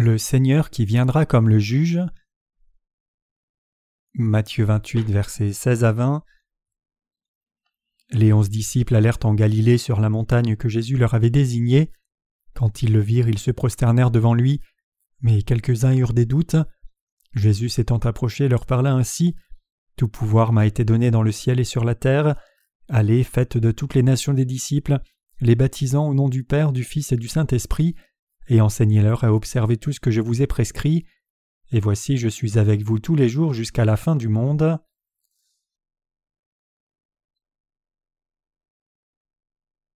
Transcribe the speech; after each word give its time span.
Le 0.00 0.16
Seigneur 0.16 0.70
qui 0.70 0.86
viendra 0.86 1.26
comme 1.26 1.50
le 1.50 1.58
juge. 1.58 2.00
Matthieu 4.14 4.64
28, 4.64 5.10
versets 5.10 5.52
16 5.52 5.84
à 5.84 5.92
20. 5.92 6.24
Les 8.08 8.32
onze 8.32 8.48
disciples 8.48 8.96
allèrent 8.96 9.18
en 9.24 9.34
Galilée 9.34 9.76
sur 9.76 10.00
la 10.00 10.08
montagne 10.08 10.56
que 10.56 10.70
Jésus 10.70 10.96
leur 10.96 11.12
avait 11.12 11.28
désignée. 11.28 11.92
Quand 12.54 12.82
ils 12.82 12.94
le 12.94 13.00
virent, 13.00 13.28
ils 13.28 13.38
se 13.38 13.50
prosternèrent 13.50 14.10
devant 14.10 14.32
lui, 14.32 14.62
mais 15.20 15.42
quelques-uns 15.42 15.94
eurent 15.94 16.14
des 16.14 16.24
doutes. 16.24 16.56
Jésus 17.34 17.68
s'étant 17.68 17.98
approché 17.98 18.48
leur 18.48 18.64
parla 18.64 18.94
ainsi. 18.94 19.36
Tout 19.96 20.08
pouvoir 20.08 20.54
m'a 20.54 20.64
été 20.64 20.82
donné 20.82 21.10
dans 21.10 21.22
le 21.22 21.30
ciel 21.30 21.60
et 21.60 21.64
sur 21.64 21.84
la 21.84 21.94
terre. 21.94 22.36
Allez, 22.88 23.22
faites 23.22 23.58
de 23.58 23.70
toutes 23.70 23.92
les 23.92 24.02
nations 24.02 24.32
des 24.32 24.46
disciples, 24.46 24.98
les 25.42 25.56
baptisant 25.56 26.08
au 26.08 26.14
nom 26.14 26.30
du 26.30 26.42
Père, 26.42 26.72
du 26.72 26.84
Fils 26.84 27.12
et 27.12 27.18
du 27.18 27.28
Saint-Esprit, 27.28 27.96
et 28.50 28.60
enseignez-leur 28.60 29.24
à 29.24 29.32
observer 29.32 29.76
tout 29.78 29.92
ce 29.92 30.00
que 30.00 30.10
je 30.10 30.20
vous 30.20 30.42
ai 30.42 30.46
prescrit. 30.46 31.06
Et 31.72 31.80
voici, 31.80 32.18
je 32.18 32.28
suis 32.28 32.58
avec 32.58 32.82
vous 32.82 32.98
tous 32.98 33.14
les 33.14 33.28
jours 33.28 33.54
jusqu'à 33.54 33.84
la 33.84 33.96
fin 33.96 34.16
du 34.16 34.28
monde. 34.28 34.78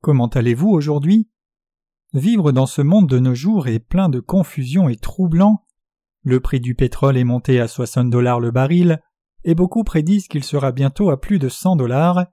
Comment 0.01 0.29
allez-vous 0.29 0.69
aujourd'hui? 0.69 1.29
Vivre 2.13 2.53
dans 2.53 2.67
ce 2.67 2.81
monde 2.81 3.09
de 3.09 3.19
nos 3.19 3.35
jours 3.35 3.67
est 3.67 3.81
plein 3.81 4.09
de 4.09 4.21
confusion 4.21 4.89
et 4.89 4.97
troublant. 4.97 5.67
Le 6.23 6.39
prix 6.39 6.61
du 6.61 6.77
pétrole 6.77 7.17
est 7.17 7.25
monté 7.25 7.59
à 7.59 7.67
60 7.67 8.09
dollars 8.09 8.39
le 8.39 8.53
baril, 8.53 9.03
et 9.43 9.57
beaucoup 9.57 9.83
prédisent 9.83 10.29
qu'il 10.29 10.45
sera 10.45 10.71
bientôt 10.71 11.11
à 11.11 11.21
plus 11.21 11.41
de 11.41 11.49
100 11.49 11.75
dollars. 11.75 12.27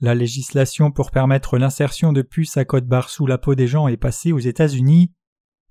La 0.00 0.14
législation 0.14 0.90
pour 0.90 1.10
permettre 1.10 1.56
l'insertion 1.56 2.12
de 2.12 2.20
puces 2.20 2.58
à 2.58 2.66
code 2.66 2.86
barre 2.86 3.08
sous 3.08 3.26
la 3.26 3.38
peau 3.38 3.54
des 3.54 3.66
gens 3.66 3.88
est 3.88 3.96
passée 3.96 4.32
aux 4.32 4.38
États-Unis. 4.38 5.12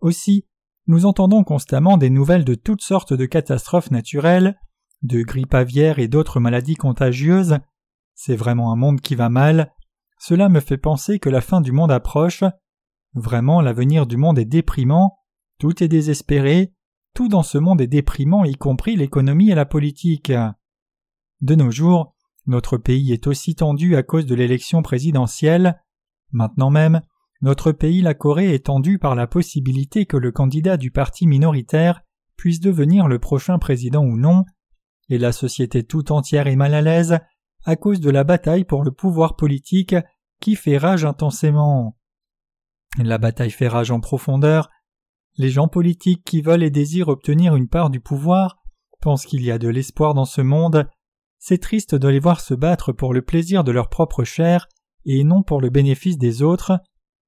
Aussi, 0.02 0.46
nous 0.88 1.06
entendons 1.06 1.44
constamment 1.44 1.98
des 1.98 2.10
nouvelles 2.10 2.46
de 2.46 2.56
toutes 2.56 2.82
sortes 2.82 3.14
de 3.14 3.26
catastrophes 3.26 3.92
naturelles, 3.92 4.60
de 5.02 5.22
grippe 5.22 5.54
aviaire 5.54 6.00
et 6.00 6.08
d'autres 6.08 6.40
maladies 6.40 6.76
contagieuses. 6.76 7.58
C'est 8.16 8.36
vraiment 8.36 8.72
un 8.72 8.76
monde 8.76 9.02
qui 9.02 9.16
va 9.16 9.30
mal, 9.30 9.74
cela 10.20 10.50
me 10.50 10.60
fait 10.60 10.78
penser 10.78 11.20
que 11.20 11.30
la 11.30 11.42
fin 11.42 11.62
du 11.62 11.72
monde 11.72 11.92
approche. 11.92 12.44
Vraiment, 13.14 13.62
l'avenir 13.62 14.08
du 14.08 14.18
monde 14.18 14.40
est 14.40 14.46
déprimant, 14.46 15.20
tout 15.60 15.84
est 15.84 15.88
désespéré, 15.88 16.74
tout 17.14 17.28
dans 17.28 17.44
ce 17.44 17.58
monde 17.58 17.82
est 17.82 17.88
déprimant, 17.88 18.44
y 18.44 18.56
compris 18.56 18.96
l'économie 18.96 19.52
et 19.52 19.56
la 19.56 19.66
politique. 19.66 20.32
De 21.42 21.56
nos 21.56 21.72
jours, 21.72 22.16
notre 22.46 22.78
pays 22.78 23.12
est 23.14 23.28
aussi 23.28 23.56
tendu 23.56 23.96
à 23.96 24.04
cause 24.04 24.26
de 24.26 24.36
l'élection 24.36 24.82
présidentielle. 24.82 25.82
Maintenant 26.32 26.70
même, 26.70 27.02
notre 27.42 27.72
pays, 27.72 28.02
la 28.02 28.14
Corée, 28.14 28.54
est 28.54 28.66
tendu 28.66 29.00
par 29.00 29.16
la 29.16 29.28
possibilité 29.28 30.06
que 30.06 30.18
le 30.18 30.32
candidat 30.32 30.78
du 30.78 30.92
parti 30.92 31.28
minoritaire 31.28 32.02
puisse 32.36 32.60
devenir 32.60 33.08
le 33.08 33.20
prochain 33.20 33.60
président 33.60 34.04
ou 34.04 34.18
non, 34.18 34.44
et 35.10 35.18
la 35.18 35.32
société 35.32 35.84
tout 35.84 36.12
entière 36.12 36.48
est 36.48 36.56
mal 36.56 36.74
à 36.74 36.82
l'aise 36.82 37.20
à 37.66 37.76
cause 37.76 38.00
de 38.00 38.10
la 38.10 38.24
bataille 38.24 38.64
pour 38.64 38.84
le 38.84 38.92
pouvoir 38.92 39.36
politique 39.36 39.96
qui 40.40 40.56
fait 40.56 40.78
rage 40.78 41.04
intensément. 41.04 41.98
La 42.98 43.18
bataille 43.18 43.52
fait 43.52 43.68
rage 43.68 43.92
en 43.92 44.00
profondeur. 44.00 44.70
Les 45.38 45.50
gens 45.50 45.68
politiques 45.68 46.24
qui 46.24 46.42
veulent 46.42 46.64
et 46.64 46.70
désirent 46.70 47.10
obtenir 47.10 47.56
une 47.56 47.68
part 47.68 47.90
du 47.90 48.00
pouvoir 48.00 48.58
pensent 49.02 49.26
qu'il 49.26 49.44
y 49.44 49.52
a 49.52 49.58
de 49.58 49.68
l'espoir 49.68 50.14
dans 50.14 50.26
ce 50.26 50.42
monde. 50.42 50.90
C'est 51.40 51.62
triste 51.62 51.94
de 51.94 52.08
les 52.08 52.20
voir 52.20 52.40
se 52.40 52.54
battre 52.54 52.92
pour 52.92 53.14
le 53.14 53.22
plaisir 53.22 53.64
de 53.64 53.72
leur 53.72 53.90
propre 53.90 54.24
chair 54.24 54.68
et 55.06 55.24
non 55.24 55.44
pour 55.44 55.62
le 55.62 55.70
bénéfice 55.70 56.18
des 56.18 56.42
autres. 56.42 56.80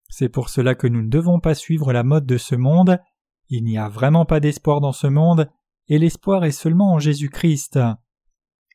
C'est 0.09 0.29
pour 0.29 0.49
cela 0.49 0.75
que 0.75 0.87
nous 0.87 1.01
ne 1.01 1.09
devons 1.09 1.39
pas 1.39 1.55
suivre 1.55 1.93
la 1.93 2.03
mode 2.03 2.25
de 2.25 2.37
ce 2.37 2.55
monde. 2.55 2.99
Il 3.47 3.63
n'y 3.63 3.77
a 3.77 3.87
vraiment 3.87 4.25
pas 4.25 4.39
d'espoir 4.39 4.81
dans 4.81 4.91
ce 4.91 5.07
monde, 5.07 5.49
et 5.87 5.97
l'espoir 5.97 6.43
est 6.43 6.51
seulement 6.51 6.93
en 6.93 6.99
Jésus-Christ. 6.99 7.79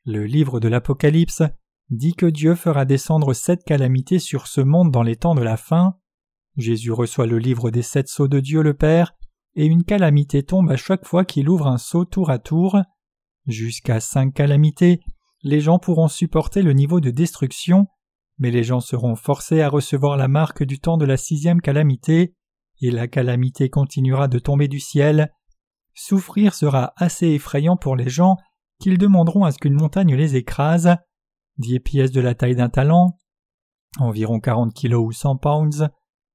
Le 0.05 0.25
livre 0.25 0.61
de 0.61 0.69
l'Apocalypse 0.69 1.43
dit 1.91 2.15
que 2.15 2.27
Dieu 2.27 2.55
fera 2.55 2.85
descendre 2.85 3.35
sept 3.35 3.65
calamités 3.65 4.19
sur 4.19 4.47
ce 4.47 4.61
monde 4.61 4.91
dans 4.91 5.03
les 5.03 5.17
temps 5.17 5.35
de 5.35 5.43
la 5.43 5.57
fin. 5.57 5.97
Jésus 6.57 6.93
reçoit 6.93 7.27
le 7.27 7.39
livre 7.39 7.71
des 7.71 7.83
sept 7.83 8.09
sceaux 8.09 8.29
de 8.29 8.41
Dieu 8.41 8.63
le 8.63 8.75
Père, 8.75 9.15
et 9.55 9.67
une 9.67 9.85
calamité 9.85 10.43
tombe 10.43 10.71
à 10.71 10.77
chaque 10.77 11.07
fois 11.07 11.25
qu'il 11.25 11.49
ouvre 11.49 11.67
un 11.67 11.79
sceau 11.79 12.05
tour 12.05 12.31
à 12.31 12.39
tour. 12.39 12.79
Jusqu'à 13.47 14.01
cinq 14.01 14.35
calamités, 14.35 15.01
les 15.43 15.61
gens 15.61 15.79
pourront 15.79 16.09
supporter 16.09 16.63
le 16.63 16.73
niveau 16.73 17.01
de 17.01 17.11
destruction, 17.11 17.87
mais 18.39 18.51
les 18.51 18.65
gens 18.65 18.81
seront 18.81 19.17
forcés 19.17 19.61
à 19.61 19.69
recevoir 19.69 20.17
la 20.17 20.29
marque 20.29 20.65
du 20.65 20.79
temps 20.79 20.97
de 20.97 21.05
la 21.05 21.17
sixième 21.17 21.61
calamité, 21.61 22.35
et 22.81 22.91
la 22.91 23.09
calamité 23.09 23.71
continuera 23.71 24.29
de 24.29 24.39
tomber 24.39 24.69
du 24.69 24.81
ciel. 24.81 25.33
Souffrir 25.95 26.55
sera 26.55 26.93
assez 26.97 27.29
effrayant 27.29 27.77
pour 27.77 27.97
les 27.97 28.09
gens 28.09 28.37
qu'ils 28.81 28.99
demanderont 28.99 29.45
à 29.45 29.53
ce 29.53 29.59
qu'une 29.59 29.75
montagne 29.75 30.15
les 30.15 30.37
écrase. 30.37 30.97
Dix 31.57 31.79
pièces 31.79 32.11
de 32.11 32.21
la 32.21 32.35
taille 32.35 32.57
d'un 32.57 32.69
talent, 32.69 33.17
environ 33.99 34.41
quarante 34.41 34.75
kilos 34.75 35.07
ou 35.07 35.13
cent 35.13 35.37
pounds, 35.37 35.89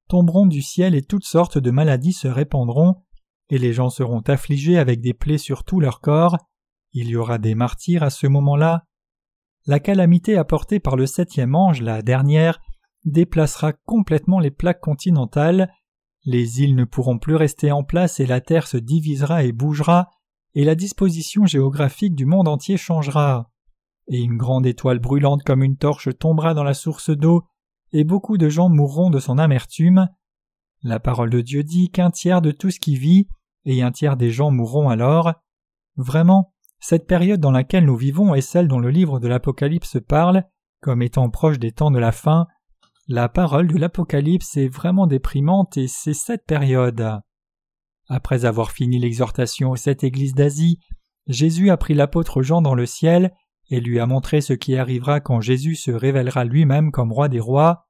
tomberont 0.07 0.45
du 0.45 0.61
ciel 0.61 0.95
et 0.95 1.01
toutes 1.01 1.25
sortes 1.25 1.57
de 1.57 1.71
maladies 1.71 2.13
se 2.13 2.27
répandront, 2.27 2.95
et 3.49 3.57
les 3.57 3.73
gens 3.73 3.89
seront 3.89 4.21
affligés 4.21 4.77
avec 4.77 5.01
des 5.01 5.13
plaies 5.13 5.37
sur 5.37 5.63
tout 5.63 5.79
leur 5.79 5.99
corps. 5.99 6.37
Il 6.93 7.09
y 7.09 7.15
aura 7.15 7.37
des 7.37 7.53
martyrs 7.53 8.03
à 8.03 8.09
ce 8.09 8.27
moment-là. 8.27 8.85
La 9.69 9.79
calamité 9.79 10.35
apportée 10.35 10.79
par 10.79 10.95
le 10.95 11.05
septième 11.05 11.53
ange, 11.53 11.83
la 11.83 12.01
dernière, 12.01 12.59
déplacera 13.05 13.71
complètement 13.71 14.39
les 14.39 14.49
plaques 14.49 14.79
continentales, 14.79 15.71
les 16.25 16.63
îles 16.63 16.73
ne 16.73 16.85
pourront 16.85 17.19
plus 17.19 17.35
rester 17.35 17.71
en 17.71 17.83
place 17.83 18.19
et 18.19 18.25
la 18.25 18.41
terre 18.41 18.65
se 18.65 18.77
divisera 18.77 19.43
et 19.43 19.51
bougera, 19.51 20.09
et 20.55 20.63
la 20.63 20.73
disposition 20.73 21.45
géographique 21.45 22.15
du 22.15 22.25
monde 22.25 22.47
entier 22.47 22.77
changera. 22.77 23.51
Et 24.07 24.17
une 24.17 24.37
grande 24.37 24.65
étoile 24.65 24.97
brûlante 24.97 25.43
comme 25.43 25.61
une 25.61 25.77
torche 25.77 26.09
tombera 26.17 26.55
dans 26.55 26.63
la 26.63 26.73
source 26.73 27.11
d'eau, 27.11 27.43
et 27.93 28.03
beaucoup 28.03 28.39
de 28.39 28.49
gens 28.49 28.69
mourront 28.69 29.11
de 29.11 29.19
son 29.19 29.37
amertume. 29.37 30.07
La 30.81 30.99
parole 30.99 31.29
de 31.29 31.41
Dieu 31.41 31.63
dit 31.63 31.91
qu'un 31.91 32.09
tiers 32.09 32.41
de 32.41 32.49
tout 32.49 32.71
ce 32.71 32.79
qui 32.79 32.95
vit, 32.95 33.27
et 33.65 33.83
un 33.83 33.91
tiers 33.91 34.17
des 34.17 34.31
gens 34.31 34.49
mourront 34.49 34.89
alors. 34.89 35.35
Vraiment, 35.95 36.55
cette 36.79 37.07
période 37.07 37.39
dans 37.39 37.51
laquelle 37.51 37.85
nous 37.85 37.97
vivons 37.97 38.33
est 38.35 38.41
celle 38.41 38.67
dont 38.67 38.79
le 38.79 38.89
livre 38.89 39.19
de 39.19 39.27
l'Apocalypse 39.27 39.97
parle, 40.07 40.43
comme 40.81 41.01
étant 41.01 41.29
proche 41.29 41.59
des 41.59 41.71
temps 41.71 41.91
de 41.91 41.99
la 41.99 42.11
fin. 42.11 42.47
La 43.07 43.27
parole 43.27 43.67
de 43.67 43.77
l'Apocalypse 43.77 44.55
est 44.55 44.69
vraiment 44.69 45.07
déprimante 45.07 45.77
et 45.77 45.87
c'est 45.87 46.13
cette 46.13 46.45
période. 46.45 47.19
Après 48.07 48.45
avoir 48.45 48.71
fini 48.71 48.97
l'exhortation 48.99 49.71
aux 49.71 49.75
sept 49.75 50.03
églises 50.03 50.33
d'Asie, 50.33 50.79
Jésus 51.27 51.69
a 51.69 51.77
pris 51.77 51.93
l'apôtre 51.93 52.41
Jean 52.41 52.61
dans 52.61 52.75
le 52.75 52.85
ciel 52.85 53.33
et 53.69 53.81
lui 53.81 53.99
a 53.99 54.05
montré 54.05 54.41
ce 54.41 54.53
qui 54.53 54.75
arrivera 54.75 55.19
quand 55.19 55.41
Jésus 55.41 55.75
se 55.75 55.91
révélera 55.91 56.43
lui-même 56.43 56.91
comme 56.91 57.11
roi 57.11 57.29
des 57.29 57.39
rois. 57.39 57.87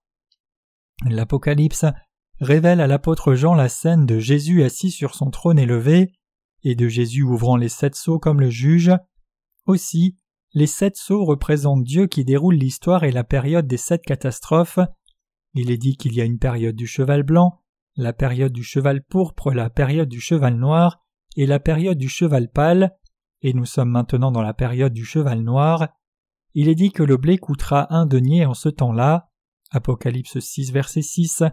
L'Apocalypse 1.06 1.86
révèle 2.42 2.82
à 2.82 2.88
l'apôtre 2.88 3.34
Jean 3.34 3.54
la 3.54 3.70
scène 3.70 4.06
de 4.06 4.20
Jésus 4.20 4.64
assis 4.64 4.92
sur 4.92 5.16
son 5.16 5.30
trône 5.30 5.60
élevé 5.60 6.12
et 6.64 6.76
de 6.76 6.88
Jésus 6.88 7.24
ouvrant 7.24 7.56
les 7.56 7.70
sept 7.70 7.96
sceaux 7.96 8.20
comme 8.20 8.40
le 8.40 8.50
juge. 8.50 8.92
Aussi, 9.66 10.18
les 10.54 10.68
sept 10.68 10.96
sceaux 10.96 11.26
représentent 11.26 11.84
Dieu 11.84 12.08
qui 12.08 12.26
déroule 12.26 12.56
l'histoire 12.56 13.04
et 13.04 13.12
la 13.12 13.24
période 13.24 13.68
des 13.68 13.78
sept 13.78 14.02
catastrophes. 14.02 14.80
Il 15.54 15.72
est 15.72 15.78
dit 15.78 15.96
qu'il 15.98 16.14
y 16.14 16.22
a 16.22 16.26
une 16.26 16.40
période 16.40 16.76
du 16.76 16.88
cheval 16.88 17.24
blanc, 17.24 17.62
la 17.96 18.14
période 18.14 18.54
du 18.54 18.64
cheval 18.64 19.04
pourpre, 19.04 19.52
la 19.52 19.70
période 19.70 20.10
du 20.10 20.20
cheval 20.20 20.56
noir 20.56 21.04
et 21.36 21.46
la 21.46 21.60
période 21.60 21.98
du 21.98 22.10
cheval 22.10 22.50
pâle, 22.50 22.96
et 23.42 23.54
nous 23.54 23.66
sommes 23.66 23.90
maintenant 23.90 24.32
dans 24.32 24.42
la 24.42 24.54
période 24.54 24.94
du 24.94 25.06
cheval 25.06 25.42
noir. 25.42 25.88
Il 26.54 26.68
est 26.68 26.76
dit 26.76 26.92
que 26.92 27.04
le 27.04 27.18
blé 27.18 27.38
coûtera 27.38 27.94
un 27.94 28.06
denier 28.06 28.46
en 28.46 28.54
ce 28.54 28.70
temps-là. 28.70 29.30
Apocalypse 29.72 30.40
6, 30.40 30.72
verset 30.72 31.02
6. 31.02 31.44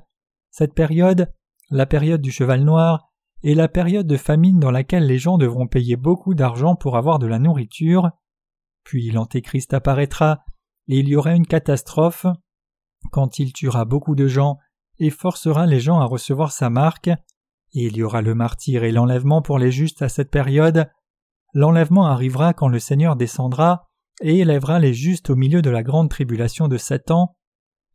Cette 0.50 0.74
période, 0.74 1.32
la 1.70 1.86
période 1.86 2.22
du 2.22 2.32
cheval 2.32 2.64
noir, 2.64 3.05
est 3.42 3.54
la 3.54 3.68
période 3.68 4.06
de 4.06 4.16
famine 4.16 4.58
dans 4.58 4.70
laquelle 4.70 5.06
les 5.06 5.18
gens 5.18 5.38
devront 5.38 5.66
payer 5.66 5.96
beaucoup 5.96 6.34
d'argent 6.34 6.74
pour 6.74 6.96
avoir 6.96 7.18
de 7.18 7.26
la 7.26 7.38
nourriture. 7.38 8.10
Puis 8.84 9.10
l'Antéchrist 9.10 9.74
apparaîtra, 9.74 10.44
et 10.88 10.98
il 10.98 11.08
y 11.08 11.16
aura 11.16 11.34
une 11.34 11.46
catastrophe. 11.46 12.26
Quand 13.12 13.38
il 13.38 13.52
tuera 13.52 13.84
beaucoup 13.84 14.14
de 14.14 14.26
gens, 14.26 14.58
et 14.98 15.10
forcera 15.10 15.66
les 15.66 15.80
gens 15.80 16.00
à 16.00 16.06
recevoir 16.06 16.52
sa 16.52 16.70
marque, 16.70 17.08
et 17.08 17.86
il 17.86 17.96
y 17.96 18.02
aura 18.02 18.22
le 18.22 18.34
martyr 18.34 18.84
et 18.84 18.92
l'enlèvement 18.92 19.42
pour 19.42 19.58
les 19.58 19.70
justes 19.70 20.02
à 20.02 20.08
cette 20.08 20.30
période. 20.30 20.88
L'enlèvement 21.52 22.06
arrivera 22.06 22.54
quand 22.54 22.68
le 22.68 22.78
Seigneur 22.78 23.16
descendra 23.16 23.88
et 24.22 24.38
élèvera 24.38 24.78
les 24.78 24.94
justes 24.94 25.30
au 25.30 25.36
milieu 25.36 25.60
de 25.60 25.70
la 25.70 25.82
grande 25.82 26.08
tribulation 26.08 26.68
de 26.68 26.78
sept 26.78 27.10
ans. 27.10 27.36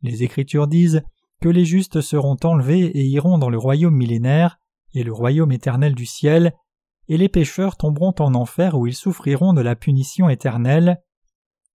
Les 0.02 0.22
Écritures 0.22 0.68
disent 0.68 1.02
que 1.40 1.48
les 1.48 1.64
justes 1.64 2.00
seront 2.00 2.36
enlevés 2.44 2.84
et 2.84 3.04
iront 3.04 3.38
dans 3.38 3.50
le 3.50 3.58
royaume 3.58 3.96
millénaire 3.96 4.58
et 4.94 5.02
le 5.02 5.12
royaume 5.12 5.52
éternel 5.52 5.94
du 5.94 6.06
ciel, 6.06 6.54
et 7.08 7.16
les 7.16 7.28
pécheurs 7.28 7.76
tomberont 7.76 8.14
en 8.18 8.34
enfer 8.34 8.78
où 8.78 8.86
ils 8.86 8.94
souffriront 8.94 9.52
de 9.52 9.60
la 9.60 9.76
punition 9.76 10.28
éternelle. 10.28 11.02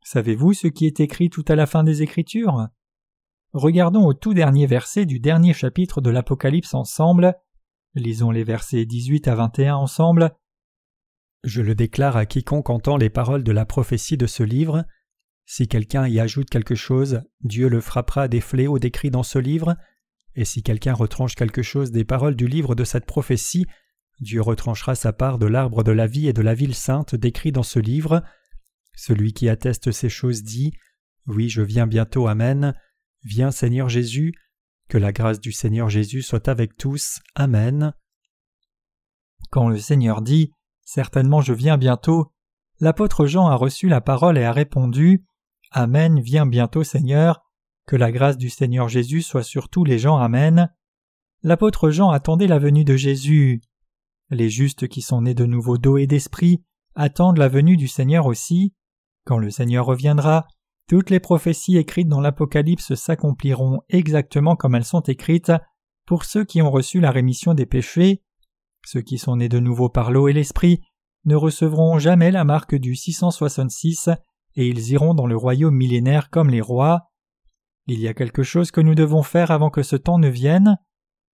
Savez-vous 0.03 0.53
ce 0.53 0.67
qui 0.67 0.85
est 0.85 0.99
écrit 0.99 1.29
tout 1.29 1.45
à 1.47 1.55
la 1.55 1.65
fin 1.65 1.83
des 1.83 2.01
Écritures? 2.01 2.67
Regardons 3.53 4.05
au 4.05 4.13
tout 4.13 4.33
dernier 4.33 4.65
verset 4.65 5.05
du 5.05 5.19
dernier 5.19 5.53
chapitre 5.53 6.01
de 6.01 6.09
l'Apocalypse 6.09 6.73
ensemble. 6.73 7.35
Lisons 7.95 8.31
les 8.31 8.43
versets 8.43 8.85
18 8.85 9.27
à 9.27 9.35
21 9.35 9.75
ensemble. 9.75 10.31
Je 11.43 11.61
le 11.61 11.75
déclare 11.75 12.17
à 12.17 12.25
quiconque 12.25 12.69
entend 12.69 12.97
les 12.97 13.09
paroles 13.09 13.43
de 13.43 13.51
la 13.51 13.65
prophétie 13.65 14.17
de 14.17 14.27
ce 14.27 14.43
livre. 14.43 14.85
Si 15.45 15.67
quelqu'un 15.67 16.07
y 16.07 16.19
ajoute 16.19 16.49
quelque 16.49 16.75
chose, 16.75 17.21
Dieu 17.41 17.69
le 17.69 17.79
frappera 17.79 18.27
des 18.27 18.41
fléaux 18.41 18.79
décrits 18.79 19.11
dans 19.11 19.23
ce 19.23 19.39
livre, 19.39 19.75
et 20.37 20.45
si 20.45 20.61
quelqu'un 20.61 20.93
retranche 20.93 21.33
quelque 21.33 21.63
chose 21.63 21.91
des 21.91 22.05
paroles 22.05 22.35
du 22.35 22.47
livre 22.47 22.75
de 22.75 22.83
cette 22.83 23.07
prophétie, 23.07 23.65
Dieu 24.19 24.39
retranchera 24.39 24.93
sa 24.93 25.11
part 25.11 25.39
de 25.39 25.47
l'arbre 25.47 25.83
de 25.83 25.91
la 25.91 26.05
vie 26.05 26.27
et 26.27 26.33
de 26.33 26.43
la 26.43 26.53
ville 26.53 26.75
sainte 26.75 27.15
décrit 27.15 27.51
dans 27.51 27.63
ce 27.63 27.79
livre. 27.79 28.23
Celui 28.95 29.33
qui 29.33 29.49
atteste 29.49 29.91
ces 29.91 30.09
choses 30.09 30.43
dit 30.43 30.73
Oui, 31.25 31.49
je 31.49 31.63
viens 31.63 31.87
bientôt, 31.87 32.27
Amen. 32.27 32.75
Viens, 33.23 33.49
Seigneur 33.49 33.89
Jésus. 33.89 34.31
Que 34.89 34.99
la 34.99 35.11
grâce 35.11 35.39
du 35.41 35.51
Seigneur 35.51 35.89
Jésus 35.89 36.21
soit 36.21 36.47
avec 36.47 36.77
tous. 36.77 37.19
Amen. 37.33 37.93
Quand 39.49 39.69
le 39.69 39.79
Seigneur 39.79 40.21
dit 40.21 40.51
Certainement 40.83 41.41
je 41.41 41.53
viens 41.53 41.77
bientôt, 41.77 42.31
l'apôtre 42.79 43.25
Jean 43.25 43.47
a 43.47 43.55
reçu 43.55 43.89
la 43.89 44.01
parole 44.01 44.37
et 44.37 44.43
a 44.43 44.51
répondu 44.51 45.25
Amen, 45.71 46.19
viens 46.21 46.45
bientôt 46.45 46.83
Seigneur, 46.83 47.41
que 47.87 47.95
la 47.95 48.11
grâce 48.11 48.37
du 48.37 48.49
Seigneur 48.49 48.89
Jésus 48.89 49.21
soit 49.21 49.43
sur 49.43 49.69
tous 49.69 49.85
les 49.85 49.97
gens. 49.97 50.17
Amen. 50.17 50.71
L'apôtre 51.41 51.89
Jean 51.89 52.09
attendait 52.09 52.47
la 52.47 52.59
venue 52.59 52.83
de 52.83 52.97
Jésus. 52.97 53.61
Les 54.29 54.49
justes 54.49 54.87
qui 54.89 55.01
sont 55.01 55.21
nés 55.21 55.33
de 55.33 55.45
nouveau 55.45 55.77
d'eau 55.77 55.97
et 55.97 56.05
d'esprit 56.05 56.63
attendent 56.95 57.37
la 57.37 57.47
venue 57.47 57.77
du 57.77 57.87
Seigneur 57.87 58.25
aussi. 58.25 58.73
Quand 59.25 59.37
le 59.37 59.49
Seigneur 59.49 59.85
reviendra, 59.85 60.47
toutes 60.89 61.09
les 61.09 61.21
prophéties 61.21 61.77
écrites 61.77 62.09
dans 62.09 62.21
l'Apocalypse 62.21 62.93
s'accompliront 62.93 63.79
exactement 63.87 64.55
comme 64.55 64.75
elles 64.75 64.83
sont 64.83 65.01
écrites 65.01 65.53
pour 66.05 66.25
ceux 66.25 66.43
qui 66.43 66.61
ont 66.61 66.71
reçu 66.71 66.99
la 66.99 67.11
rémission 67.11 67.53
des 67.53 67.65
péchés. 67.65 68.21
Ceux 68.85 69.01
qui 69.01 69.17
sont 69.17 69.37
nés 69.37 69.49
de 69.49 69.59
nouveau 69.59 69.89
par 69.89 70.11
l'eau 70.11 70.27
et 70.27 70.33
l'esprit 70.33 70.81
ne 71.25 71.35
recevront 71.35 71.99
jamais 71.99 72.31
la 72.31 72.43
marque 72.43 72.75
du 72.75 72.95
666 72.95 74.09
et 74.55 74.67
ils 74.67 74.91
iront 74.91 75.13
dans 75.13 75.27
le 75.27 75.37
royaume 75.37 75.75
millénaire 75.75 76.29
comme 76.29 76.49
les 76.49 76.61
rois. 76.61 77.09
Il 77.87 77.99
y 78.01 78.07
a 78.07 78.13
quelque 78.13 78.43
chose 78.43 78.71
que 78.71 78.81
nous 78.81 78.95
devons 78.95 79.23
faire 79.23 79.49
avant 79.49 79.69
que 79.69 79.81
ce 79.81 79.95
temps 79.95 80.19
ne 80.19 80.27
vienne. 80.27 80.77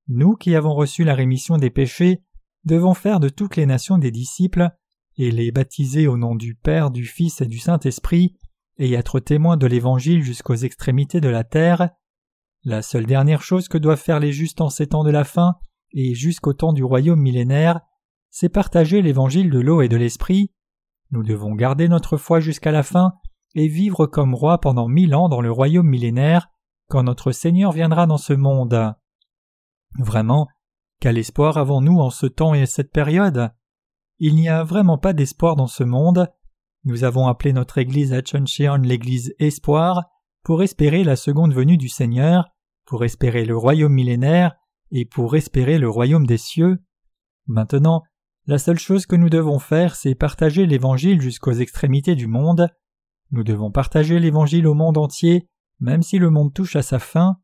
Nous 0.09 0.35
qui 0.35 0.55
avons 0.55 0.73
reçu 0.73 1.05
la 1.05 1.15
rémission 1.15 1.57
des 1.57 1.69
péchés 1.69 2.23
devons 2.65 2.93
faire 2.93 3.19
de 3.21 3.29
toutes 3.29 3.55
les 3.55 3.65
nations 3.65 3.97
des 3.97 4.11
disciples 4.11 4.69
et 5.17 5.31
les 5.31 5.51
baptiser 5.51 6.07
au 6.07 6.17
nom 6.17 6.35
du 6.35 6.55
Père, 6.55 6.91
du 6.91 7.05
Fils 7.05 7.41
et 7.41 7.47
du 7.47 7.57
Saint-Esprit 7.57 8.37
et 8.77 8.91
être 8.93 9.19
témoins 9.19 9.57
de 9.57 9.67
l'Évangile 9.67 10.23
jusqu'aux 10.23 10.55
extrémités 10.55 11.21
de 11.21 11.29
la 11.29 11.43
terre. 11.43 11.89
La 12.63 12.81
seule 12.81 13.05
dernière 13.05 13.41
chose 13.41 13.67
que 13.67 13.77
doivent 13.77 14.01
faire 14.01 14.19
les 14.19 14.33
justes 14.33 14.61
en 14.61 14.69
ces 14.69 14.87
temps 14.87 15.03
de 15.03 15.09
la 15.09 15.23
fin 15.23 15.55
et 15.93 16.13
jusqu'au 16.15 16.53
temps 16.53 16.73
du 16.73 16.83
royaume 16.83 17.19
millénaire, 17.19 17.81
c'est 18.29 18.49
partager 18.49 19.01
l'Évangile 19.01 19.49
de 19.49 19.59
l'eau 19.59 19.81
et 19.81 19.89
de 19.89 19.97
l'Esprit. 19.97 20.51
Nous 21.11 21.23
devons 21.23 21.53
garder 21.55 21.87
notre 21.87 22.17
foi 22.17 22.39
jusqu'à 22.39 22.71
la 22.71 22.83
fin 22.83 23.13
et 23.55 23.67
vivre 23.67 24.05
comme 24.05 24.33
rois 24.33 24.59
pendant 24.59 24.87
mille 24.87 25.15
ans 25.15 25.29
dans 25.29 25.41
le 25.41 25.51
royaume 25.51 25.87
millénaire 25.87 26.49
quand 26.87 27.03
notre 27.03 27.31
Seigneur 27.31 27.71
viendra 27.71 28.05
dans 28.05 28.17
ce 28.17 28.33
monde. 28.33 28.93
Vraiment, 29.97 30.47
quel 30.99 31.17
espoir 31.17 31.57
avons-nous 31.57 31.99
en 31.99 32.09
ce 32.09 32.25
temps 32.25 32.53
et 32.53 32.65
cette 32.65 32.91
période? 32.91 33.51
Il 34.19 34.35
n'y 34.35 34.49
a 34.49 34.63
vraiment 34.63 34.97
pas 34.97 35.13
d'espoir 35.13 35.55
dans 35.55 35.67
ce 35.67 35.83
monde, 35.83 36.29
nous 36.83 37.03
avons 37.03 37.27
appelé 37.27 37.53
notre 37.53 37.77
église 37.77 38.11
à 38.11 38.21
Chuncheon 38.21 38.77
l'église 38.77 39.35
Espoir 39.37 40.05
pour 40.43 40.63
espérer 40.63 41.03
la 41.03 41.15
seconde 41.15 41.53
venue 41.53 41.77
du 41.77 41.89
Seigneur, 41.89 42.49
pour 42.85 43.05
espérer 43.05 43.45
le 43.45 43.55
royaume 43.55 43.93
millénaire 43.93 44.55
et 44.89 45.05
pour 45.05 45.35
espérer 45.35 45.77
le 45.77 45.89
royaume 45.89 46.25
des 46.25 46.37
cieux. 46.37 46.79
Maintenant, 47.45 48.01
la 48.47 48.57
seule 48.57 48.79
chose 48.79 49.05
que 49.05 49.15
nous 49.15 49.29
devons 49.29 49.59
faire, 49.59 49.95
c'est 49.95 50.15
partager 50.15 50.65
l'Évangile 50.65 51.21
jusqu'aux 51.21 51.51
extrémités 51.51 52.15
du 52.15 52.25
monde. 52.25 52.67
Nous 53.31 53.43
devons 53.43 53.71
partager 53.71 54.19
l'Évangile 54.19 54.67
au 54.67 54.73
monde 54.73 54.97
entier, 54.97 55.47
même 55.79 56.03
si 56.03 56.17
le 56.17 56.29
monde 56.29 56.53
touche 56.53 56.75
à 56.75 56.81
sa 56.81 56.99
fin. 56.99 57.37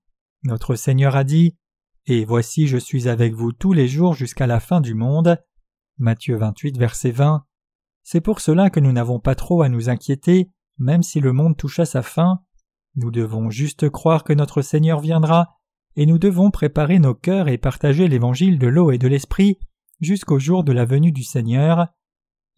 Notre 0.44 0.75
Seigneur 0.75 1.16
a 1.16 1.24
dit 1.24 1.57
Et 2.06 2.25
voici 2.25 2.68
je 2.68 2.78
suis 2.78 3.07
avec 3.07 3.34
vous 3.34 3.54
tous 3.54 3.74
les 3.74 3.88
jours 3.88 4.13
jusqu'à 4.13 4.48
la 4.48 4.60
fin 4.60 4.81
du 4.81 4.94
monde. 4.94 5.42
Matthieu 5.98 6.36
28, 6.36 6.78
verset 6.78 7.12
20. 7.12 7.45
C'est 8.04 8.22
pour 8.22 8.42
cela 8.42 8.69
que 8.69 8.80
nous 8.80 8.92
n'avons 8.92 9.19
pas 9.19 9.36
trop 9.36 9.62
à 9.62 9.69
nous 9.69 9.89
inquiéter, 9.89 10.51
même 10.78 11.04
si 11.04 11.19
le 11.19 11.34
monde 11.34 11.57
touche 11.57 11.80
à 11.80 11.86
sa 11.86 12.01
fin. 12.01 12.42
Nous 12.95 13.12
devons 13.12 13.50
juste 13.50 13.89
croire 13.89 14.24
que 14.24 14.34
notre 14.34 14.62
Seigneur 14.62 15.00
viendra, 15.00 15.57
et 15.95 16.06
nous 16.06 16.19
devons 16.19 16.51
préparer 16.51 17.00
nos 17.00 17.16
cœurs 17.16 17.48
et 17.48 17.57
partager 17.57 18.07
l'évangile 18.07 18.60
de 18.60 18.68
l'eau 18.68 18.92
et 18.92 18.98
de 18.98 19.07
l'esprit 19.07 19.57
jusqu'au 20.00 20.38
jour 20.38 20.63
de 20.63 20.72
la 20.72 20.86
venue 20.86 21.12
du 21.12 21.24
Seigneur. 21.24 21.88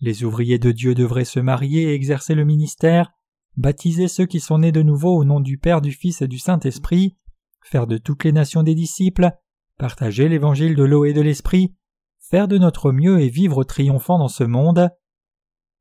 Les 0.02 0.24
ouvriers 0.24 0.60
de 0.60 0.72
Dieu 0.72 0.96
devraient 0.96 1.26
se 1.26 1.40
marier 1.40 1.84
et 1.84 1.94
exercer 1.94 2.36
le 2.36 2.46
ministère, 2.46 3.12
baptiser 3.60 4.08
ceux 4.08 4.26
qui 4.26 4.40
sont 4.40 4.60
nés 4.60 4.72
de 4.72 4.82
nouveau 4.82 5.18
au 5.18 5.26
nom 5.26 5.42
du 5.42 5.58
Père, 5.58 5.82
du 5.82 5.92
Fils 5.92 6.22
et 6.22 6.28
du 6.30 6.40
Saint-Esprit, 6.40 7.18
faire 7.62 7.88
de 7.88 7.98
toutes 7.98 8.24
les 8.24 8.32
nations 8.32 8.64
des 8.64 8.74
disciples, 8.74 9.32
partager 9.78 10.30
l'évangile 10.30 10.76
de 10.76 10.84
l'eau 10.84 11.04
et 11.04 11.12
de 11.12 11.20
l'esprit, 11.20 11.76
faire 12.20 12.48
de 12.48 12.58
notre 12.58 12.94
mieux 12.94 13.20
et 13.20 13.28
vivre 13.28 13.66
triomphant 13.66 14.18
dans 14.18 14.30
ce 14.30 14.46
monde. 14.46 14.90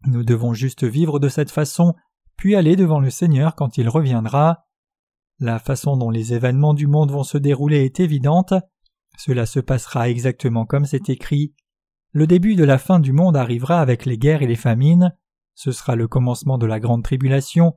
Nous 0.07 0.25
devons 0.25 0.55
juste 0.55 0.83
vivre 0.83 1.21
de 1.21 1.29
cette 1.29 1.53
façon, 1.53 1.95
puis 2.37 2.57
aller 2.57 2.75
devant 2.75 2.99
le 2.99 3.11
Seigneur 3.11 3.55
quand 3.55 3.79
il 3.79 3.89
reviendra. 3.89 4.67
La 5.39 5.61
façon 5.61 5.97
dont 5.97 6.11
les 6.11 6.35
événements 6.35 6.75
du 6.75 6.89
monde 6.89 7.13
vont 7.13 7.23
se 7.23 7.39
dérouler 7.39 7.85
est 7.85 8.01
évidente. 8.01 8.55
Cela 9.17 9.47
se 9.47 9.61
passera 9.61 10.09
exactement 10.09 10.67
comme 10.67 10.85
c'est 10.85 11.11
écrit. 11.11 11.55
Le 12.11 12.27
début 12.27 12.57
de 12.57 12.65
la 12.65 12.79
fin 12.79 12.99
du 12.99 13.13
monde 13.13 13.37
arrivera 13.37 13.81
avec 13.81 14.05
les 14.05 14.19
guerres 14.19 14.43
et 14.43 14.49
les 14.49 14.57
famines. 14.57 15.15
Ce 15.59 15.73
sera 15.73 15.97
le 15.97 16.07
commencement 16.07 16.57
de 16.57 16.67
la 16.67 16.79
grande 16.79 17.03
tribulation. 17.03 17.75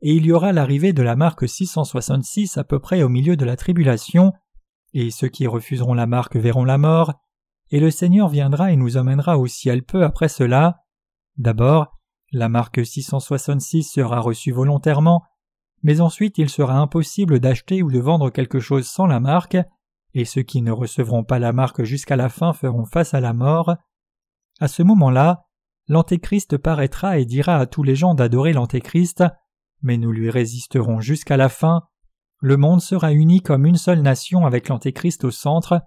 Et 0.00 0.14
il 0.14 0.24
y 0.24 0.32
aura 0.32 0.50
l'arrivée 0.50 0.94
de 0.94 1.02
la 1.02 1.14
marque 1.14 1.46
666 1.46 2.56
à 2.56 2.64
peu 2.64 2.78
près 2.78 3.02
au 3.02 3.10
milieu 3.10 3.36
de 3.36 3.44
la 3.44 3.54
tribulation. 3.54 4.32
Et 4.94 5.10
ceux 5.10 5.28
qui 5.28 5.46
refuseront 5.46 5.92
la 5.92 6.06
marque 6.06 6.36
verront 6.36 6.64
la 6.64 6.78
mort. 6.78 7.12
Et 7.68 7.80
le 7.80 7.90
Seigneur 7.90 8.30
viendra 8.30 8.72
et 8.72 8.76
nous 8.76 8.96
emmènera 8.96 9.36
au 9.36 9.46
ciel 9.46 9.82
peu 9.82 10.04
après 10.04 10.28
cela. 10.30 10.86
D'abord, 11.36 11.98
la 12.32 12.48
marque 12.48 12.86
666 12.86 13.82
sera 13.82 14.20
reçue 14.20 14.52
volontairement, 14.52 15.22
mais 15.82 16.00
ensuite 16.00 16.38
il 16.38 16.48
sera 16.48 16.78
impossible 16.78 17.40
d'acheter 17.40 17.82
ou 17.82 17.90
de 17.90 17.98
vendre 17.98 18.30
quelque 18.30 18.58
chose 18.58 18.86
sans 18.86 19.04
la 19.04 19.20
marque, 19.20 19.58
et 20.14 20.24
ceux 20.24 20.44
qui 20.44 20.62
ne 20.62 20.72
recevront 20.72 21.24
pas 21.24 21.38
la 21.38 21.52
marque 21.52 21.82
jusqu'à 21.82 22.16
la 22.16 22.30
fin 22.30 22.54
feront 22.54 22.86
face 22.86 23.12
à 23.12 23.20
la 23.20 23.34
mort. 23.34 23.76
À 24.60 24.68
ce 24.68 24.82
moment-là, 24.82 25.47
l'Antéchrist 25.88 26.58
paraîtra 26.58 27.18
et 27.18 27.24
dira 27.24 27.56
à 27.56 27.66
tous 27.66 27.82
les 27.82 27.96
gens 27.96 28.14
d'adorer 28.14 28.52
l'Antéchrist, 28.52 29.24
mais 29.82 29.96
nous 29.96 30.12
lui 30.12 30.30
résisterons 30.30 31.00
jusqu'à 31.00 31.36
la 31.36 31.48
fin. 31.48 31.82
Le 32.40 32.56
monde 32.56 32.80
sera 32.80 33.12
uni 33.12 33.40
comme 33.40 33.66
une 33.66 33.76
seule 33.76 34.02
nation 34.02 34.46
avec 34.46 34.68
l'Antéchrist 34.68 35.24
au 35.24 35.30
centre, 35.30 35.80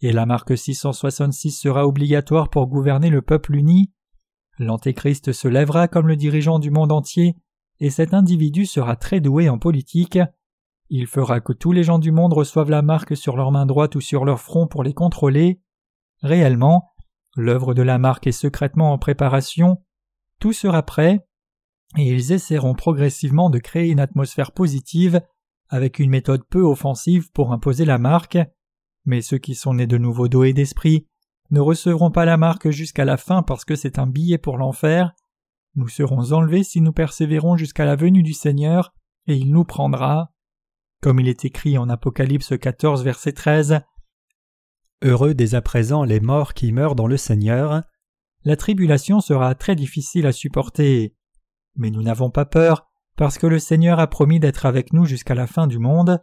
et 0.00 0.12
la 0.12 0.26
marque 0.26 0.56
666 0.56 1.52
sera 1.52 1.86
obligatoire 1.86 2.50
pour 2.50 2.66
gouverner 2.66 3.08
le 3.08 3.22
peuple 3.22 3.56
uni. 3.56 3.92
L'Antéchrist 4.58 5.32
se 5.32 5.48
lèvera 5.48 5.88
comme 5.88 6.06
le 6.06 6.16
dirigeant 6.16 6.58
du 6.58 6.70
monde 6.70 6.92
entier, 6.92 7.34
et 7.80 7.90
cet 7.90 8.14
individu 8.14 8.66
sera 8.66 8.96
très 8.96 9.20
doué 9.20 9.48
en 9.48 9.58
politique. 9.58 10.18
Il 10.88 11.06
fera 11.06 11.40
que 11.40 11.52
tous 11.52 11.72
les 11.72 11.82
gens 11.82 11.98
du 11.98 12.12
monde 12.12 12.32
reçoivent 12.32 12.70
la 12.70 12.82
marque 12.82 13.16
sur 13.16 13.36
leur 13.36 13.50
main 13.52 13.66
droite 13.66 13.96
ou 13.96 14.00
sur 14.00 14.24
leur 14.24 14.40
front 14.40 14.66
pour 14.66 14.82
les 14.82 14.94
contrôler. 14.94 15.60
Réellement, 16.22 16.92
l'œuvre 17.36 17.74
de 17.74 17.82
la 17.82 17.98
marque 17.98 18.26
est 18.26 18.32
secrètement 18.32 18.92
en 18.92 18.98
préparation, 18.98 19.82
tout 20.40 20.52
sera 20.52 20.82
prêt, 20.82 21.26
et 21.96 22.08
ils 22.08 22.32
essaieront 22.32 22.74
progressivement 22.74 23.50
de 23.50 23.58
créer 23.58 23.90
une 23.90 24.00
atmosphère 24.00 24.52
positive 24.52 25.20
avec 25.68 25.98
une 25.98 26.10
méthode 26.10 26.44
peu 26.48 26.62
offensive 26.62 27.30
pour 27.32 27.52
imposer 27.52 27.84
la 27.84 27.98
marque, 27.98 28.38
mais 29.04 29.22
ceux 29.22 29.38
qui 29.38 29.54
sont 29.54 29.74
nés 29.74 29.86
de 29.86 29.98
nouveau 29.98 30.28
d'eau 30.28 30.44
et 30.44 30.52
d'esprit 30.52 31.06
ne 31.50 31.60
recevrons 31.60 32.10
pas 32.10 32.24
la 32.24 32.36
marque 32.36 32.70
jusqu'à 32.70 33.04
la 33.04 33.16
fin 33.16 33.42
parce 33.42 33.64
que 33.64 33.76
c'est 33.76 33.98
un 33.98 34.06
billet 34.06 34.38
pour 34.38 34.58
l'enfer. 34.58 35.12
Nous 35.76 35.88
serons 35.88 36.32
enlevés 36.32 36.64
si 36.64 36.80
nous 36.80 36.92
persévérons 36.92 37.56
jusqu'à 37.56 37.84
la 37.84 37.96
venue 37.96 38.22
du 38.22 38.32
Seigneur, 38.32 38.94
et 39.26 39.36
il 39.36 39.52
nous 39.52 39.64
prendra. 39.64 40.32
Comme 41.02 41.20
il 41.20 41.28
est 41.28 41.44
écrit 41.44 41.78
en 41.78 41.88
Apocalypse 41.88 42.58
14, 42.58 43.04
verset 43.04 43.32
13. 43.32 43.80
Heureux 45.02 45.34
dès 45.34 45.54
à 45.54 45.62
présent 45.62 46.04
les 46.04 46.20
morts 46.20 46.54
qui 46.54 46.72
meurent 46.72 46.94
dans 46.94 47.06
le 47.06 47.16
Seigneur. 47.16 47.82
La 48.44 48.56
tribulation 48.56 49.20
sera 49.20 49.54
très 49.54 49.76
difficile 49.76 50.26
à 50.26 50.32
supporter. 50.32 51.14
Mais 51.76 51.90
nous 51.90 52.02
n'avons 52.02 52.30
pas 52.30 52.46
peur, 52.46 52.86
parce 53.16 53.38
que 53.38 53.46
le 53.46 53.58
Seigneur 53.58 53.98
a 54.00 54.06
promis 54.06 54.40
d'être 54.40 54.66
avec 54.66 54.92
nous 54.92 55.04
jusqu'à 55.04 55.34
la 55.34 55.46
fin 55.46 55.66
du 55.66 55.78
monde. 55.78 56.20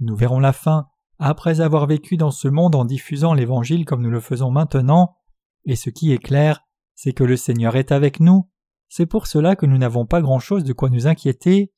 Nous 0.00 0.16
verrons 0.16 0.40
la 0.40 0.52
fin, 0.52 0.86
après 1.18 1.60
avoir 1.60 1.86
vécu 1.86 2.16
dans 2.16 2.30
ce 2.30 2.48
monde 2.48 2.74
en 2.74 2.84
diffusant 2.84 3.34
l'Évangile 3.34 3.84
comme 3.84 4.02
nous 4.02 4.10
le 4.10 4.20
faisons 4.20 4.50
maintenant, 4.50 5.16
et 5.64 5.76
ce 5.76 5.90
qui 5.90 6.12
est 6.12 6.22
clair, 6.22 6.60
c'est 6.94 7.12
que 7.12 7.24
le 7.24 7.36
Seigneur 7.36 7.76
est 7.76 7.92
avec 7.92 8.20
nous, 8.20 8.48
c'est 8.88 9.06
pour 9.06 9.26
cela 9.26 9.54
que 9.56 9.66
nous 9.66 9.78
n'avons 9.78 10.06
pas 10.06 10.22
grand-chose 10.22 10.64
de 10.64 10.72
quoi 10.72 10.88
nous 10.88 11.06
inquiéter. 11.06 11.72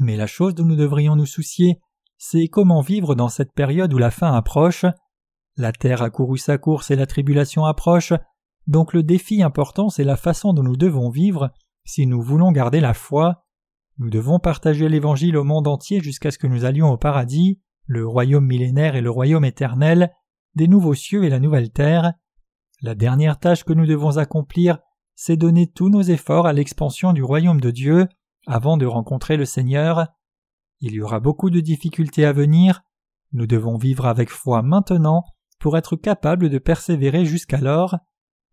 Mais 0.00 0.16
la 0.16 0.26
chose 0.26 0.54
dont 0.54 0.64
nous 0.64 0.76
devrions 0.76 1.14
nous 1.14 1.26
soucier, 1.26 1.80
c'est 2.18 2.48
comment 2.48 2.80
vivre 2.80 3.14
dans 3.14 3.28
cette 3.28 3.52
période 3.52 3.92
où 3.92 3.98
la 3.98 4.10
fin 4.10 4.34
approche. 4.34 4.84
La 5.56 5.72
terre 5.72 6.02
a 6.02 6.10
couru 6.10 6.36
sa 6.36 6.58
course 6.58 6.90
et 6.90 6.96
la 6.96 7.06
tribulation 7.06 7.64
approche, 7.64 8.12
donc 8.66 8.92
le 8.92 9.02
défi 9.02 9.42
important 9.42 9.88
c'est 9.88 10.04
la 10.04 10.16
façon 10.16 10.52
dont 10.52 10.62
nous 10.62 10.76
devons 10.76 11.10
vivre 11.10 11.50
si 11.84 12.06
nous 12.06 12.22
voulons 12.22 12.50
garder 12.50 12.80
la 12.80 12.94
foi. 12.94 13.44
Nous 13.98 14.10
devons 14.10 14.40
partager 14.40 14.88
l'Évangile 14.88 15.36
au 15.36 15.44
monde 15.44 15.68
entier 15.68 16.00
jusqu'à 16.00 16.30
ce 16.32 16.38
que 16.38 16.48
nous 16.48 16.64
allions 16.64 16.90
au 16.90 16.96
paradis, 16.96 17.60
le 17.86 18.06
royaume 18.06 18.46
millénaire 18.46 18.96
et 18.96 19.00
le 19.00 19.10
royaume 19.10 19.44
éternel, 19.44 20.12
des 20.56 20.66
nouveaux 20.66 20.94
cieux 20.94 21.24
et 21.24 21.30
la 21.30 21.38
nouvelle 21.38 21.70
terre. 21.70 22.14
La 22.82 22.94
dernière 22.94 23.38
tâche 23.38 23.64
que 23.64 23.72
nous 23.72 23.86
devons 23.86 24.16
accomplir, 24.16 24.78
c'est 25.14 25.36
donner 25.36 25.70
tous 25.70 25.88
nos 25.88 26.02
efforts 26.02 26.46
à 26.46 26.52
l'expansion 26.52 27.12
du 27.12 27.22
royaume 27.22 27.60
de 27.60 27.70
Dieu 27.70 28.08
avant 28.46 28.76
de 28.76 28.86
rencontrer 28.86 29.36
le 29.36 29.44
Seigneur. 29.44 30.08
Il 30.80 30.94
y 30.94 31.00
aura 31.00 31.20
beaucoup 31.20 31.50
de 31.50 31.60
difficultés 31.60 32.24
à 32.24 32.32
venir. 32.32 32.82
Nous 33.32 33.46
devons 33.46 33.76
vivre 33.76 34.06
avec 34.06 34.30
foi 34.30 34.62
maintenant 34.62 35.24
pour 35.64 35.78
être 35.78 35.96
capables 35.96 36.50
de 36.50 36.58
persévérer 36.58 37.24
jusqu'alors. 37.24 37.96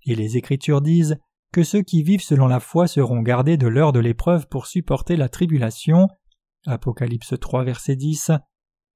Et 0.06 0.16
les 0.16 0.38
Écritures 0.38 0.80
disent 0.80 1.18
que 1.52 1.62
ceux 1.62 1.82
qui 1.82 2.04
vivent 2.04 2.24
selon 2.24 2.48
la 2.48 2.62
foi 2.62 2.88
seront 2.88 3.22
gardés 3.22 3.58
de 3.58 3.68
l'heure 3.68 3.92
de 3.92 4.00
l'épreuve 4.00 4.48
pour 4.48 4.66
supporter 4.66 5.18
la 5.18 5.28
tribulation. 5.28 6.08
Apocalypse 6.66 7.34
3 7.38 7.66
verset 7.66 7.98
10. 7.98 8.32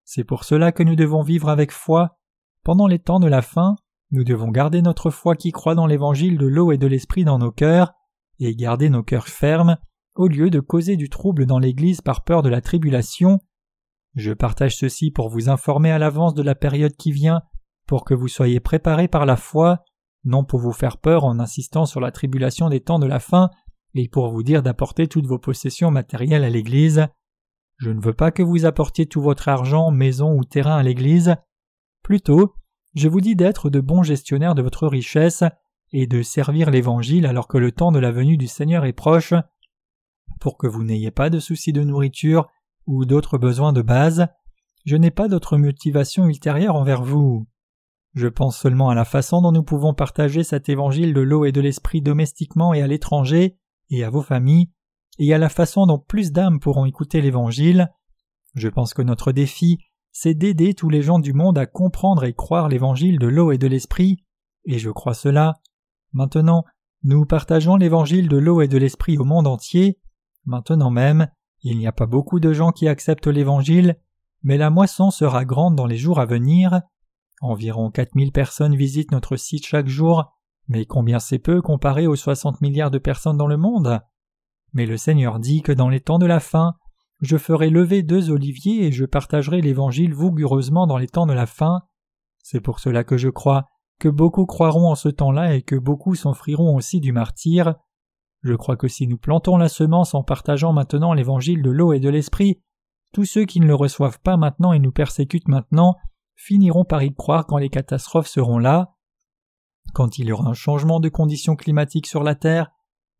C'est 0.06 0.24
pour 0.24 0.46
cela 0.46 0.72
que 0.72 0.82
nous 0.82 0.96
devons 0.96 1.24
vivre 1.24 1.50
avec 1.50 1.74
foi. 1.74 2.18
Pendant 2.64 2.88
les 2.88 3.00
temps 3.00 3.20
de 3.20 3.28
la 3.28 3.42
fin, 3.42 3.76
nous 4.12 4.24
devons 4.24 4.50
garder 4.50 4.82
notre 4.82 5.10
foi 5.10 5.36
qui 5.36 5.52
croit 5.52 5.76
dans 5.76 5.86
l'évangile 5.86 6.38
de 6.38 6.48
l'eau 6.48 6.72
et 6.72 6.78
de 6.78 6.88
l'esprit 6.88 7.26
dans 7.26 7.38
nos 7.38 7.52
cœurs, 7.52 7.92
et 8.40 8.56
garder 8.56 8.88
nos 8.88 9.04
cœurs 9.04 9.28
fermes, 9.28 9.76
au 10.16 10.30
lieu 10.30 10.50
de 10.50 10.62
causer 10.62 10.96
du 10.96 11.10
trouble 11.10 11.46
dans 11.46 11.60
l'Église 11.60 12.00
par 12.00 12.24
peur 12.24 12.44
de 12.44 12.50
la 12.50 12.62
tribulation. 12.62 13.42
Je 14.16 14.32
partage 14.32 14.78
ceci 14.78 15.12
pour 15.12 15.28
vous 15.28 15.50
informer 15.50 15.92
à 15.92 16.00
l'avance 16.00 16.34
de 16.34 16.44
la 16.44 16.56
période 16.56 16.96
qui 16.96 17.12
vient, 17.12 17.42
pour 17.86 18.06
que 18.06 18.14
vous 18.14 18.28
soyez 18.28 18.60
préparés 18.60 19.08
par 19.08 19.26
la 19.26 19.36
foi, 19.36 19.84
non 20.24 20.44
pour 20.44 20.60
vous 20.60 20.74
faire 20.74 20.98
peur 20.98 21.24
en 21.24 21.40
insistant 21.40 21.86
sur 21.86 22.00
la 22.00 22.12
tribulation 22.12 22.70
des 22.70 22.82
temps 22.82 23.00
de 23.00 23.08
la 23.08 23.20
fin, 23.20 23.50
et 23.94 24.10
pour 24.10 24.30
vous 24.30 24.44
dire 24.44 24.62
d'apporter 24.62 25.08
toutes 25.08 25.28
vos 25.28 25.40
possessions 25.40 25.92
matérielles 25.92 26.44
à 26.44 26.50
l'Église. 26.50 27.08
Je 27.78 27.92
ne 27.92 28.02
veux 28.02 28.14
pas 28.14 28.32
que 28.32 28.44
vous 28.44 28.66
apportiez 28.66 29.06
tout 29.06 29.22
votre 29.22 29.48
argent, 29.48 29.92
maison 29.92 30.38
ou 30.38 30.44
terrain 30.44 30.78
à 30.78 30.84
l'Église. 30.84 31.36
Plutôt, 32.04 32.56
je 32.94 33.08
vous 33.08 33.22
dis 33.22 33.36
d'être 33.36 33.70
de 33.70 33.80
bons 33.80 34.04
gestionnaires 34.04 34.56
de 34.56 34.62
votre 34.62 34.88
richesse 34.88 35.44
et 35.92 36.08
de 36.08 36.22
servir 36.22 36.72
l'Évangile 36.72 37.26
alors 37.26 37.48
que 37.48 37.58
le 37.58 37.72
temps 37.72 37.92
de 37.92 38.00
la 38.00 38.12
venue 38.12 38.38
du 38.38 38.48
Seigneur 38.48 38.86
est 38.86 38.94
proche, 38.94 39.34
pour 40.40 40.58
que 40.58 40.68
vous 40.68 40.84
n'ayez 40.84 41.12
pas 41.12 41.30
de 41.30 41.40
soucis 41.40 41.74
de 41.74 41.84
nourriture 41.84 42.48
ou 42.86 43.06
d'autres 43.06 43.38
besoins 43.38 43.74
de 43.74 43.82
base. 43.82 44.28
Je 44.86 44.96
n'ai 44.96 45.12
pas 45.12 45.28
d'autre 45.28 45.58
motivation 45.58 46.28
ultérieure 46.28 46.76
envers 46.76 47.04
vous. 47.04 47.48
Je 48.16 48.28
pense 48.28 48.58
seulement 48.58 48.90
à 48.90 48.96
la 48.96 49.04
façon 49.04 49.42
dont 49.42 49.52
nous 49.52 49.64
pouvons 49.64 49.94
partager 49.94 50.44
cet 50.44 50.70
évangile 50.70 51.14
de 51.14 51.20
l'eau 51.20 51.44
et 51.44 51.52
de 51.52 51.60
l'esprit 51.60 52.02
domestiquement 52.02 52.74
et 52.74 52.82
à 52.82 52.88
l'étranger, 52.88 53.58
et 53.90 54.06
à 54.06 54.10
vos 54.10 54.22
familles, 54.22 54.72
et 55.20 55.34
à 55.34 55.38
la 55.38 55.50
façon 55.50 55.86
dont 55.86 56.00
plus 56.00 56.32
d'âmes 56.32 56.62
pourront 56.62 56.86
écouter 56.86 57.22
l'évangile. 57.22 57.92
Je 58.56 58.70
pense 58.70 58.94
que 58.94 59.02
notre 59.02 59.34
défi, 59.34 59.80
c'est 60.14 60.34
d'aider 60.34 60.74
tous 60.74 60.90
les 60.90 61.02
gens 61.02 61.20
du 61.20 61.34
monde 61.34 61.58
à 61.58 61.66
comprendre 61.66 62.24
et 62.24 62.34
croire 62.34 62.70
l'évangile 62.70 63.20
de 63.20 63.28
l'eau 63.28 63.52
et 63.52 63.58
de 63.58 63.68
l'esprit, 63.68 64.24
et 64.64 64.80
je 64.80 64.90
crois 64.90 65.14
cela. 65.14 65.56
Maintenant, 66.14 66.64
nous 67.04 67.26
partageons 67.26 67.76
l'évangile 67.76 68.30
de 68.30 68.38
l'eau 68.38 68.62
et 68.62 68.70
de 68.70 68.78
l'esprit 68.78 69.18
au 69.18 69.26
monde 69.26 69.46
entier. 69.46 70.00
Maintenant 70.46 70.90
même, 70.90 71.28
il 71.64 71.78
n'y 71.78 71.86
a 71.86 71.92
pas 71.92 72.06
beaucoup 72.06 72.40
de 72.40 72.54
gens 72.54 72.72
qui 72.72 72.88
acceptent 72.88 73.28
l'évangile, 73.28 73.98
mais 74.42 74.58
la 74.58 74.70
moisson 74.70 75.12
sera 75.12 75.44
grande 75.44 75.76
dans 75.76 75.86
les 75.86 75.98
jours 75.98 76.20
à 76.20 76.26
venir. 76.26 76.82
Environ 77.42 77.92
4000 77.92 78.32
personnes 78.32 78.76
visitent 78.76 79.12
notre 79.12 79.36
site 79.36 79.66
chaque 79.66 79.88
jour, 79.88 80.32
mais 80.68 80.86
combien 80.86 81.20
c'est 81.20 81.40
peu 81.40 81.62
comparé 81.62 82.08
aux 82.08 82.16
60 82.16 82.62
milliards 82.62 82.92
de 82.92 82.98
personnes 82.98 83.38
dans 83.38 83.48
le 83.48 83.58
monde? 83.58 84.00
Mais 84.74 84.86
le 84.86 84.98
Seigneur 84.98 85.40
dit 85.40 85.62
que 85.62 85.72
dans 85.72 85.90
les 85.90 86.02
temps 86.02 86.20
de 86.20 86.26
la 86.26 86.40
fin, 86.40 86.76
je 87.22 87.38
ferai 87.38 87.70
lever 87.70 88.04
deux 88.04 88.30
oliviers 88.30 88.86
et 88.86 88.92
je 88.92 89.06
partagerai 89.06 89.62
l'Évangile 89.62 90.14
vigoureusement 90.14 90.88
dans 90.88 90.98
les 90.98 91.08
temps 91.08 91.26
de 91.26 91.34
la 91.34 91.46
fin. 91.46 91.82
C'est 92.44 92.62
pour 92.62 92.80
cela 92.80 93.04
que 93.04 93.18
je 93.18 93.30
crois 93.30 93.68
que 94.00 94.10
beaucoup 94.10 94.46
croiront 94.46 94.90
en 94.90 94.96
ce 94.96 95.10
temps-là 95.10 95.56
et 95.56 95.62
que 95.62 95.76
beaucoup 95.76 96.16
s'enfriront 96.16 96.76
aussi 96.76 97.00
du 97.00 97.14
martyr. 97.14 97.76
Je 98.44 98.54
crois 98.54 98.76
que 98.76 98.88
si 98.88 99.08
nous 99.08 99.18
plantons 99.18 99.58
la 99.58 99.70
semence 99.70 100.14
en 100.14 100.24
partageant 100.24 100.74
maintenant 100.74 101.14
l'Évangile 101.14 101.64
de 101.64 101.72
l'eau 101.72 101.94
et 101.94 102.00
de 102.00 102.10
l'Esprit, 102.10 102.62
tous 103.14 103.26
ceux 103.26 103.46
qui 103.46 103.60
ne 103.60 103.66
le 103.66 103.76
reçoivent 103.76 104.20
pas 104.20 104.36
maintenant 104.36 104.74
et 104.74 104.80
nous 104.80 104.92
persécutent 104.92 105.48
maintenant 105.48 105.96
finiront 106.36 106.86
par 106.86 107.04
y 107.04 107.14
croire 107.14 107.46
quand 107.46 107.58
les 107.58 107.70
catastrophes 107.70 108.28
seront 108.28 108.58
là, 108.58 108.96
quand 109.94 110.18
il 110.18 110.28
y 110.28 110.32
aura 110.32 110.50
un 110.50 110.54
changement 110.54 111.00
de 111.00 111.10
conditions 111.10 111.56
climatiques 111.56 112.08
sur 112.08 112.24
la 112.24 112.36
Terre, 112.36 112.72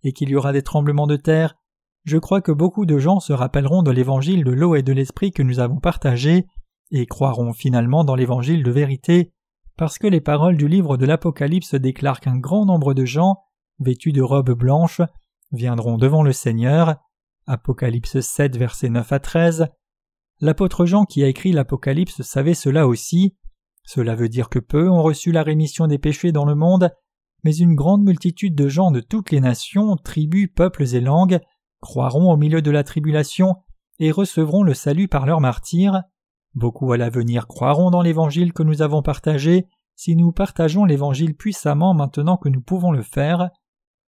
et 0.04 0.14
qu'il 0.14 0.30
y 0.30 0.36
aura 0.36 0.54
des 0.54 0.62
tremblements 0.62 1.08
de 1.08 1.16
terre, 1.16 1.56
je 2.04 2.18
crois 2.18 2.42
que 2.42 2.52
beaucoup 2.52 2.86
de 2.86 3.00
gens 3.00 3.20
se 3.20 3.34
rappelleront 3.34 3.82
de 3.82 3.90
l'évangile 3.90 4.44
de 4.44 4.52
l'eau 4.52 4.76
et 4.76 4.84
de 4.84 4.94
l'esprit 4.94 5.32
que 5.32 5.42
nous 5.42 5.60
avons 5.60 5.80
partagé, 5.80 6.46
et 6.92 7.08
croiront 7.08 7.54
finalement 7.54 8.04
dans 8.04 8.14
l'évangile 8.14 8.64
de 8.64 8.72
vérité, 8.72 9.34
parce 9.78 9.98
que 9.98 10.08
les 10.08 10.22
paroles 10.22 10.58
du 10.58 10.68
livre 10.68 10.98
de 10.98 11.06
l'Apocalypse 11.06 11.74
déclarent 11.74 12.20
qu'un 12.20 12.38
grand 12.38 12.66
nombre 12.66 12.94
de 12.94 13.06
gens, 13.06 13.38
vêtus 13.80 14.12
de 14.12 14.22
robes 14.22 14.54
blanches, 14.54 15.02
viendront 15.52 15.98
devant 15.98 16.22
le 16.22 16.32
Seigneur. 16.32 16.98
Apocalypse 17.48 18.20
7, 18.20 18.58
versets 18.58 18.90
9 18.90 19.12
à 19.12 19.20
13. 19.20 19.68
L'apôtre 20.42 20.86
Jean 20.86 21.06
qui 21.06 21.24
a 21.24 21.28
écrit 21.28 21.52
l'Apocalypse 21.52 22.22
savait 22.22 22.54
cela 22.54 22.88
aussi. 22.88 23.36
Cela 23.84 24.16
veut 24.16 24.30
dire 24.30 24.50
que 24.50 24.60
peu 24.60 24.90
ont 24.90 25.02
reçu 25.02 25.32
la 25.32 25.44
rémission 25.44 25.88
des 25.88 25.98
péchés 25.98 26.32
dans 26.32 26.46
le 26.46 26.56
monde, 26.56 26.92
mais 27.44 27.56
une 27.56 27.76
grande 27.76 28.04
multitude 28.04 28.56
de 28.56 28.68
gens 28.68 28.92
de 28.92 29.00
toutes 29.00 29.32
les 29.32 29.40
nations, 29.40 29.96
tribus, 29.98 30.50
peuples 30.54 30.96
et 30.96 31.02
langues 31.02 31.40
croiront 31.80 32.32
au 32.32 32.38
milieu 32.38 32.62
de 32.62 32.72
la 32.72 32.84
tribulation 32.84 33.58
et 34.00 34.12
recevront 34.12 34.64
le 34.64 34.74
salut 34.74 35.08
par 35.08 35.26
leur 35.26 35.40
martyr. 35.40 36.02
Beaucoup 36.56 36.92
à 36.92 36.98
l'avenir 36.98 37.48
croiront 37.48 37.92
dans 37.92 38.02
l'évangile 38.02 38.54
que 38.54 38.64
nous 38.64 38.82
avons 38.82 39.04
partagé 39.04 39.68
si 39.96 40.16
nous 40.16 40.32
partageons 40.32 40.86
l'évangile 40.86 41.36
puissamment 41.36 41.94
maintenant 41.94 42.38
que 42.38 42.50
nous 42.50 42.62
pouvons 42.62 42.92
le 42.92 43.04
faire. 43.04 43.50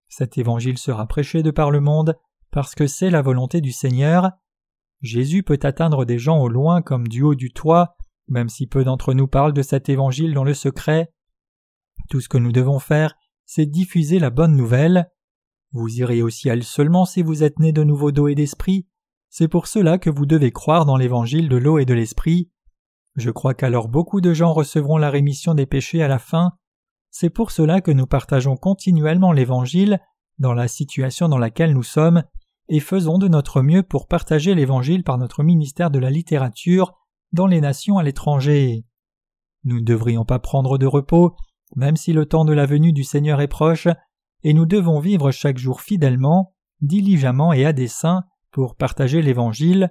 Cet 0.07 0.37
évangile 0.37 0.77
sera 0.77 1.05
prêché 1.05 1.43
de 1.43 1.51
par 1.51 1.71
le 1.71 1.81
monde 1.81 2.15
parce 2.51 2.73
que 2.75 2.87
c'est 2.87 3.09
la 3.09 3.21
volonté 3.21 3.61
du 3.61 3.71
Seigneur. 3.71 4.31
Jésus 5.05 5.43
peut 5.43 5.59
atteindre 5.61 6.03
des 6.03 6.19
gens 6.19 6.39
au 6.39 6.49
loin 6.49 6.81
comme 6.81 7.07
du 7.07 7.21
haut 7.21 7.35
du 7.35 7.51
toit, 7.51 7.95
même 8.27 8.49
si 8.49 8.67
peu 8.67 8.83
d'entre 8.83 9.13
nous 9.13 9.27
parlent 9.27 9.53
de 9.53 9.61
cet 9.61 9.87
évangile 9.87 10.33
dans 10.33 10.43
le 10.43 10.53
secret. 10.53 11.13
Tout 12.09 12.21
ce 12.21 12.29
que 12.29 12.37
nous 12.37 12.51
devons 12.51 12.79
faire, 12.79 13.15
c'est 13.45 13.67
diffuser 13.67 14.19
la 14.19 14.31
bonne 14.31 14.55
nouvelle. 14.55 15.11
Vous 15.71 15.99
irez 15.99 16.21
au 16.21 16.29
ciel 16.29 16.63
seulement 16.63 17.05
si 17.05 17.21
vous 17.21 17.43
êtes 17.43 17.59
né 17.59 17.71
de 17.71 17.83
nouveau 17.83 18.11
d'eau 18.11 18.27
et 18.27 18.35
d'esprit. 18.35 18.87
C'est 19.29 19.47
pour 19.47 19.67
cela 19.67 19.97
que 19.97 20.09
vous 20.09 20.25
devez 20.25 20.51
croire 20.51 20.85
dans 20.85 20.97
l'évangile 20.97 21.49
de 21.49 21.57
l'eau 21.57 21.77
et 21.77 21.85
de 21.85 21.93
l'esprit. 21.93 22.49
Je 23.15 23.29
crois 23.29 23.53
qu'alors 23.53 23.87
beaucoup 23.87 24.21
de 24.21 24.33
gens 24.33 24.53
recevront 24.53 24.97
la 24.97 25.09
rémission 25.09 25.53
des 25.53 25.65
péchés 25.65 26.01
à 26.01 26.07
la 26.07 26.19
fin. 26.19 26.53
C'est 27.11 27.29
pour 27.29 27.51
cela 27.51 27.79
que 27.79 27.91
nous 27.91 28.07
partageons 28.07 28.57
continuellement 28.57 29.31
l'évangile 29.31 29.99
dans 30.39 30.53
la 30.53 30.67
situation 30.67 31.29
dans 31.29 31.37
laquelle 31.37 31.73
nous 31.73 31.83
sommes 31.83 32.23
et 32.67 32.79
faisons 32.79 33.17
de 33.17 33.27
notre 33.27 33.61
mieux 33.61 33.83
pour 33.83 34.07
partager 34.07 34.55
l'Évangile 34.55 35.03
par 35.03 35.17
notre 35.17 35.43
ministère 35.43 35.91
de 35.91 35.99
la 35.99 36.09
littérature 36.09 36.93
dans 37.31 37.47
les 37.47 37.61
nations 37.61 37.97
à 37.97 38.03
l'étranger. 38.03 38.85
Nous 39.63 39.79
ne 39.79 39.85
devrions 39.85 40.25
pas 40.25 40.39
prendre 40.39 40.77
de 40.77 40.85
repos, 40.85 41.35
même 41.75 41.95
si 41.95 42.13
le 42.13 42.25
temps 42.25 42.45
de 42.45 42.53
la 42.53 42.65
venue 42.65 42.93
du 42.93 43.03
Seigneur 43.03 43.41
est 43.41 43.47
proche, 43.47 43.87
et 44.43 44.53
nous 44.53 44.65
devons 44.65 44.99
vivre 44.99 45.31
chaque 45.31 45.57
jour 45.57 45.81
fidèlement, 45.81 46.53
diligemment 46.81 47.53
et 47.53 47.65
à 47.65 47.73
dessein 47.73 48.23
pour 48.51 48.75
partager 48.75 49.21
l'Évangile. 49.21 49.89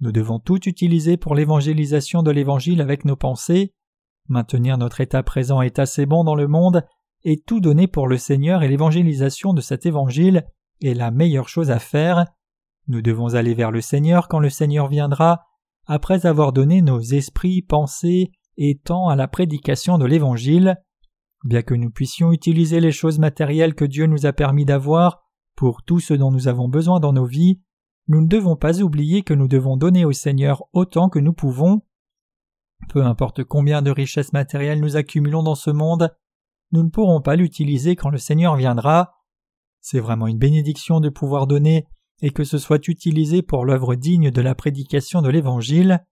Nous 0.00 0.12
devons 0.12 0.38
tout 0.38 0.68
utiliser 0.68 1.16
pour 1.16 1.34
l'évangélisation 1.34 2.22
de 2.22 2.30
l'Évangile 2.30 2.80
avec 2.80 3.04
nos 3.04 3.16
pensées, 3.16 3.74
maintenir 4.28 4.78
notre 4.78 5.00
état 5.00 5.22
présent 5.22 5.60
est 5.60 5.78
assez 5.78 6.06
bon 6.06 6.24
dans 6.24 6.34
le 6.34 6.48
monde, 6.48 6.84
et 7.24 7.40
tout 7.40 7.60
donner 7.60 7.86
pour 7.86 8.08
le 8.08 8.16
Seigneur 8.16 8.62
et 8.62 8.68
l'évangélisation 8.68 9.52
de 9.52 9.60
cet 9.60 9.86
Évangile 9.86 10.44
est 10.82 10.94
la 10.94 11.10
meilleure 11.10 11.48
chose 11.48 11.70
à 11.70 11.78
faire. 11.78 12.26
Nous 12.88 13.02
devons 13.02 13.34
aller 13.34 13.54
vers 13.54 13.70
le 13.70 13.80
Seigneur 13.80 14.28
quand 14.28 14.40
le 14.40 14.50
Seigneur 14.50 14.88
viendra, 14.88 15.44
après 15.86 16.26
avoir 16.26 16.52
donné 16.52 16.82
nos 16.82 17.00
esprits, 17.00 17.62
pensées 17.62 18.32
et 18.56 18.78
temps 18.78 19.08
à 19.08 19.16
la 19.16 19.28
prédication 19.28 19.98
de 19.98 20.06
l'Évangile. 20.06 20.76
Bien 21.44 21.62
que 21.62 21.74
nous 21.74 21.90
puissions 21.90 22.32
utiliser 22.32 22.80
les 22.80 22.92
choses 22.92 23.18
matérielles 23.18 23.74
que 23.74 23.84
Dieu 23.84 24.06
nous 24.06 24.26
a 24.26 24.32
permis 24.32 24.64
d'avoir 24.64 25.22
pour 25.56 25.82
tout 25.82 26.00
ce 26.00 26.14
dont 26.14 26.30
nous 26.30 26.48
avons 26.48 26.68
besoin 26.68 27.00
dans 27.00 27.12
nos 27.12 27.26
vies, 27.26 27.60
nous 28.08 28.20
ne 28.20 28.28
devons 28.28 28.56
pas 28.56 28.80
oublier 28.80 29.22
que 29.22 29.34
nous 29.34 29.48
devons 29.48 29.76
donner 29.76 30.04
au 30.04 30.12
Seigneur 30.12 30.64
autant 30.72 31.08
que 31.08 31.18
nous 31.18 31.32
pouvons. 31.32 31.82
Peu 32.88 33.04
importe 33.04 33.44
combien 33.44 33.82
de 33.82 33.90
richesses 33.90 34.32
matérielles 34.32 34.80
nous 34.80 34.96
accumulons 34.96 35.42
dans 35.42 35.54
ce 35.54 35.70
monde, 35.70 36.14
nous 36.72 36.82
ne 36.82 36.90
pourrons 36.90 37.20
pas 37.20 37.36
l'utiliser 37.36 37.96
quand 37.96 38.10
le 38.10 38.18
Seigneur 38.18 38.56
viendra. 38.56 39.14
C'est 39.82 40.00
vraiment 40.00 40.28
une 40.28 40.38
bénédiction 40.38 41.00
de 41.00 41.08
pouvoir 41.08 41.46
donner 41.46 41.86
et 42.22 42.30
que 42.30 42.44
ce 42.44 42.56
soit 42.56 42.88
utilisé 42.88 43.42
pour 43.42 43.64
l'œuvre 43.64 43.96
digne 43.96 44.30
de 44.30 44.40
la 44.40 44.54
prédication 44.54 45.20
de 45.22 45.28
l'Évangile. 45.28 46.06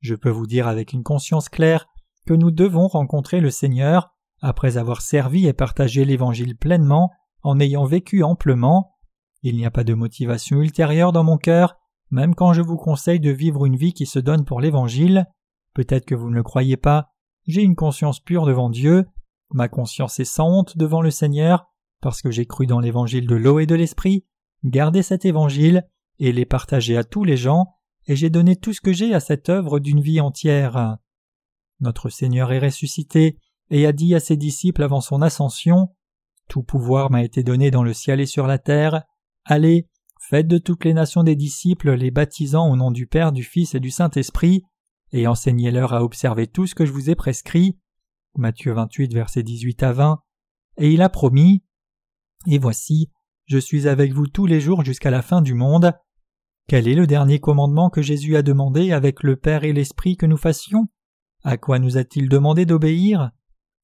Je 0.00 0.14
peux 0.14 0.30
vous 0.30 0.46
dire 0.46 0.68
avec 0.68 0.92
une 0.92 1.02
conscience 1.02 1.48
claire 1.48 1.86
que 2.26 2.34
nous 2.34 2.50
devons 2.50 2.86
rencontrer 2.86 3.40
le 3.40 3.50
Seigneur 3.50 4.10
après 4.40 4.76
avoir 4.76 5.00
servi 5.00 5.46
et 5.46 5.54
partagé 5.54 6.04
l'Évangile 6.04 6.54
pleinement 6.54 7.10
en 7.42 7.58
ayant 7.58 7.84
vécu 7.84 8.22
amplement. 8.22 8.94
Il 9.42 9.56
n'y 9.56 9.64
a 9.64 9.70
pas 9.70 9.84
de 9.84 9.94
motivation 9.94 10.60
ultérieure 10.60 11.12
dans 11.12 11.24
mon 11.24 11.38
cœur, 11.38 11.76
même 12.10 12.34
quand 12.34 12.52
je 12.52 12.62
vous 12.62 12.76
conseille 12.76 13.20
de 13.20 13.30
vivre 13.30 13.64
une 13.64 13.76
vie 13.76 13.94
qui 13.94 14.04
se 14.04 14.18
donne 14.18 14.44
pour 14.44 14.60
l'Évangile. 14.60 15.26
Peut-être 15.74 16.04
que 16.04 16.14
vous 16.14 16.28
ne 16.28 16.36
le 16.36 16.42
croyez 16.42 16.76
pas, 16.76 17.08
j'ai 17.46 17.62
une 17.62 17.76
conscience 17.76 18.20
pure 18.20 18.44
devant 18.44 18.68
Dieu, 18.68 19.06
ma 19.50 19.68
conscience 19.68 20.20
est 20.20 20.24
sans 20.24 20.50
honte 20.50 20.76
devant 20.76 21.00
le 21.00 21.10
Seigneur, 21.10 21.64
parce 22.00 22.22
que 22.22 22.30
j'ai 22.30 22.46
cru 22.46 22.66
dans 22.66 22.80
l'Évangile 22.80 23.26
de 23.26 23.36
l'eau 23.36 23.58
et 23.58 23.66
de 23.66 23.74
l'Esprit, 23.74 24.24
gardé 24.64 25.02
cet 25.02 25.24
Évangile, 25.24 25.86
et 26.18 26.32
l'ai 26.32 26.46
partagé 26.46 26.96
à 26.96 27.04
tous 27.04 27.24
les 27.24 27.36
gens, 27.36 27.74
et 28.06 28.16
j'ai 28.16 28.30
donné 28.30 28.56
tout 28.56 28.72
ce 28.72 28.80
que 28.80 28.92
j'ai 28.92 29.14
à 29.14 29.20
cette 29.20 29.48
œuvre 29.48 29.78
d'une 29.78 30.00
vie 30.00 30.20
entière. 30.20 30.96
Notre 31.80 32.08
Seigneur 32.08 32.52
est 32.52 32.58
ressuscité, 32.58 33.38
et 33.70 33.86
a 33.86 33.92
dit 33.92 34.14
à 34.14 34.20
ses 34.20 34.36
disciples 34.36 34.82
avant 34.82 35.00
son 35.00 35.22
ascension 35.22 35.94
Tout 36.48 36.62
pouvoir 36.62 37.10
m'a 37.10 37.22
été 37.22 37.42
donné 37.42 37.70
dans 37.70 37.82
le 37.82 37.92
ciel 37.92 38.20
et 38.20 38.26
sur 38.26 38.46
la 38.46 38.58
terre. 38.58 39.02
Allez, 39.44 39.88
faites 40.20 40.48
de 40.48 40.58
toutes 40.58 40.84
les 40.84 40.94
nations 40.94 41.22
des 41.22 41.36
disciples, 41.36 41.92
les 41.92 42.10
baptisant 42.10 42.70
au 42.70 42.76
nom 42.76 42.90
du 42.90 43.06
Père, 43.06 43.32
du 43.32 43.44
Fils 43.44 43.74
et 43.74 43.80
du 43.80 43.90
Saint-Esprit, 43.90 44.64
et 45.12 45.26
enseignez-leur 45.26 45.92
à 45.92 46.02
observer 46.02 46.46
tout 46.46 46.66
ce 46.66 46.74
que 46.74 46.86
je 46.86 46.92
vous 46.92 47.10
ai 47.10 47.14
prescrit. 47.14 47.78
Matthieu 48.36 48.72
28, 48.72 49.12
versets 49.14 49.42
18 49.42 49.82
à 49.82 49.92
20. 49.92 50.22
Et 50.78 50.92
il 50.92 51.02
a 51.02 51.08
promis 51.08 51.64
Et 52.46 52.58
voici, 52.58 53.10
je 53.46 53.58
suis 53.58 53.88
avec 53.88 54.12
vous 54.12 54.26
tous 54.26 54.46
les 54.46 54.60
jours 54.60 54.84
jusqu'à 54.84 55.10
la 55.10 55.22
fin 55.22 55.42
du 55.42 55.54
monde. 55.54 55.92
Quel 56.68 56.86
est 56.86 56.94
le 56.94 57.06
dernier 57.06 57.40
commandement 57.40 57.90
que 57.90 58.02
Jésus 58.02 58.36
a 58.36 58.42
demandé 58.42 58.92
avec 58.92 59.22
le 59.22 59.36
Père 59.36 59.64
et 59.64 59.72
l'Esprit 59.72 60.16
que 60.16 60.26
nous 60.26 60.36
fassions? 60.36 60.86
À 61.42 61.56
quoi 61.56 61.78
nous 61.78 61.96
a-t-il 61.96 62.28
demandé 62.28 62.66
d'obéir? 62.66 63.30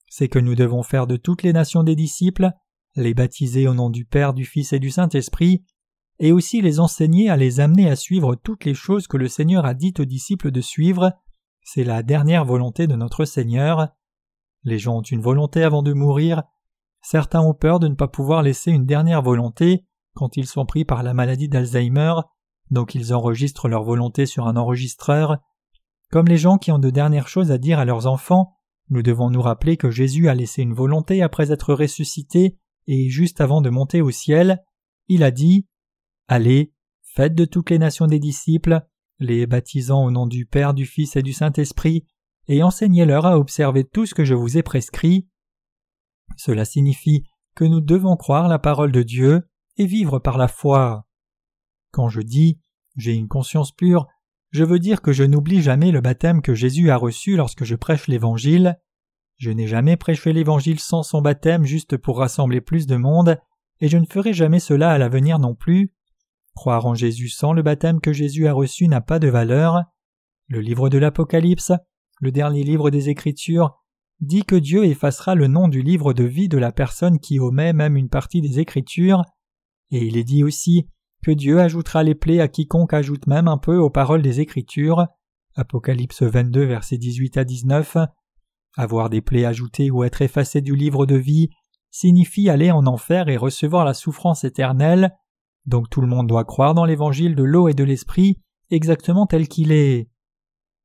C'est 0.08 0.28
que 0.28 0.38
nous 0.38 0.54
devons 0.54 0.82
faire 0.82 1.06
de 1.06 1.16
toutes 1.16 1.42
les 1.42 1.52
nations 1.52 1.82
des 1.82 1.96
disciples, 1.96 2.50
les 2.94 3.14
baptiser 3.14 3.66
au 3.66 3.74
nom 3.74 3.90
du 3.90 4.04
Père, 4.04 4.34
du 4.34 4.44
Fils 4.44 4.72
et 4.72 4.78
du 4.78 4.90
Saint-Esprit, 4.90 5.64
et 6.18 6.30
aussi 6.30 6.60
les 6.60 6.78
enseigner 6.78 7.30
à 7.30 7.36
les 7.36 7.58
amener 7.60 7.88
à 7.88 7.96
suivre 7.96 8.36
toutes 8.36 8.64
les 8.64 8.74
choses 8.74 9.06
que 9.06 9.16
le 9.16 9.28
Seigneur 9.28 9.64
a 9.64 9.74
dites 9.74 10.00
aux 10.00 10.04
disciples 10.04 10.50
de 10.50 10.60
suivre, 10.60 11.12
c'est 11.62 11.84
la 11.84 12.02
dernière 12.02 12.44
volonté 12.44 12.86
de 12.86 12.94
notre 12.94 13.24
Seigneur. 13.24 13.88
Les 14.62 14.78
gens 14.78 14.98
ont 14.98 15.02
une 15.02 15.22
volonté 15.22 15.62
avant 15.62 15.82
de 15.82 15.92
mourir, 15.92 16.44
certains 17.04 17.40
ont 17.40 17.54
peur 17.54 17.78
de 17.78 17.88
ne 17.88 17.94
pas 17.94 18.08
pouvoir 18.08 18.42
laisser 18.42 18.70
une 18.70 18.86
dernière 18.86 19.22
volonté 19.22 19.84
quand 20.14 20.36
ils 20.36 20.46
sont 20.46 20.66
pris 20.66 20.84
par 20.84 21.02
la 21.02 21.14
maladie 21.14 21.48
d'Alzheimer, 21.48 22.14
donc 22.70 22.94
ils 22.94 23.14
enregistrent 23.14 23.68
leur 23.68 23.82
volonté 23.82 24.26
sur 24.26 24.46
un 24.46 24.56
enregistreur. 24.56 25.38
Comme 26.10 26.26
les 26.26 26.36
gens 26.36 26.58
qui 26.58 26.72
ont 26.72 26.78
de 26.78 26.90
dernières 26.90 27.28
choses 27.28 27.50
à 27.50 27.58
dire 27.58 27.78
à 27.78 27.84
leurs 27.84 28.06
enfants, 28.06 28.52
nous 28.90 29.02
devons 29.02 29.30
nous 29.30 29.42
rappeler 29.42 29.76
que 29.76 29.90
Jésus 29.90 30.28
a 30.28 30.34
laissé 30.34 30.62
une 30.62 30.74
volonté 30.74 31.22
après 31.22 31.52
être 31.52 31.74
ressuscité 31.74 32.58
et 32.86 33.08
juste 33.08 33.40
avant 33.40 33.60
de 33.60 33.70
monter 33.70 34.02
au 34.02 34.10
ciel, 34.10 34.62
il 35.08 35.22
a 35.22 35.30
dit 35.30 35.66
Allez, 36.28 36.72
faites 37.02 37.34
de 37.34 37.44
toutes 37.44 37.70
les 37.70 37.78
nations 37.78 38.06
des 38.06 38.18
disciples, 38.18 38.82
les 39.18 39.46
baptisant 39.46 40.04
au 40.04 40.10
nom 40.10 40.26
du 40.26 40.46
Père, 40.46 40.74
du 40.74 40.86
Fils 40.86 41.16
et 41.16 41.22
du 41.22 41.32
Saint-Esprit, 41.32 42.06
et 42.46 42.62
enseignez-leur 42.62 43.26
à 43.26 43.38
observer 43.38 43.84
tout 43.84 44.06
ce 44.06 44.14
que 44.14 44.24
je 44.24 44.34
vous 44.34 44.58
ai 44.58 44.62
prescrit. 44.62 45.28
Cela 46.36 46.64
signifie 46.64 47.24
que 47.54 47.64
nous 47.64 47.80
devons 47.80 48.16
croire 48.16 48.48
la 48.48 48.58
parole 48.58 48.92
de 48.92 49.02
Dieu 49.02 49.48
et 49.76 49.86
vivre 49.86 50.18
par 50.18 50.38
la 50.38 50.48
foi. 50.48 51.06
Quand 51.90 52.08
je 52.08 52.20
dis 52.20 52.58
j'ai 52.96 53.14
une 53.14 53.28
conscience 53.28 53.72
pure, 53.72 54.06
je 54.50 54.62
veux 54.62 54.78
dire 54.78 55.02
que 55.02 55.12
je 55.12 55.24
n'oublie 55.24 55.62
jamais 55.62 55.90
le 55.90 56.00
baptême 56.00 56.40
que 56.40 56.54
Jésus 56.54 56.90
a 56.90 56.96
reçu 56.96 57.36
lorsque 57.36 57.64
je 57.64 57.74
prêche 57.74 58.06
l'Évangile. 58.06 58.78
Je 59.36 59.50
n'ai 59.50 59.66
jamais 59.66 59.96
prêché 59.96 60.32
l'Évangile 60.32 60.78
sans 60.78 61.02
son 61.02 61.20
baptême 61.20 61.64
juste 61.64 61.96
pour 61.96 62.18
rassembler 62.18 62.60
plus 62.60 62.86
de 62.86 62.94
monde, 62.94 63.40
et 63.80 63.88
je 63.88 63.98
ne 63.98 64.06
ferai 64.06 64.32
jamais 64.32 64.60
cela 64.60 64.92
à 64.92 64.98
l'avenir 64.98 65.40
non 65.40 65.56
plus. 65.56 65.92
Croire 66.54 66.86
en 66.86 66.94
Jésus 66.94 67.28
sans 67.28 67.52
le 67.52 67.62
baptême 67.62 68.00
que 68.00 68.12
Jésus 68.12 68.46
a 68.46 68.52
reçu 68.52 68.86
n'a 68.86 69.00
pas 69.00 69.18
de 69.18 69.28
valeur. 69.28 69.82
Le 70.46 70.60
livre 70.60 70.88
de 70.88 70.98
l'Apocalypse, 70.98 71.72
le 72.20 72.30
dernier 72.30 72.62
livre 72.62 72.90
des 72.90 73.08
Écritures, 73.08 73.83
dit 74.20 74.44
que 74.44 74.56
Dieu 74.56 74.84
effacera 74.84 75.34
le 75.34 75.48
nom 75.48 75.68
du 75.68 75.82
livre 75.82 76.12
de 76.12 76.24
vie 76.24 76.48
de 76.48 76.58
la 76.58 76.72
personne 76.72 77.18
qui 77.18 77.40
omet 77.40 77.72
même 77.72 77.96
une 77.96 78.08
partie 78.08 78.40
des 78.40 78.60
Écritures, 78.60 79.22
et 79.90 80.04
il 80.04 80.16
est 80.16 80.24
dit 80.24 80.44
aussi 80.44 80.88
que 81.22 81.30
Dieu 81.30 81.60
ajoutera 81.60 82.02
les 82.02 82.14
plaies 82.14 82.40
à 82.40 82.48
quiconque 82.48 82.92
ajoute 82.92 83.26
même 83.26 83.48
un 83.48 83.58
peu 83.58 83.76
aux 83.76 83.90
paroles 83.90 84.22
des 84.22 84.40
Écritures. 84.40 85.06
Apocalypse 85.56 86.22
22, 86.22 86.64
versets 86.64 86.98
18 86.98 87.36
à 87.38 87.44
19. 87.44 87.96
Avoir 88.76 89.08
des 89.08 89.20
plaies 89.20 89.44
ajoutées 89.44 89.90
ou 89.90 90.04
être 90.04 90.20
effacé 90.20 90.60
du 90.60 90.74
livre 90.74 91.06
de 91.06 91.16
vie 91.16 91.48
signifie 91.90 92.50
aller 92.50 92.72
en 92.72 92.86
enfer 92.86 93.28
et 93.28 93.36
recevoir 93.36 93.84
la 93.84 93.94
souffrance 93.94 94.42
éternelle. 94.42 95.14
Donc 95.64 95.88
tout 95.88 96.00
le 96.00 96.08
monde 96.08 96.26
doit 96.26 96.44
croire 96.44 96.74
dans 96.74 96.84
l'évangile 96.84 97.36
de 97.36 97.44
l'eau 97.44 97.68
et 97.68 97.74
de 97.74 97.84
l'esprit 97.84 98.40
exactement 98.70 99.26
tel 99.26 99.46
qu'il 99.46 99.70
est. 99.70 100.08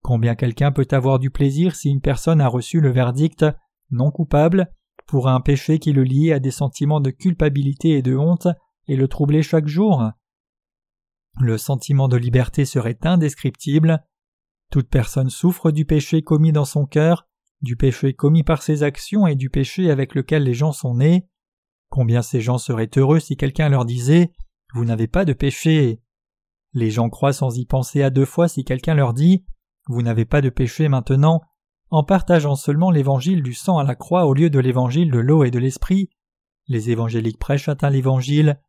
Combien 0.02 0.36
quelqu'un 0.36 0.72
peut 0.72 0.88
avoir 0.92 1.20
du 1.20 1.30
plaisir 1.30 1.76
si 1.76 1.90
une 1.90 2.02
personne 2.02 2.42
a 2.42 2.48
reçu 2.48 2.80
le 2.80 2.90
verdict 2.90 3.46
non 3.92 4.12
coupable 4.12 4.74
pour 5.08 5.28
un 5.28 5.42
péché 5.42 5.80
qui 5.80 5.92
le 5.92 6.04
liait 6.04 6.34
à 6.34 6.40
des 6.40 6.52
sentiments 6.52 7.02
de 7.02 7.12
culpabilité 7.12 7.92
et 7.92 8.02
de 8.02 8.16
honte 8.16 8.48
et 8.88 8.96
le 8.96 9.08
troublait 9.08 9.42
chaque 9.42 9.68
jour? 9.68 10.04
Le 11.40 11.58
sentiment 11.58 12.08
de 12.08 12.18
liberté 12.18 12.66
serait 12.66 12.98
indescriptible. 13.04 14.04
Toute 14.72 14.90
personne 14.90 15.30
souffre 15.30 15.72
du 15.72 15.86
péché 15.86 16.22
commis 16.22 16.52
dans 16.52 16.66
son 16.66 16.86
cœur, 16.86 17.28
du 17.62 17.76
péché 17.76 18.14
commis 18.14 18.44
par 18.44 18.62
ses 18.62 18.84
actions 18.84 19.28
et 19.28 19.36
du 19.36 19.50
péché 19.50 19.90
avec 19.90 20.16
lequel 20.16 20.44
les 20.44 20.54
gens 20.54 20.72
sont 20.72 20.96
nés. 20.96 21.28
Combien 21.90 22.22
ces 22.22 22.42
gens 22.42 22.58
seraient 22.58 22.92
heureux 22.96 23.20
si 23.20 23.36
quelqu'un 23.36 23.70
leur 23.70 23.86
disait 23.86 24.32
vous 24.74 24.86
n'avez 24.86 25.08
pas 25.08 25.26
de 25.26 25.34
péché. 25.34 26.02
Les 26.74 26.92
gens 26.92 27.10
croient 27.10 27.34
sans 27.34 27.58
y 27.58 27.66
penser 27.66 28.04
à 28.04 28.10
deux 28.10 28.26
fois 28.26 28.48
si 28.48 28.64
quelqu'un 28.64 28.94
leur 28.94 29.14
dit 29.14 29.44
Vous 29.88 30.02
n'avez 30.02 30.26
pas 30.26 30.42
de 30.42 30.50
péché 30.50 30.88
maintenant, 30.88 31.42
en 31.90 32.04
partageant 32.04 32.56
seulement 32.56 32.92
l'évangile 32.92 33.42
du 33.42 33.54
sang 33.54 33.78
à 33.78 33.84
la 33.84 33.96
croix 33.96 34.26
au 34.26 34.34
lieu 34.34 34.50
de 34.50 34.60
l'évangile 34.60 35.12
de 35.12 35.20
l'eau 35.20 35.44
et 35.44 35.52
de 35.52 35.60
l'esprit. 35.60 36.10
Les 36.68 36.92
évangéliques 36.92 37.40
prêchent 37.40 37.70
atteint 37.70 37.90
l'évangile. 37.90 38.62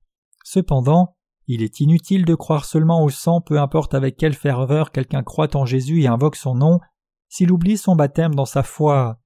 Cependant, 0.44 1.16
il 1.46 1.62
est 1.62 1.80
inutile 1.80 2.24
de 2.24 2.34
croire 2.34 2.64
seulement 2.64 3.04
au 3.04 3.10
sang, 3.10 3.40
peu 3.40 3.60
importe 3.60 3.94
avec 3.94 4.16
quelle 4.16 4.34
ferveur 4.34 4.92
quelqu'un 4.92 5.22
croit 5.22 5.54
en 5.56 5.66
Jésus 5.66 6.02
et 6.02 6.06
invoque 6.06 6.36
son 6.36 6.54
nom, 6.54 6.80
s'il 7.28 7.52
oublie 7.52 7.76
son 7.76 7.96
baptême 7.96 8.34
dans 8.34 8.46
sa 8.46 8.62
foi. 8.62 9.20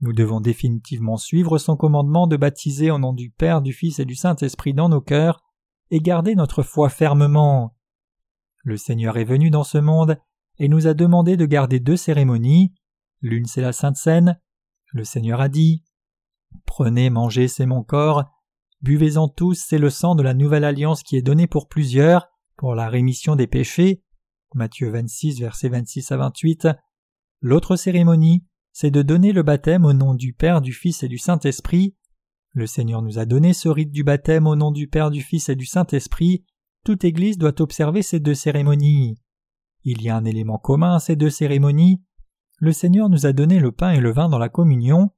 Nous 0.00 0.12
devons 0.12 0.40
définitivement 0.40 1.16
suivre 1.16 1.58
son 1.58 1.76
commandement 1.76 2.26
de 2.26 2.36
baptiser 2.36 2.90
au 2.90 2.98
nom 2.98 3.12
du 3.12 3.30
Père, 3.30 3.62
du 3.62 3.72
Fils 3.72 3.98
et 3.98 4.04
du 4.04 4.14
Saint-Esprit 4.14 4.74
dans 4.74 4.88
nos 4.88 5.00
cœurs, 5.00 5.42
et 5.90 6.00
garder 6.00 6.34
notre 6.34 6.62
foi 6.62 6.88
fermement. 6.88 7.76
Le 8.64 8.76
Seigneur 8.76 9.16
est 9.16 9.24
venu 9.24 9.50
dans 9.50 9.64
ce 9.64 9.78
monde 9.78 10.18
et 10.60 10.68
nous 10.68 10.86
a 10.86 10.94
demandé 10.94 11.36
de 11.36 11.46
garder 11.46 11.80
deux 11.80 11.96
cérémonies. 11.96 12.72
L'une 13.22 13.46
c'est 13.46 13.62
la 13.62 13.72
Sainte 13.72 13.96
Seine. 13.96 14.38
Le 14.92 15.04
Seigneur 15.04 15.40
a 15.40 15.48
dit 15.48 15.82
Prenez, 16.66 17.10
mangez, 17.10 17.48
c'est 17.48 17.66
mon 17.66 17.82
corps. 17.82 18.24
Buvez-en 18.82 19.28
tous, 19.28 19.64
c'est 19.66 19.78
le 19.78 19.90
sang 19.90 20.14
de 20.14 20.22
la 20.22 20.34
nouvelle 20.34 20.64
alliance 20.64 21.02
qui 21.02 21.16
est 21.16 21.22
donné 21.22 21.46
pour 21.46 21.66
plusieurs, 21.66 22.28
pour 22.56 22.74
la 22.74 22.88
rémission 22.88 23.36
des 23.36 23.46
péchés. 23.46 24.02
Matthieu 24.54 24.90
26, 24.90 25.40
versets 25.40 25.68
26 25.68 26.12
à 26.12 26.16
28. 26.18 26.68
L'autre 27.40 27.76
cérémonie, 27.76 28.44
c'est 28.72 28.90
de 28.90 29.02
donner 29.02 29.32
le 29.32 29.42
baptême 29.42 29.84
au 29.84 29.92
nom 29.92 30.14
du 30.14 30.34
Père, 30.34 30.60
du 30.60 30.72
Fils 30.72 31.02
et 31.02 31.08
du 31.08 31.18
Saint-Esprit. 31.18 31.96
Le 32.52 32.66
Seigneur 32.66 33.00
nous 33.00 33.18
a 33.18 33.24
donné 33.24 33.54
ce 33.54 33.68
rite 33.68 33.92
du 33.92 34.04
baptême 34.04 34.46
au 34.46 34.56
nom 34.56 34.72
du 34.72 34.88
Père, 34.88 35.10
du 35.10 35.22
Fils 35.22 35.48
et 35.48 35.56
du 35.56 35.66
Saint-Esprit. 35.66 36.44
Toute 36.84 37.04
Église 37.04 37.38
doit 37.38 37.60
observer 37.62 38.02
ces 38.02 38.20
deux 38.20 38.34
cérémonies. 38.34 39.16
Il 39.84 40.02
y 40.02 40.10
a 40.10 40.16
un 40.16 40.24
élément 40.24 40.58
commun 40.58 40.96
à 40.96 41.00
ces 41.00 41.16
deux 41.16 41.30
cérémonies. 41.30 42.02
Le 42.58 42.72
Seigneur 42.72 43.08
nous 43.08 43.26
a 43.26 43.32
donné 43.32 43.58
le 43.58 43.72
pain 43.72 43.92
et 43.92 44.00
le 44.00 44.12
vin 44.12 44.28
dans 44.28 44.38
la 44.38 44.48
communion. 44.48 45.10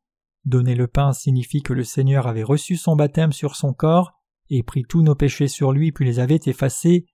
Donner 0.44 0.74
le 0.74 0.86
pain 0.86 1.12
signifie 1.12 1.62
que 1.62 1.72
le 1.72 1.84
Seigneur 1.84 2.26
avait 2.26 2.42
reçu 2.42 2.76
son 2.76 2.96
baptême 2.96 3.32
sur 3.32 3.56
son 3.56 3.72
corps 3.72 4.12
et 4.50 4.62
pris 4.62 4.84
tous 4.88 5.02
nos 5.02 5.14
péchés 5.14 5.48
sur 5.48 5.72
lui 5.72 5.92
puis 5.92 6.04
les 6.04 6.18
avait 6.18 6.40
effacés, 6.46 7.06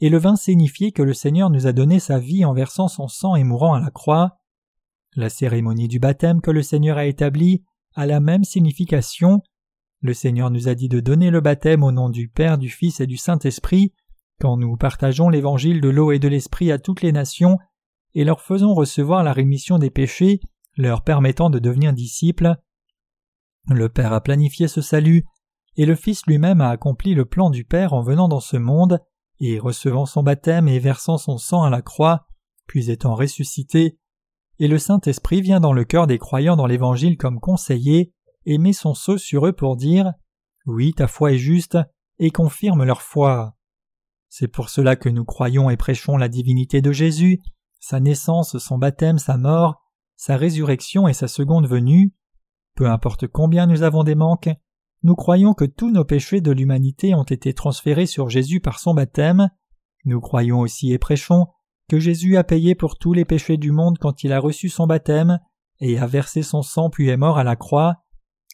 et 0.00 0.10
le 0.10 0.18
vin 0.18 0.36
signifiait 0.36 0.92
que 0.92 1.02
le 1.02 1.14
Seigneur 1.14 1.50
nous 1.50 1.66
a 1.66 1.72
donné 1.72 1.98
sa 1.98 2.18
vie 2.18 2.44
en 2.44 2.52
versant 2.52 2.88
son 2.88 3.08
sang 3.08 3.36
et 3.36 3.44
mourant 3.44 3.74
à 3.74 3.80
la 3.80 3.90
croix. 3.90 4.40
La 5.16 5.30
cérémonie 5.30 5.88
du 5.88 5.98
baptême 5.98 6.40
que 6.40 6.50
le 6.50 6.62
Seigneur 6.62 6.98
a 6.98 7.06
établie 7.06 7.64
a 7.94 8.06
la 8.06 8.20
même 8.20 8.44
signification, 8.44 9.40
le 10.04 10.12
Seigneur 10.12 10.50
nous 10.50 10.68
a 10.68 10.74
dit 10.74 10.90
de 10.90 11.00
donner 11.00 11.30
le 11.30 11.40
baptême 11.40 11.82
au 11.82 11.90
nom 11.90 12.10
du 12.10 12.28
Père, 12.28 12.58
du 12.58 12.68
Fils 12.68 13.00
et 13.00 13.06
du 13.06 13.16
Saint-Esprit, 13.16 13.94
quand 14.40 14.56
nous 14.56 14.76
partageons 14.76 15.28
l'évangile 15.28 15.80
de 15.80 15.88
l'eau 15.88 16.12
et 16.12 16.18
de 16.18 16.28
l'esprit 16.28 16.72
à 16.72 16.78
toutes 16.78 17.02
les 17.02 17.12
nations, 17.12 17.58
et 18.14 18.24
leur 18.24 18.40
faisons 18.40 18.74
recevoir 18.74 19.24
la 19.24 19.32
rémission 19.32 19.78
des 19.78 19.90
péchés, 19.90 20.40
leur 20.76 21.02
permettant 21.02 21.50
de 21.50 21.58
devenir 21.58 21.92
disciples. 21.92 22.56
Le 23.68 23.88
Père 23.88 24.12
a 24.12 24.20
planifié 24.20 24.68
ce 24.68 24.80
salut, 24.80 25.24
et 25.76 25.86
le 25.86 25.94
Fils 25.94 26.26
lui-même 26.26 26.60
a 26.60 26.70
accompli 26.70 27.14
le 27.14 27.24
plan 27.24 27.50
du 27.50 27.64
Père 27.64 27.92
en 27.92 28.02
venant 28.02 28.28
dans 28.28 28.40
ce 28.40 28.56
monde, 28.56 29.00
et 29.40 29.58
recevant 29.58 30.06
son 30.06 30.22
baptême 30.22 30.68
et 30.68 30.78
versant 30.78 31.18
son 31.18 31.38
sang 31.38 31.62
à 31.62 31.70
la 31.70 31.82
croix, 31.82 32.26
puis 32.66 32.90
étant 32.90 33.14
ressuscité, 33.14 33.98
et 34.58 34.68
le 34.68 34.78
Saint-Esprit 34.78 35.40
vient 35.40 35.60
dans 35.60 35.72
le 35.72 35.84
cœur 35.84 36.06
des 36.06 36.18
croyants 36.18 36.56
dans 36.56 36.66
l'Évangile 36.66 37.16
comme 37.16 37.40
conseiller 37.40 38.12
et 38.46 38.58
met 38.58 38.72
son 38.72 38.94
sceau 38.94 39.18
sur 39.18 39.46
eux 39.46 39.52
pour 39.52 39.76
dire 39.76 40.12
Oui, 40.66 40.92
ta 40.94 41.08
foi 41.08 41.32
est 41.32 41.38
juste, 41.38 41.78
et 42.18 42.30
confirme 42.30 42.84
leur 42.84 43.02
foi. 43.02 43.53
C'est 44.36 44.48
pour 44.48 44.68
cela 44.68 44.96
que 44.96 45.08
nous 45.08 45.24
croyons 45.24 45.70
et 45.70 45.76
prêchons 45.76 46.16
la 46.16 46.28
divinité 46.28 46.82
de 46.82 46.90
Jésus, 46.90 47.38
sa 47.78 48.00
naissance, 48.00 48.58
son 48.58 48.78
baptême, 48.78 49.18
sa 49.18 49.36
mort, 49.36 49.76
sa 50.16 50.36
résurrection 50.36 51.06
et 51.06 51.12
sa 51.12 51.28
seconde 51.28 51.68
venue. 51.68 52.12
Peu 52.74 52.90
importe 52.90 53.28
combien 53.28 53.68
nous 53.68 53.84
avons 53.84 54.02
des 54.02 54.16
manques, 54.16 54.50
nous 55.04 55.14
croyons 55.14 55.54
que 55.54 55.64
tous 55.64 55.92
nos 55.92 56.04
péchés 56.04 56.40
de 56.40 56.50
l'humanité 56.50 57.14
ont 57.14 57.22
été 57.22 57.54
transférés 57.54 58.06
sur 58.06 58.28
Jésus 58.28 58.58
par 58.58 58.80
son 58.80 58.92
baptême. 58.92 59.50
Nous 60.04 60.20
croyons 60.20 60.58
aussi 60.58 60.92
et 60.92 60.98
prêchons 60.98 61.46
que 61.88 62.00
Jésus 62.00 62.36
a 62.36 62.42
payé 62.42 62.74
pour 62.74 62.98
tous 62.98 63.12
les 63.12 63.24
péchés 63.24 63.56
du 63.56 63.70
monde 63.70 63.98
quand 64.00 64.24
il 64.24 64.32
a 64.32 64.40
reçu 64.40 64.68
son 64.68 64.88
baptême 64.88 65.38
et 65.78 65.96
a 65.96 66.08
versé 66.08 66.42
son 66.42 66.62
sang 66.62 66.90
puis 66.90 67.08
est 67.08 67.16
mort 67.16 67.38
à 67.38 67.44
la 67.44 67.54
croix. 67.54 68.02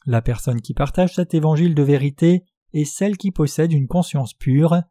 La 0.05 0.21
personne 0.21 0.61
qui 0.61 0.75
partage 0.75 1.15
cet 1.15 1.33
évangile 1.33 1.75
de 1.75 1.83
vérité 1.83 2.45
est 2.75 2.85
celle 2.85 3.17
qui 3.17 3.31
possède 3.31 3.73
une 3.73 3.89
conscience 3.89 4.35
pure. 4.35 4.83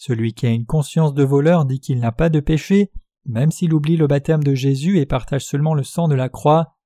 Celui 0.00 0.32
qui 0.32 0.46
a 0.46 0.48
une 0.48 0.64
conscience 0.64 1.12
de 1.12 1.22
voleur 1.22 1.66
dit 1.66 1.78
qu'il 1.78 1.98
n'a 2.00 2.10
pas 2.10 2.30
de 2.30 2.40
péché, 2.40 2.90
même 3.26 3.50
s'il 3.50 3.74
oublie 3.74 3.98
le 3.98 4.06
baptême 4.06 4.42
de 4.42 4.54
Jésus 4.54 4.98
et 4.98 5.04
partage 5.04 5.44
seulement 5.44 5.74
le 5.74 5.82
sang 5.82 6.08
de 6.08 6.14
la 6.14 6.30
croix. 6.30 6.78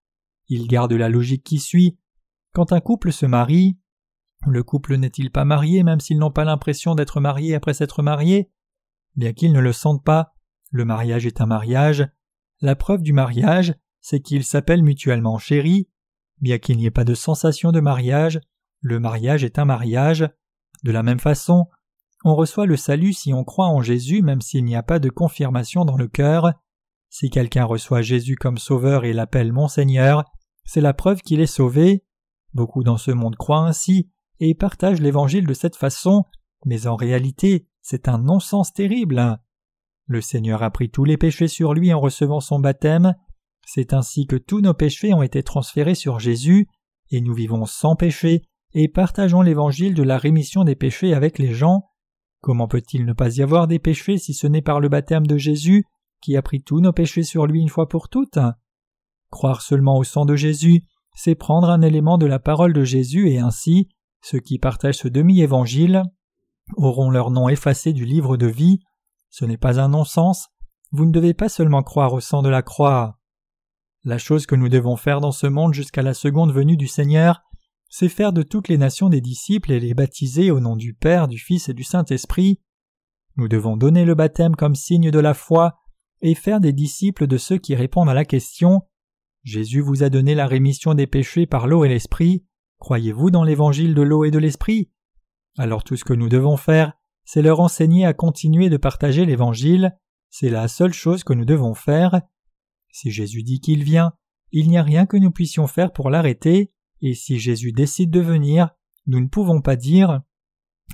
Il 0.48 0.66
garde 0.66 0.92
la 0.94 1.09
logique 1.09 1.44
qui 1.44 1.61
suit. 1.61 1.96
Quand 2.55 2.72
un 2.72 2.81
couple 2.81 3.12
se 3.12 3.24
marie, 3.24 3.79
le 4.48 4.64
couple 4.64 4.96
n'est-il 4.96 5.31
pas 5.31 5.44
marié 5.44 5.85
même 5.85 6.00
s'ils 6.00 6.18
n'ont 6.18 6.33
pas 6.33 6.42
l'impression 6.42 6.96
d'être 6.96 7.20
mariés 7.20 7.55
après 7.55 7.72
s'être 7.72 8.03
mariés? 8.03 8.50
Bien 9.14 9.33
qu'ils 9.33 9.53
ne 9.53 9.61
le 9.61 9.72
sentent 9.72 10.03
pas, 10.03 10.35
le 10.72 10.85
mariage 10.85 11.24
est 11.24 11.40
un 11.40 11.46
mariage. 11.46 12.05
La 12.61 12.74
preuve 12.74 13.03
du 13.03 13.12
mariage, 13.12 13.77
c'est 14.00 14.18
qu'ils 14.18 14.42
s'appellent 14.42 14.83
mutuellement 14.83 15.38
chéris. 15.38 15.88
Bien 16.40 16.59
qu'il 16.59 16.79
n'y 16.79 16.87
ait 16.87 16.90
pas 16.90 17.05
de 17.05 17.14
sensation 17.14 17.70
de 17.70 17.79
mariage, 17.79 18.40
le 18.81 18.98
mariage 18.98 19.44
est 19.44 19.61
un 19.61 19.66
mariage. 19.66 20.29
De 20.83 20.90
la 20.90 21.05
même 21.05 21.20
façon, 21.20 21.68
on 22.25 22.35
reçoit 22.35 22.67
le 22.67 22.77
salut 22.77 23.13
si 23.13 23.33
on 23.33 23.45
croit 23.45 23.69
en 23.69 23.83
Jésus 23.83 24.23
même 24.23 24.41
s'il 24.41 24.65
n'y 24.65 24.77
a 24.77 24.83
pas 24.83 24.99
de 24.99 25.11
confirmation 25.11 25.85
dans 25.85 25.97
le 25.97 26.09
cœur. 26.09 26.53
Si 27.11 27.31
quelqu'un 27.31 27.65
reçoit 27.65 28.03
Jésus 28.03 28.37
comme 28.37 28.59
sauveur 28.59 29.05
et 29.05 29.13
l'appelle 29.13 29.53
mon 29.53 29.69
Seigneur, 29.69 30.25
c'est 30.65 30.81
la 30.81 30.95
preuve 30.95 31.21
qu'il 31.21 31.41
est 31.41 31.47
sauvé. 31.47 32.03
Beaucoup 32.55 32.83
dans 32.83 32.97
ce 32.97 33.11
monde 33.11 33.37
croient 33.37 33.67
ainsi 33.67 34.11
et 34.41 34.55
partagent 34.55 35.01
l'Évangile 35.01 35.47
de 35.47 35.55
cette 35.55 35.77
façon, 35.77 36.25
mais 36.65 36.87
en 36.87 36.97
réalité 36.97 37.69
c'est 37.83 38.09
un 38.09 38.19
non-sens 38.19 38.73
terrible. 38.73 39.39
Le 40.07 40.21
Seigneur 40.21 40.63
a 40.63 40.71
pris 40.71 40.91
tous 40.91 41.05
les 41.05 41.17
péchés 41.17 41.49
sur 41.49 41.75
lui 41.75 41.93
en 41.93 42.01
recevant 42.01 42.41
son 42.41 42.59
baptême, 42.59 43.15
c'est 43.67 43.93
ainsi 43.93 44.27
que 44.27 44.37
tous 44.37 44.61
nos 44.61 44.75
péchés 44.75 45.15
ont 45.15 45.23
été 45.23 45.43
transférés 45.43 45.95
sur 45.95 46.19
Jésus, 46.19 46.69
et 47.11 47.21
nous 47.21 47.35
vivons 47.35 47.67
sans 47.67 47.97
péché 47.97 48.43
et 48.73 48.89
partageons 48.89 49.43
l'évangile 49.43 49.95
de 49.95 50.03
la 50.03 50.19
rémission 50.19 50.65
des 50.65 50.75
péchés 50.75 51.15
avec 51.15 51.39
les 51.39 51.55
gens. 51.55 51.91
Comment 52.44 52.68
peut-il 52.68 53.07
ne 53.07 53.14
pas 53.14 53.38
y 53.38 53.42
avoir 53.42 53.66
des 53.66 53.78
péchés 53.78 54.18
si 54.18 54.35
ce 54.35 54.46
n'est 54.46 54.61
par 54.61 54.78
le 54.78 54.90
baptême 54.90 55.26
de 55.26 55.38
Jésus 55.38 55.87
qui 56.20 56.37
a 56.37 56.42
pris 56.42 56.62
tous 56.62 56.78
nos 56.78 56.92
péchés 56.92 57.22
sur 57.22 57.46
lui 57.46 57.62
une 57.62 57.70
fois 57.70 57.88
pour 57.88 58.11
toutes? 58.11 58.38
Croire 59.30 59.62
seulement 59.62 59.96
au 59.96 60.04
sang 60.04 60.26
de 60.26 60.37
Jésus, 60.37 60.85
c'est 61.14 61.37
prendre 61.37 61.70
un 61.70 61.80
élément 61.80 62.18
de 62.18 62.26
la 62.26 62.38
parole 62.38 62.74
de 62.74 62.85
Jésus 62.85 63.30
et 63.30 63.38
ainsi 63.38 63.88
ceux 64.20 64.40
qui 64.40 64.59
partagent 64.59 64.98
ce 64.98 65.09
demi-évangile 65.09 66.02
auront 66.76 67.09
leur 67.09 67.30
nom 67.30 67.48
effacé 67.48 67.94
du 67.94 68.04
livre 68.04 68.37
de 68.37 68.46
vie. 68.46 68.80
Ce 69.30 69.46
n'est 69.46 69.57
pas 69.57 69.80
un 69.80 69.88
non-sens. 69.88 70.48
Vous 70.92 71.07
ne 71.07 71.12
devez 71.12 71.33
pas 71.33 71.48
seulement 71.48 71.83
croire 71.83 72.12
au 72.12 72.20
sang 72.20 72.42
de 72.42 72.50
la 72.50 72.61
croix. 72.61 73.18
La 74.04 74.18
chose 74.18 74.44
que 74.44 74.54
nous 74.54 74.68
devons 74.68 74.96
faire 74.96 75.22
dans 75.22 75.33
ce 75.33 75.46
monde 75.46 75.72
jusqu'à 75.72 76.02
la 76.02 76.12
seconde 76.12 76.52
venue 76.52 76.76
du 76.76 76.88
Seigneur, 76.88 77.40
c'est 77.96 78.09
faire 78.09 78.33
de 78.33 78.42
toutes 78.42 78.66
les 78.66 78.76
nations 78.76 79.09
des 79.09 79.20
disciples 79.20 79.70
et 79.70 79.78
les 79.78 79.94
baptiser 79.94 80.50
au 80.50 80.59
nom 80.59 80.74
du 80.74 80.94
Père, 80.94 81.28
du 81.28 81.38
Fils 81.38 81.68
et 81.68 81.74
du 81.74 81.85
Saint-Esprit. 81.85 82.61
Nous 83.37 83.46
devons 83.46 83.76
donner 83.76 84.04
le 84.04 84.16
baptême 84.16 84.57
comme 84.57 84.74
signe 84.74 85.12
de 85.12 85.18
la 85.20 85.33
foi 85.33 85.76
et 86.20 86.35
faire 86.35 86.59
des 86.59 86.72
disciples 86.72 87.28
de 87.28 87.37
ceux 87.37 87.57
qui 87.57 87.76
répondent 87.76 88.09
à 88.09 88.14
la 88.14 88.24
question 88.24 88.83
Jésus 89.44 89.80
vous 89.80 90.02
a 90.02 90.11
donné 90.11 90.35
la 90.35 90.48
rémission 90.48 90.94
des 90.94 91.07
péchés 91.07 91.46
par 91.46 91.68
l'eau 91.68 91.85
et 91.85 91.88
l'esprit. 91.88 92.44
Croyez-vous 92.78 93.30
dans 93.30 93.44
l'évangile 93.44 93.94
de 93.94 94.02
l'eau 94.02 94.24
et 94.24 94.33
de 94.33 94.40
l'esprit? 94.40 94.90
Alors 95.57 95.85
tout 95.85 95.94
ce 95.94 96.04
que 96.04 96.14
nous 96.14 96.28
devons 96.28 96.57
faire, 96.57 96.94
c'est 97.24 97.42
leur 97.42 97.61
enseigner 97.61 98.07
à 98.07 98.12
continuer 98.12 98.70
de 98.70 98.76
partager 98.76 99.24
l'évangile. 99.24 99.96
C'est 100.30 100.50
la 100.50 100.66
seule 100.66 100.94
chose 100.94 101.22
que 101.22 101.33
nous 101.33 101.44
devons 101.44 101.74
faire. 101.74 102.22
Si 102.90 103.12
Jésus 103.12 103.44
dit 103.44 103.61
qu'il 103.61 103.85
vient, 103.85 104.14
il 104.50 104.68
n'y 104.68 104.78
a 104.78 104.83
rien 104.83 105.07
que 105.07 105.16
nous 105.16 105.30
puissions 105.30 105.68
faire 105.68 105.92
pour 105.92 106.11
l'arrêter. 106.11 106.74
Et 107.07 107.12
si 107.12 107.38
Jésus 107.38 107.71
décide 107.71 108.11
de 108.11 108.21
venir, 108.21 108.71
nous 109.07 109.21
ne 109.21 109.29
pouvons 109.29 109.61
pas 109.61 109.77
dire 109.77 110.23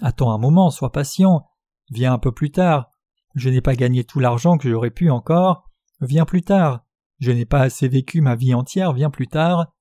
Attends 0.02 0.32
un 0.32 0.38
moment, 0.38 0.70
sois 0.70 0.90
patient, 0.90 1.46
viens 1.92 2.12
un 2.12 2.18
peu 2.18 2.32
plus 2.32 2.50
tard, 2.50 2.90
je 3.36 3.48
n'ai 3.48 3.60
pas 3.60 3.76
gagné 3.76 4.02
tout 4.02 4.18
l'argent 4.18 4.58
que 4.58 4.68
j'aurais 4.68 4.90
pu 4.90 5.08
encore, 5.08 5.70
viens 6.00 6.24
plus 6.24 6.42
tard, 6.42 6.84
je 7.20 7.30
n'ai 7.30 7.46
pas 7.46 7.60
assez 7.60 7.86
vécu 7.86 8.22
ma 8.22 8.34
vie 8.34 8.54
entière, 8.54 8.92
viens 8.92 9.10
plus 9.10 9.28
tard. 9.28 9.72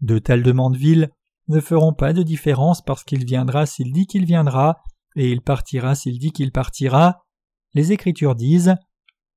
De 0.00 0.18
telles 0.18 0.42
demandes 0.42 0.76
viles 0.76 1.12
ne 1.46 1.60
feront 1.60 1.92
pas 1.92 2.12
de 2.12 2.24
différence 2.24 2.82
parce 2.82 3.04
qu'il 3.04 3.24
viendra 3.24 3.64
s'il 3.64 3.92
dit 3.92 4.08
qu'il 4.08 4.24
viendra, 4.24 4.82
et 5.14 5.30
il 5.30 5.42
partira 5.42 5.94
s'il 5.94 6.18
dit 6.18 6.32
qu'il 6.32 6.50
partira. 6.50 7.24
Les 7.74 7.92
Écritures 7.92 8.34
disent 8.34 8.74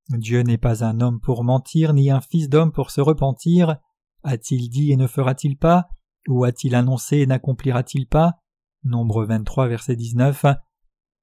Dieu 0.08 0.42
n'est 0.42 0.58
pas 0.58 0.84
un 0.84 1.00
homme 1.00 1.20
pour 1.20 1.44
mentir, 1.44 1.94
ni 1.94 2.10
un 2.10 2.20
fils 2.20 2.48
d'homme 2.48 2.72
pour 2.72 2.90
se 2.90 3.00
repentir. 3.00 3.76
A-t-il 4.24 4.70
dit 4.70 4.90
et 4.90 4.96
ne 4.96 5.06
fera-t-il 5.06 5.56
pas? 5.56 5.86
Ou 6.28 6.44
a-t-il 6.44 6.74
annoncé 6.74 7.18
et 7.18 7.26
n'accomplira-t-il 7.26 8.06
pas 8.06 8.34
Nombre 8.84 9.24
23, 9.24 9.68
verset 9.68 9.96
19. 9.96 10.46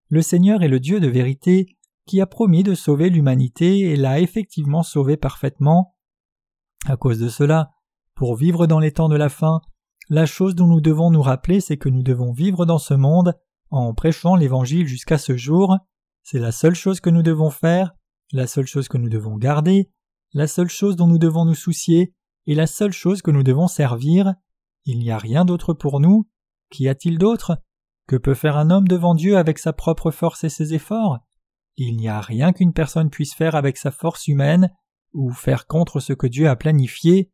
Le 0.09 0.21
Seigneur 0.21 0.63
est 0.63 0.69
le 0.69 0.79
Dieu 0.79 0.99
de 0.99 1.07
vérité 1.07 1.77
qui 2.05 2.21
a 2.21 2.25
promis 2.25 2.63
de 2.63 2.73
sauver 2.73 3.09
l'humanité 3.09 3.81
et 3.81 3.95
l'a 3.95 4.19
effectivement 4.19 4.81
sauvée 4.81 5.17
parfaitement. 5.17 5.95
À 6.85 6.97
cause 6.97 7.19
de 7.19 7.29
cela, 7.29 7.71
pour 8.15 8.35
vivre 8.35 8.65
dans 8.65 8.79
les 8.79 8.91
temps 8.91 9.09
de 9.09 9.15
la 9.15 9.29
fin, 9.29 9.61
la 10.09 10.25
chose 10.25 10.55
dont 10.55 10.67
nous 10.67 10.81
devons 10.81 11.11
nous 11.11 11.21
rappeler, 11.21 11.61
c'est 11.61 11.77
que 11.77 11.89
nous 11.89 12.01
devons 12.01 12.31
vivre 12.31 12.65
dans 12.65 12.79
ce 12.79 12.95
monde 12.95 13.35
en 13.69 13.93
prêchant 13.93 14.35
l'Évangile 14.35 14.87
jusqu'à 14.87 15.19
ce 15.19 15.37
jour. 15.37 15.77
C'est 16.23 16.39
la 16.39 16.51
seule 16.51 16.73
chose 16.73 16.99
que 16.99 17.11
nous 17.11 17.21
devons 17.21 17.51
faire, 17.51 17.93
la 18.31 18.47
seule 18.47 18.65
chose 18.65 18.87
que 18.87 18.97
nous 18.97 19.09
devons 19.09 19.37
garder, 19.37 19.91
la 20.33 20.47
seule 20.47 20.69
chose 20.69 20.95
dont 20.95 21.07
nous 21.07 21.19
devons 21.19 21.45
nous 21.45 21.55
soucier, 21.55 22.13
et 22.47 22.55
la 22.55 22.65
seule 22.65 22.91
chose 22.91 23.21
que 23.21 23.31
nous 23.31 23.43
devons 23.43 23.67
servir. 23.67 24.33
Il 24.91 24.97
n'y 24.97 25.11
a 25.11 25.19
rien 25.19 25.45
d'autre 25.45 25.75
pour 25.75 25.99
nous. 25.99 26.27
Qu'y 26.71 26.89
a-t-il 26.89 27.19
d'autre? 27.19 27.61
Que 28.07 28.15
peut 28.15 28.33
faire 28.33 28.57
un 28.57 28.71
homme 28.71 28.87
devant 28.87 29.13
Dieu 29.13 29.37
avec 29.37 29.59
sa 29.59 29.71
propre 29.71 30.09
force 30.09 30.43
et 30.43 30.49
ses 30.49 30.73
efforts? 30.73 31.19
Il 31.77 31.95
n'y 31.95 32.07
a 32.07 32.19
rien 32.21 32.53
qu'une 32.53 32.73
personne 32.73 33.11
puisse 33.11 33.35
faire 33.35 33.53
avec 33.53 33.77
sa 33.77 33.91
force 33.91 34.27
humaine 34.27 34.71
ou 35.13 35.29
faire 35.29 35.67
contre 35.67 35.99
ce 35.99 36.13
que 36.13 36.25
Dieu 36.25 36.49
a 36.49 36.55
planifié. 36.55 37.31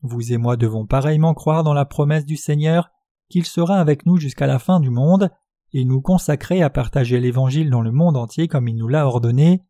Vous 0.00 0.32
et 0.32 0.38
moi 0.38 0.56
devons 0.56 0.86
pareillement 0.86 1.34
croire 1.34 1.64
dans 1.64 1.74
la 1.74 1.84
promesse 1.84 2.24
du 2.24 2.38
Seigneur 2.38 2.88
qu'il 3.28 3.44
sera 3.44 3.78
avec 3.78 4.06
nous 4.06 4.16
jusqu'à 4.16 4.46
la 4.46 4.58
fin 4.58 4.80
du 4.80 4.88
monde 4.88 5.30
et 5.74 5.84
nous 5.84 6.00
consacrer 6.00 6.62
à 6.62 6.70
partager 6.70 7.20
l'Évangile 7.20 7.68
dans 7.68 7.82
le 7.82 7.92
monde 7.92 8.16
entier 8.16 8.48
comme 8.48 8.68
il 8.68 8.76
nous 8.76 8.88
l'a 8.88 9.06
ordonné. 9.06 9.62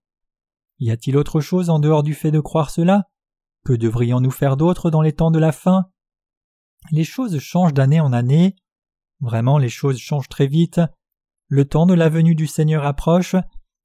Y 0.78 0.92
a-t-il 0.92 1.16
autre 1.16 1.40
chose 1.40 1.70
en 1.70 1.80
dehors 1.80 2.04
du 2.04 2.14
fait 2.14 2.30
de 2.30 2.38
croire 2.38 2.70
cela? 2.70 3.08
Que 3.64 3.72
devrions-nous 3.72 4.30
faire 4.30 4.56
d'autre 4.56 4.90
dans 4.90 5.02
les 5.02 5.12
temps 5.12 5.32
de 5.32 5.40
la 5.40 5.50
fin? 5.50 5.86
Les 6.90 7.04
choses 7.04 7.38
changent 7.38 7.74
d'année 7.74 8.00
en 8.00 8.12
année. 8.12 8.56
Vraiment, 9.20 9.58
les 9.58 9.68
choses 9.68 9.98
changent 9.98 10.28
très 10.28 10.46
vite. 10.46 10.80
Le 11.48 11.64
temps 11.64 11.86
de 11.86 11.94
la 11.94 12.08
venue 12.08 12.34
du 12.34 12.46
Seigneur 12.46 12.84
approche. 12.84 13.36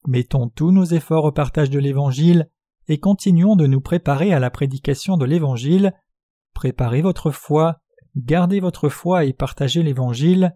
Mettons 0.08 0.50
tous 0.50 0.72
nos 0.72 0.86
efforts 0.86 1.26
au 1.26 1.32
partage 1.32 1.70
de 1.70 1.80
l'Évangile 1.80 2.50
et 2.88 3.00
continuons 3.00 3.56
de 3.56 3.68
nous 3.68 3.82
préparer 3.82 4.34
à 4.34 4.40
la 4.40 4.50
prédication 4.50 5.18
de 5.18 5.26
l'Évangile. 5.26 5.94
Préparez 6.54 7.02
votre 7.02 7.32
foi, 7.32 7.80
gardez 8.16 8.60
votre 8.60 8.90
foi 8.90 9.26
et 9.26 9.34
partagez 9.34 9.84
l'Évangile. 9.84 10.56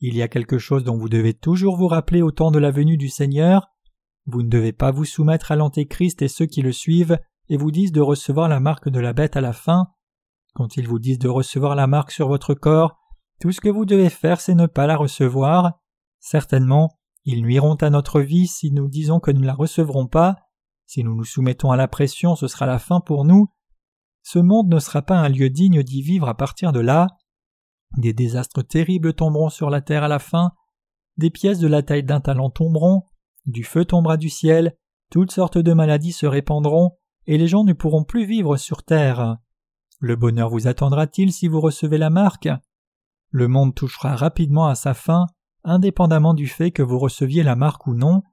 Il 0.00 0.16
y 0.16 0.22
a 0.22 0.28
quelque 0.28 0.58
chose 0.58 0.82
dont 0.82 0.96
vous 0.96 1.08
devez 1.08 1.32
toujours 1.32 1.76
vous 1.76 1.86
rappeler 1.86 2.22
au 2.22 2.32
temps 2.32 2.50
de 2.50 2.58
la 2.58 2.72
venue 2.72 2.96
du 2.96 3.08
Seigneur. 3.08 3.68
Vous 4.26 4.42
ne 4.42 4.48
devez 4.48 4.72
pas 4.72 4.90
vous 4.90 5.04
soumettre 5.04 5.52
à 5.52 5.56
l'Antéchrist 5.56 6.22
et 6.22 6.28
ceux 6.28 6.46
qui 6.46 6.60
le 6.60 6.72
suivent 6.72 7.18
et 7.48 7.56
vous 7.56 7.70
disent 7.70 7.92
de 7.92 8.00
recevoir 8.00 8.48
la 8.48 8.60
marque 8.60 8.88
de 8.88 9.00
la 9.00 9.12
bête 9.12 9.36
à 9.36 9.40
la 9.40 9.52
fin. 9.52 9.88
Quand 10.54 10.76
ils 10.76 10.86
vous 10.86 10.98
disent 10.98 11.18
de 11.18 11.28
recevoir 11.28 11.74
la 11.74 11.86
marque 11.86 12.10
sur 12.10 12.28
votre 12.28 12.54
corps, 12.54 12.98
tout 13.40 13.52
ce 13.52 13.60
que 13.60 13.68
vous 13.68 13.84
devez 13.84 14.10
faire 14.10 14.40
c'est 14.40 14.54
ne 14.54 14.66
pas 14.66 14.86
la 14.86 14.96
recevoir. 14.96 15.80
Certainement, 16.20 16.98
ils 17.24 17.42
nuiront 17.42 17.74
à 17.76 17.90
notre 17.90 18.20
vie 18.20 18.46
si 18.46 18.70
nous 18.70 18.88
disons 18.88 19.20
que 19.20 19.30
nous 19.30 19.40
ne 19.40 19.46
la 19.46 19.54
recevrons 19.54 20.06
pas. 20.06 20.36
Si 20.86 21.02
nous 21.02 21.14
nous 21.14 21.24
soumettons 21.24 21.70
à 21.70 21.76
la 21.76 21.88
pression, 21.88 22.36
ce 22.36 22.48
sera 22.48 22.66
la 22.66 22.78
fin 22.78 23.00
pour 23.00 23.24
nous. 23.24 23.48
Ce 24.22 24.38
monde 24.38 24.68
ne 24.68 24.78
sera 24.78 25.02
pas 25.02 25.18
un 25.18 25.28
lieu 25.28 25.50
digne 25.50 25.82
d'y 25.82 26.02
vivre 26.02 26.28
à 26.28 26.36
partir 26.36 26.72
de 26.72 26.80
là. 26.80 27.08
Des 27.96 28.12
désastres 28.12 28.66
terribles 28.66 29.14
tomberont 29.14 29.48
sur 29.48 29.70
la 29.70 29.80
terre 29.80 30.04
à 30.04 30.08
la 30.08 30.18
fin, 30.18 30.52
des 31.16 31.30
pièces 31.30 31.58
de 31.58 31.66
la 31.66 31.82
taille 31.82 32.04
d'un 32.04 32.20
talent 32.20 32.50
tomberont, 32.50 33.02
du 33.46 33.64
feu 33.64 33.84
tombera 33.84 34.16
du 34.16 34.30
ciel, 34.30 34.76
toutes 35.10 35.32
sortes 35.32 35.58
de 35.58 35.72
maladies 35.72 36.12
se 36.12 36.26
répandront, 36.26 36.96
et 37.26 37.36
les 37.36 37.48
gens 37.48 37.64
ne 37.64 37.72
pourront 37.72 38.04
plus 38.04 38.24
vivre 38.24 38.56
sur 38.56 38.82
terre. 38.82 39.36
Le 40.04 40.16
bonheur 40.16 40.48
vous 40.50 40.66
attendra-t-il 40.66 41.32
si 41.32 41.46
vous 41.46 41.60
recevez 41.60 41.96
la 41.96 42.10
marque? 42.10 42.48
Le 43.30 43.46
monde 43.46 43.72
touchera 43.72 44.16
rapidement 44.16 44.66
à 44.66 44.74
sa 44.74 44.94
fin, 44.94 45.26
indépendamment 45.62 46.34
du 46.34 46.48
fait 46.48 46.72
que 46.72 46.82
vous 46.82 46.98
receviez 46.98 47.44
la 47.44 47.54
marque 47.54 47.86
ou 47.86 47.94
non. 47.94 48.24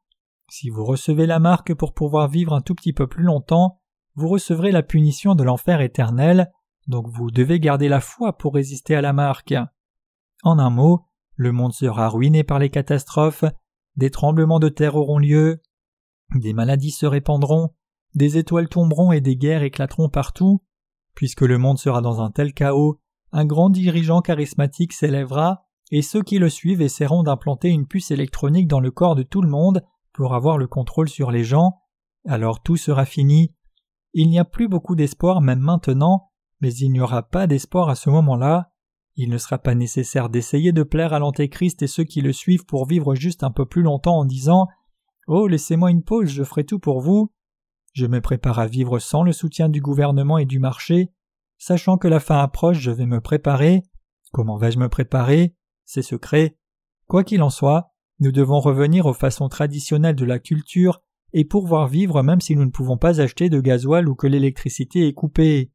Si 0.50 0.72
vous 0.72 0.84
recevez 0.84 1.28
la 1.28 1.38
marque 1.38 1.76
pour 1.76 1.94
pouvoir 1.94 2.28
vivre 2.28 2.56
un 2.56 2.62
tout 2.62 2.74
petit 2.74 2.92
peu 2.92 3.06
plus 3.06 3.22
longtemps, 3.22 3.80
vous 4.16 4.30
recevrez 4.30 4.72
la 4.72 4.82
punition 4.82 5.36
de 5.36 5.44
l'enfer 5.44 5.82
éternel, 5.82 6.52
donc 6.88 7.08
vous 7.08 7.30
devez 7.30 7.60
garder 7.60 7.88
la 7.88 8.02
foi 8.02 8.36
pour 8.36 8.56
résister 8.56 8.96
à 8.96 9.02
la 9.02 9.14
marque. 9.14 9.54
En 10.42 10.58
un 10.58 10.72
mot, 10.72 11.06
le 11.36 11.52
monde 11.52 11.74
sera 11.74 12.10
ruiné 12.10 12.44
par 12.44 12.58
les 12.58 12.72
catastrophes, 12.72 13.46
des 13.96 14.10
tremblements 14.10 14.60
de 14.60 14.70
terre 14.70 14.96
auront 14.96 15.20
lieu, 15.20 15.62
des 16.34 16.54
maladies 16.54 16.90
se 16.90 17.06
répandront, 17.06 17.76
des 18.16 18.40
étoiles 18.40 18.70
tomberont 18.70 19.12
et 19.12 19.22
des 19.22 19.38
guerres 19.38 19.62
éclateront 19.62 20.10
partout. 20.10 20.64
Puisque 21.20 21.42
le 21.42 21.58
monde 21.58 21.78
sera 21.78 22.00
dans 22.00 22.22
un 22.22 22.32
tel 22.32 22.54
chaos, 22.54 22.98
un 23.34 23.44
grand 23.44 23.70
dirigeant 23.70 24.22
charismatique 24.22 24.94
s'élèvera, 24.94 25.66
et 25.92 26.02
ceux 26.02 26.24
qui 26.24 26.40
le 26.40 26.48
suivent 26.48 26.82
essaieront 26.82 27.24
d'implanter 27.24 27.68
une 27.68 27.88
puce 27.88 28.12
électronique 28.12 28.70
dans 28.70 28.80
le 28.80 28.90
corps 28.90 29.16
de 29.16 29.24
tout 29.24 29.42
le 29.42 29.50
monde 29.50 29.84
pour 30.14 30.34
avoir 30.34 30.58
le 30.58 30.66
contrôle 30.66 31.10
sur 31.10 31.30
les 31.30 31.44
gens, 31.44 31.82
alors 32.26 32.64
tout 32.64 32.78
sera 32.78 33.04
fini. 33.04 33.54
Il 34.14 34.30
n'y 34.30 34.40
a 34.40 34.46
plus 34.46 34.70
beaucoup 34.70 34.96
d'espoir 34.96 35.42
même 35.42 35.60
maintenant, 35.60 36.30
mais 36.62 36.74
il 36.74 36.90
n'y 36.90 37.02
aura 37.02 37.24
pas 37.24 37.48
d'espoir 37.48 37.90
à 37.90 37.96
ce 37.96 38.10
moment-là. 38.10 38.72
Il 39.18 39.30
ne 39.30 39.38
sera 39.38 39.58
pas 39.58 39.76
nécessaire 39.76 40.30
d'essayer 40.30 40.72
de 40.72 40.84
plaire 40.84 41.12
à 41.12 41.20
l'Antéchrist 41.20 41.82
et 41.82 41.88
ceux 41.88 42.06
qui 42.06 42.22
le 42.22 42.32
suivent 42.32 42.66
pour 42.66 42.88
vivre 42.88 43.14
juste 43.16 43.44
un 43.44 43.52
peu 43.52 43.66
plus 43.66 43.82
longtemps 43.82 44.20
en 44.20 44.24
disant 44.24 44.68
Oh, 45.28 45.48
laissez-moi 45.48 45.92
une 45.92 46.04
pause, 46.04 46.30
je 46.30 46.46
ferai 46.46 46.64
tout 46.64 46.80
pour 46.80 47.02
vous. 47.02 47.30
Je 48.00 48.06
me 48.06 48.22
prépare 48.22 48.60
à 48.60 48.66
vivre 48.66 48.98
sans 49.00 49.24
le 49.24 49.34
soutien 49.34 49.68
du 49.68 49.82
gouvernement 49.82 50.38
et 50.38 50.46
du 50.46 50.58
marché. 50.58 51.12
Sachant 51.58 51.98
que 51.98 52.08
la 52.08 52.22
fin 52.22 52.38
approche, 52.38 52.80
je 52.80 52.92
vais 52.92 53.06
me 53.06 53.20
préparer. 53.20 53.84
Comment 54.32 54.56
vais-je 54.56 54.80
me 54.80 54.88
préparer? 54.88 55.54
C'est 55.84 56.02
secret. 56.02 56.56
Quoi 57.08 57.26
qu'il 57.26 57.44
en 57.44 57.50
soit, 57.50 57.92
nous 58.22 58.32
devons 58.32 58.62
revenir 58.62 59.06
aux 59.06 59.14
façons 59.14 59.50
traditionnelles 59.50 60.16
de 60.16 60.24
la 60.24 60.40
culture 60.40 61.02
et 61.34 61.44
pouvoir 61.44 61.90
vivre 61.90 62.24
même 62.24 62.40
si 62.40 62.56
nous 62.56 62.64
ne 62.64 62.72
pouvons 62.72 62.98
pas 62.98 63.20
acheter 63.20 63.50
de 63.50 63.60
gasoil 63.60 64.08
ou 64.08 64.16
que 64.16 64.28
l'électricité 64.28 65.06
est 65.06 65.14
coupée. 65.14 65.74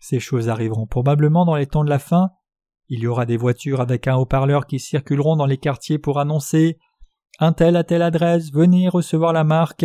Ces 0.00 0.18
choses 0.18 0.48
arriveront 0.48 0.86
probablement 0.86 1.44
dans 1.44 1.56
les 1.56 1.66
temps 1.66 1.84
de 1.84 1.90
la 1.90 1.98
fin. 1.98 2.30
Il 2.88 3.00
y 3.00 3.06
aura 3.06 3.26
des 3.26 3.36
voitures 3.36 3.82
avec 3.82 4.08
un 4.08 4.16
haut-parleur 4.16 4.66
qui 4.66 4.78
circuleront 4.78 5.36
dans 5.36 5.44
les 5.44 5.58
quartiers 5.58 5.98
pour 5.98 6.20
annoncer 6.20 6.78
un 7.38 7.52
tel 7.52 7.76
à 7.76 7.84
telle 7.84 8.00
adresse, 8.00 8.50
venez 8.50 8.88
recevoir 8.88 9.34
la 9.34 9.44
marque. 9.44 9.84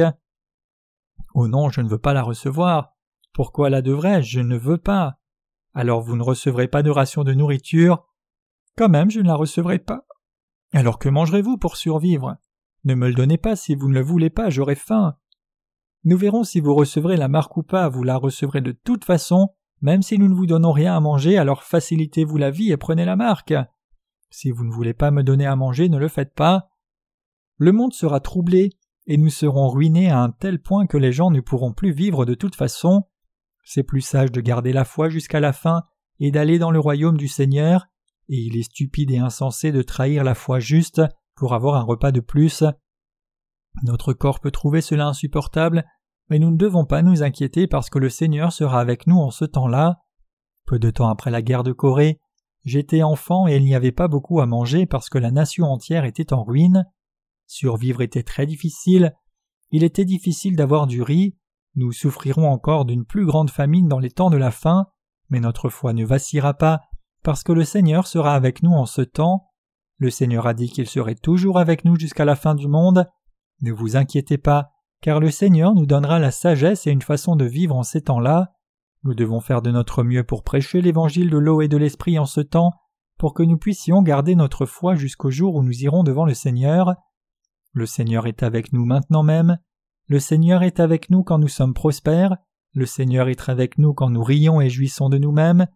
Oh 1.34 1.48
non, 1.48 1.70
je 1.70 1.82
ne 1.82 1.90
veux 1.90 2.00
pas 2.00 2.14
la 2.14 2.24
recevoir. 2.24 2.94
Pourquoi 3.34 3.70
la 3.70 3.82
devrais-je? 3.82 4.30
Je 4.30 4.40
ne 4.40 4.58
veux 4.58 4.78
pas. 4.78 5.20
Alors 5.74 6.02
vous 6.02 6.16
ne 6.16 6.24
recevrez 6.24 6.68
pas 6.68 6.84
de 6.84 6.90
ration 6.90 7.24
de 7.24 7.34
nourriture? 7.34 8.06
Quand 8.78 8.90
même, 8.90 9.12
je 9.12 9.20
ne 9.20 9.28
la 9.28 9.36
recevrai 9.36 9.80
pas. 9.80 10.06
Alors 10.74 11.00
que 11.00 11.10
mangerez-vous 11.10 11.58
pour 11.58 11.78
survivre? 11.78 12.38
Ne 12.86 12.96
me 12.96 13.08
le 13.08 13.14
donnez 13.14 13.38
pas 13.38 13.56
si 13.56 13.76
vous 13.76 13.90
ne 13.90 13.96
le 13.96 14.02
voulez 14.02 14.30
pas, 14.30 14.50
j'aurai 14.50 14.76
faim. 14.76 15.18
Nous 16.04 16.18
verrons 16.18 16.44
si 16.44 16.60
vous 16.60 16.76
recevrez 16.76 17.18
la 17.18 17.28
marque 17.28 17.58
ou 17.58 17.64
pas, 17.64 17.90
vous 17.90 18.04
la 18.04 18.16
recevrez 18.16 18.62
de 18.62 18.72
toute 18.72 19.04
façon, 19.06 19.50
même 19.82 20.02
si 20.02 20.20
nous 20.20 20.28
ne 20.28 20.36
vous 20.36 20.46
donnons 20.46 20.72
rien 20.72 20.96
à 20.96 21.00
manger, 21.00 21.38
alors 21.38 21.64
facilitez-vous 21.64 22.38
la 22.38 22.52
vie 22.52 22.72
et 22.72 22.78
prenez 22.78 23.06
la 23.06 23.16
marque. 23.16 23.54
Si 24.30 24.52
vous 24.52 24.64
ne 24.64 24.72
voulez 24.72 24.94
pas 24.94 25.12
me 25.12 25.24
donner 25.24 25.46
à 25.46 25.56
manger, 25.56 25.90
ne 25.90 25.98
le 25.98 26.08
faites 26.08 26.34
pas. 26.36 26.70
Le 27.58 27.72
monde 27.72 27.94
sera 27.94 28.20
troublé, 28.20 28.70
et 29.08 29.18
nous 29.18 29.30
serons 29.30 29.70
ruinés 29.70 30.10
à 30.10 30.20
un 30.20 30.32
tel 30.32 30.62
point 30.62 30.88
que 30.88 30.98
les 30.98 31.12
gens 31.12 31.32
ne 31.32 31.42
pourront 31.42 31.74
plus 31.74 31.92
vivre 31.92 32.26
de 32.26 32.34
toute 32.34 32.56
façon. 32.56 33.04
C'est 33.64 33.84
plus 33.84 34.02
sage 34.02 34.32
de 34.32 34.42
garder 34.42 34.74
la 34.74 34.86
foi 34.86 35.10
jusqu'à 35.10 35.40
la 35.40 35.54
fin 35.54 35.84
et 36.20 36.32
d'aller 36.32 36.60
dans 36.60 36.72
le 36.72 36.80
royaume 36.80 37.18
du 37.18 37.28
Seigneur, 37.28 37.88
et 38.30 38.38
il 38.38 38.58
est 38.58 38.64
stupide 38.64 39.12
et 39.12 39.18
insensé 39.18 39.72
de 39.72 39.82
trahir 39.82 40.24
la 40.24 40.36
foi 40.36 40.60
juste 40.60 41.02
pour 41.36 41.54
avoir 41.54 41.76
un 41.76 41.84
repas 41.84 42.12
de 42.12 42.22
plus. 42.22 42.64
Notre 43.84 44.14
corps 44.14 44.40
peut 44.40 44.52
trouver 44.52 44.82
cela 44.82 45.08
insupportable, 45.08 45.86
mais 46.30 46.40
nous 46.40 46.52
ne 46.52 46.58
devons 46.58 46.86
pas 46.86 47.02
nous 47.02 47.24
inquiéter 47.24 47.68
parce 47.68 47.90
que 47.90 48.00
le 48.00 48.10
Seigneur 48.10 48.52
sera 48.52 48.80
avec 48.80 49.06
nous 49.06 49.18
en 49.18 49.32
ce 49.32 49.46
temps-là. 49.46 50.00
Peu 50.66 50.80
de 50.80 50.90
temps 50.90 51.10
après 51.10 51.30
la 51.30 51.42
guerre 51.42 51.64
de 51.64 51.74
Corée, 51.74 52.20
j'étais 52.64 53.04
enfant 53.04 53.48
et 53.48 53.58
il 53.58 53.66
n'y 53.66 53.76
avait 53.76 53.92
pas 53.92 54.08
beaucoup 54.08 54.40
à 54.40 54.46
manger 54.46 54.86
parce 54.86 55.10
que 55.10 55.20
la 55.20 55.32
nation 55.32 55.66
entière 55.66 56.06
était 56.06 56.34
en 56.34 56.44
ruine. 56.44 56.86
Survivre 57.48 58.02
était 58.02 58.24
très 58.24 58.46
difficile. 58.46 59.14
Il 59.72 59.84
était 59.84 60.06
difficile 60.06 60.56
d'avoir 60.56 60.88
du 60.88 61.02
riz. 61.02 61.38
Nous 61.76 61.92
souffrirons 61.92 62.50
encore 62.50 62.86
d'une 62.86 63.06
plus 63.06 63.26
grande 63.26 63.50
famine 63.50 63.88
dans 63.88 64.00
les 64.00 64.12
temps 64.12 64.30
de 64.30 64.38
la 64.38 64.52
faim, 64.52 64.88
mais 65.30 65.40
notre 65.40 65.70
foi 65.70 65.94
ne 65.94 66.06
vacillera 66.06 66.54
pas, 66.54 66.82
parce 67.24 67.44
que 67.44 67.52
le 67.52 67.66
Seigneur 67.66 68.08
sera 68.08 68.36
avec 68.36 68.64
nous 68.64 68.72
en 68.72 68.86
ce 68.86 69.02
temps. 69.02 69.52
Le 69.98 70.10
Seigneur 70.10 70.48
a 70.48 70.54
dit 70.54 70.70
qu'il 70.70 70.88
serait 70.88 71.16
toujours 71.16 71.60
avec 71.60 71.86
nous 71.86 71.98
jusqu'à 71.98 72.26
la 72.26 72.36
fin 72.36 72.56
du 72.56 72.68
monde. 72.68 73.10
Ne 73.62 73.72
vous 73.72 73.96
inquiétez 73.96 74.38
pas, 74.38 74.72
car 75.02 75.20
le 75.20 75.32
Seigneur 75.32 75.74
nous 75.74 75.86
donnera 75.86 76.20
la 76.20 76.32
sagesse 76.32 76.88
et 76.88 76.92
une 76.92 77.02
façon 77.02 77.36
de 77.36 77.46
vivre 77.46 77.76
en 77.76 77.84
ces 77.84 78.02
temps-là. 78.02 78.54
Nous 79.04 79.14
devons 79.14 79.40
faire 79.40 79.62
de 79.62 79.72
notre 79.72 80.04
mieux 80.04 80.24
pour 80.24 80.44
prêcher 80.44 80.82
l'évangile 80.82 81.30
de 81.30 81.38
l'eau 81.38 81.62
et 81.62 81.68
de 81.68 81.78
l'esprit 81.78 82.18
en 82.18 82.26
ce 82.26 82.42
temps, 82.42 82.72
pour 83.18 83.34
que 83.34 83.44
nous 83.44 83.58
puissions 83.58 84.02
garder 84.02 84.36
notre 84.36 84.66
foi 84.66 84.96
jusqu'au 84.96 85.30
jour 85.30 85.56
où 85.56 85.64
nous 85.64 85.84
irons 85.84 86.04
devant 86.04 86.26
le 86.26 86.34
Seigneur. 86.34 86.96
Le 87.76 87.86
Seigneur 87.86 88.26
est 88.26 88.42
avec 88.42 88.72
nous 88.72 88.86
maintenant 88.86 89.22
même. 89.22 89.60
Le 90.08 90.20
Seigneur 90.20 90.64
est 90.64 90.80
avec 90.80 91.10
nous 91.10 91.24
quand 91.24 91.40
nous 91.40 91.50
sommes 91.50 91.74
prospères. 91.74 92.38
Le 92.74 92.86
Seigneur 92.86 93.28
est 93.28 93.50
avec 93.50 93.78
nous 93.78 93.94
quand 93.94 94.10
nous 94.10 94.24
rions 94.24 94.62
et 94.62 94.70
jouissons 94.70 95.10
de 95.10 95.18
nous-mêmes. 95.18 95.68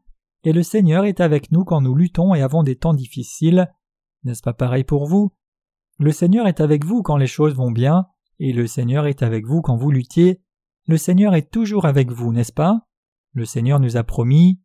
Et 0.45 0.53
le 0.53 0.63
Seigneur 0.63 1.03
est 1.03 1.19
avec 1.19 1.51
nous 1.51 1.65
quand 1.65 1.81
nous 1.81 1.95
luttons 1.95 2.33
et 2.33 2.41
avons 2.41 2.63
des 2.63 2.77
temps 2.77 2.93
difficiles. 2.93 3.69
N'est-ce 4.23 4.41
pas 4.41 4.53
pareil 4.53 4.85
pour 4.85 5.07
vous? 5.07 5.33
Le 5.97 6.13
Seigneur 6.13 6.47
est 6.47 6.61
avec 6.61 6.85
vous 6.85 7.03
quand 7.03 7.17
les 7.17 7.27
choses 7.27 7.53
vont 7.53 7.71
bien, 7.71 8.05
et 8.39 8.53
le 8.53 8.65
Seigneur 8.65 9.05
est 9.05 9.21
avec 9.21 9.45
vous 9.45 9.61
quand 9.61 9.75
vous 9.75 9.91
luttiez. 9.91 10.41
Le 10.87 10.95
Seigneur 10.95 11.35
est 11.35 11.51
toujours 11.51 11.83
avec 11.83 12.09
vous, 12.11 12.31
n'est-ce 12.31 12.53
pas? 12.53 12.87
Le 13.33 13.43
Seigneur 13.43 13.81
nous 13.81 13.97
a 13.97 14.05
promis. 14.05 14.61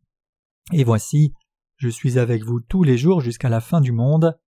Et 0.71 0.85
voici, 0.85 1.33
je 1.75 1.89
suis 1.89 2.17
avec 2.17 2.45
vous 2.45 2.61
tous 2.61 2.83
les 2.83 2.97
jours 2.97 3.19
jusqu'à 3.19 3.49
la 3.49 3.59
fin 3.59 3.81
du 3.81 3.91
monde. 3.91 4.39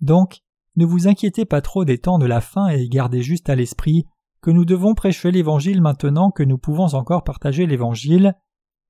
Donc, 0.00 0.40
ne 0.78 0.86
vous 0.86 1.08
inquiétez 1.08 1.44
pas 1.44 1.60
trop 1.60 1.84
des 1.84 1.98
temps 1.98 2.20
de 2.20 2.26
la 2.26 2.40
fin 2.40 2.68
et 2.68 2.88
gardez 2.88 3.20
juste 3.20 3.50
à 3.50 3.56
l'esprit 3.56 4.06
que 4.40 4.52
nous 4.52 4.64
devons 4.64 4.94
prêcher 4.94 5.32
l'Évangile 5.32 5.82
maintenant 5.82 6.30
que 6.30 6.44
nous 6.44 6.56
pouvons 6.56 6.94
encore 6.94 7.24
partager 7.24 7.66
l'Évangile. 7.66 8.34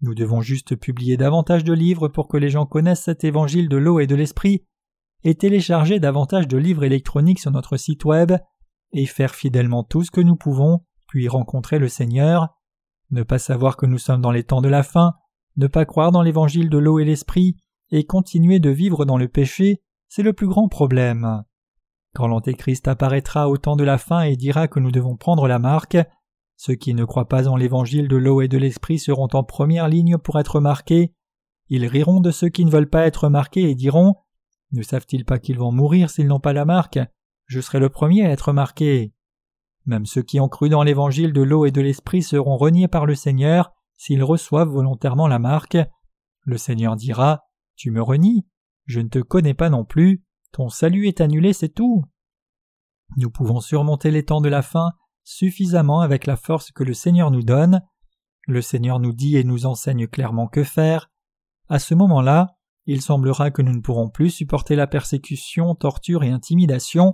Nous 0.02 0.14
devons 0.14 0.42
juste 0.42 0.76
publier 0.76 1.16
davantage 1.16 1.64
de 1.64 1.72
livres 1.72 2.08
pour 2.08 2.28
que 2.28 2.36
les 2.36 2.50
gens 2.50 2.66
connaissent 2.66 3.04
cet 3.04 3.24
Évangile 3.24 3.70
de 3.70 3.78
l'eau 3.78 4.00
et 4.00 4.06
de 4.06 4.14
l'Esprit, 4.14 4.66
et 5.24 5.34
télécharger 5.34 5.98
davantage 5.98 6.46
de 6.46 6.58
livres 6.58 6.84
électroniques 6.84 7.40
sur 7.40 7.52
notre 7.52 7.78
site 7.78 8.04
web, 8.04 8.32
et 8.92 9.06
faire 9.06 9.34
fidèlement 9.34 9.82
tout 9.82 10.04
ce 10.04 10.10
que 10.10 10.20
nous 10.20 10.36
pouvons, 10.36 10.80
puis 11.06 11.26
rencontrer 11.26 11.78
le 11.78 11.88
Seigneur. 11.88 12.48
Ne 13.10 13.22
pas 13.22 13.38
savoir 13.38 13.78
que 13.78 13.86
nous 13.86 13.96
sommes 13.96 14.20
dans 14.20 14.30
les 14.30 14.44
temps 14.44 14.60
de 14.60 14.68
la 14.68 14.82
fin, 14.82 15.14
ne 15.56 15.66
pas 15.66 15.86
croire 15.86 16.12
dans 16.12 16.22
l'Évangile 16.22 16.68
de 16.68 16.76
l'eau 16.76 16.98
et 16.98 17.06
l'Esprit, 17.06 17.56
et 17.90 18.04
continuer 18.04 18.60
de 18.60 18.68
vivre 18.68 19.06
dans 19.06 19.16
le 19.16 19.28
péché, 19.28 19.80
c'est 20.06 20.22
le 20.22 20.34
plus 20.34 20.48
grand 20.48 20.68
problème. 20.68 21.44
Quand 22.18 22.26
l'Antéchrist 22.26 22.88
apparaîtra 22.88 23.48
au 23.48 23.58
temps 23.58 23.76
de 23.76 23.84
la 23.84 23.96
fin 23.96 24.22
et 24.22 24.34
dira 24.34 24.66
que 24.66 24.80
nous 24.80 24.90
devons 24.90 25.16
prendre 25.16 25.46
la 25.46 25.60
marque, 25.60 25.96
ceux 26.56 26.74
qui 26.74 26.92
ne 26.92 27.04
croient 27.04 27.28
pas 27.28 27.46
en 27.46 27.54
l'évangile 27.54 28.08
de 28.08 28.16
l'eau 28.16 28.40
et 28.40 28.48
de 28.48 28.58
l'esprit 28.58 28.98
seront 28.98 29.28
en 29.34 29.44
première 29.44 29.86
ligne 29.86 30.18
pour 30.18 30.40
être 30.40 30.58
marqués. 30.58 31.14
Ils 31.68 31.86
riront 31.86 32.18
de 32.18 32.32
ceux 32.32 32.48
qui 32.48 32.64
ne 32.64 32.72
veulent 32.72 32.90
pas 32.90 33.06
être 33.06 33.28
marqués 33.28 33.70
et 33.70 33.76
diront 33.76 34.16
Ne 34.72 34.82
savent-ils 34.82 35.24
pas 35.24 35.38
qu'ils 35.38 35.60
vont 35.60 35.70
mourir 35.70 36.10
s'ils 36.10 36.26
n'ont 36.26 36.40
pas 36.40 36.52
la 36.52 36.64
marque? 36.64 36.98
Je 37.46 37.60
serai 37.60 37.78
le 37.78 37.88
premier 37.88 38.26
à 38.26 38.30
être 38.30 38.52
marqué. 38.52 39.14
Même 39.86 40.04
ceux 40.04 40.22
qui 40.22 40.40
ont 40.40 40.48
cru 40.48 40.68
dans 40.68 40.82
l'évangile 40.82 41.32
de 41.32 41.42
l'eau 41.42 41.66
et 41.66 41.70
de 41.70 41.80
l'esprit 41.80 42.24
seront 42.24 42.56
reniés 42.56 42.88
par 42.88 43.06
le 43.06 43.14
Seigneur 43.14 43.70
s'ils 43.96 44.24
reçoivent 44.24 44.70
volontairement 44.70 45.28
la 45.28 45.38
marque. 45.38 45.78
Le 46.42 46.58
Seigneur 46.58 46.96
dira 46.96 47.44
Tu 47.76 47.92
me 47.92 48.02
renies 48.02 48.44
Je 48.86 48.98
ne 48.98 49.08
te 49.08 49.20
connais 49.20 49.54
pas 49.54 49.70
non 49.70 49.84
plus. 49.84 50.24
Ton 50.52 50.68
salut 50.68 51.06
est 51.06 51.20
annulé, 51.20 51.52
c'est 51.52 51.68
tout. 51.68 52.04
Nous 53.16 53.30
pouvons 53.30 53.60
surmonter 53.60 54.10
les 54.10 54.24
temps 54.24 54.40
de 54.40 54.48
la 54.48 54.62
fin 54.62 54.92
suffisamment 55.24 56.00
avec 56.00 56.26
la 56.26 56.36
force 56.36 56.72
que 56.72 56.84
le 56.84 56.94
Seigneur 56.94 57.30
nous 57.30 57.42
donne. 57.42 57.82
Le 58.46 58.62
Seigneur 58.62 58.98
nous 58.98 59.12
dit 59.12 59.36
et 59.36 59.44
nous 59.44 59.66
enseigne 59.66 60.06
clairement 60.06 60.48
que 60.48 60.64
faire. 60.64 61.10
À 61.68 61.78
ce 61.78 61.94
moment-là, 61.94 62.56
il 62.86 63.02
semblera 63.02 63.50
que 63.50 63.60
nous 63.60 63.74
ne 63.74 63.82
pourrons 63.82 64.08
plus 64.08 64.30
supporter 64.30 64.74
la 64.74 64.86
persécution, 64.86 65.74
torture 65.74 66.24
et 66.24 66.30
intimidation, 66.30 67.12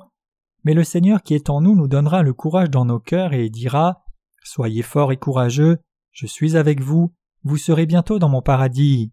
mais 0.63 0.75
le 0.75 0.85
Seigneur 0.85 1.23
qui 1.23 1.35
est 1.35 1.51
en 1.51 1.61
nous 1.61 1.75
nous 1.75 1.89
donnera 1.89 2.23
le 2.23 2.33
courage 2.33 2.71
dans 2.71 2.85
nos 2.85 3.01
cœurs 3.01 3.33
et 3.33 3.51
dira 3.51 4.05
Soyez 4.45 4.83
forts 4.83 5.11
et 5.11 5.17
courageux, 5.17 5.79
je 6.13 6.27
suis 6.27 6.57
avec 6.57 6.81
vous, 6.81 7.13
vous 7.43 7.57
serez 7.57 7.87
bientôt 7.87 8.21
dans 8.21 8.29
mon 8.29 8.43
paradis. 8.43 9.13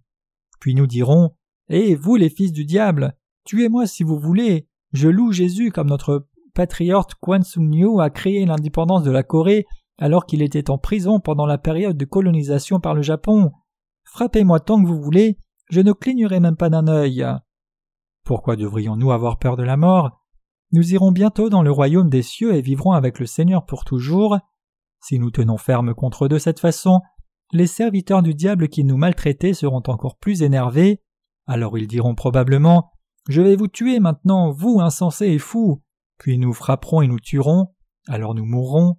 Puis 0.59 0.75
nous 0.75 0.85
dirons 0.85 1.35
Eh 1.69 1.95
vous 1.95 2.15
les 2.17 2.29
fils 2.29 2.51
du 2.51 2.65
diable, 2.65 3.17
Tuez-moi 3.45 3.87
si 3.87 4.03
vous 4.03 4.19
voulez. 4.19 4.67
Je 4.93 5.07
loue 5.07 5.31
Jésus 5.31 5.71
comme 5.71 5.89
notre 5.89 6.27
patriote 6.53 7.15
Kwan 7.21 7.43
Sung 7.43 7.69
Nyu 7.69 8.01
a 8.01 8.09
créé 8.09 8.45
l'indépendance 8.45 9.03
de 9.03 9.11
la 9.11 9.23
Corée 9.23 9.65
alors 9.97 10.25
qu'il 10.25 10.41
était 10.41 10.69
en 10.69 10.77
prison 10.77 11.19
pendant 11.19 11.45
la 11.45 11.57
période 11.57 11.97
de 11.97 12.05
colonisation 12.05 12.79
par 12.79 12.95
le 12.95 13.01
Japon. 13.01 13.51
Frappez-moi 14.03 14.59
tant 14.59 14.81
que 14.81 14.87
vous 14.87 15.01
voulez, 15.01 15.37
je 15.69 15.79
ne 15.79 15.93
clignerai 15.93 16.39
même 16.39 16.57
pas 16.57 16.69
d'un 16.69 16.87
œil. 16.87 17.25
Pourquoi 18.25 18.55
devrions-nous 18.55 19.11
avoir 19.11 19.39
peur 19.39 19.55
de 19.55 19.63
la 19.63 19.77
mort? 19.77 20.21
Nous 20.73 20.93
irons 20.93 21.11
bientôt 21.11 21.49
dans 21.49 21.63
le 21.63 21.71
royaume 21.71 22.09
des 22.09 22.21
cieux 22.21 22.55
et 22.55 22.61
vivrons 22.61 22.93
avec 22.93 23.19
le 23.19 23.25
Seigneur 23.25 23.65
pour 23.65 23.83
toujours. 23.85 24.37
Si 25.01 25.19
nous 25.19 25.31
tenons 25.31 25.57
ferme 25.57 25.93
contre 25.93 26.25
eux 26.25 26.29
de 26.29 26.37
cette 26.37 26.59
façon, 26.59 27.01
les 27.51 27.67
serviteurs 27.67 28.21
du 28.21 28.33
diable 28.33 28.69
qui 28.69 28.83
nous 28.83 28.97
maltraitaient 28.97 29.53
seront 29.53 29.83
encore 29.87 30.17
plus 30.17 30.43
énervés. 30.43 31.01
Alors 31.47 31.77
ils 31.77 31.87
diront 31.87 32.15
probablement 32.15 32.91
Je 33.29 33.41
vais 33.41 33.55
vous 33.55 33.67
tuer 33.67 33.99
maintenant, 33.99 34.51
vous 34.51 34.79
insensés 34.79 35.27
et 35.27 35.39
fous. 35.39 35.81
Puis 36.17 36.37
nous 36.37 36.53
frapperons 36.53 37.01
et 37.01 37.07
nous 37.07 37.19
tuerons. 37.19 37.73
Alors 38.07 38.35
nous 38.35 38.45
mourrons. 38.45 38.97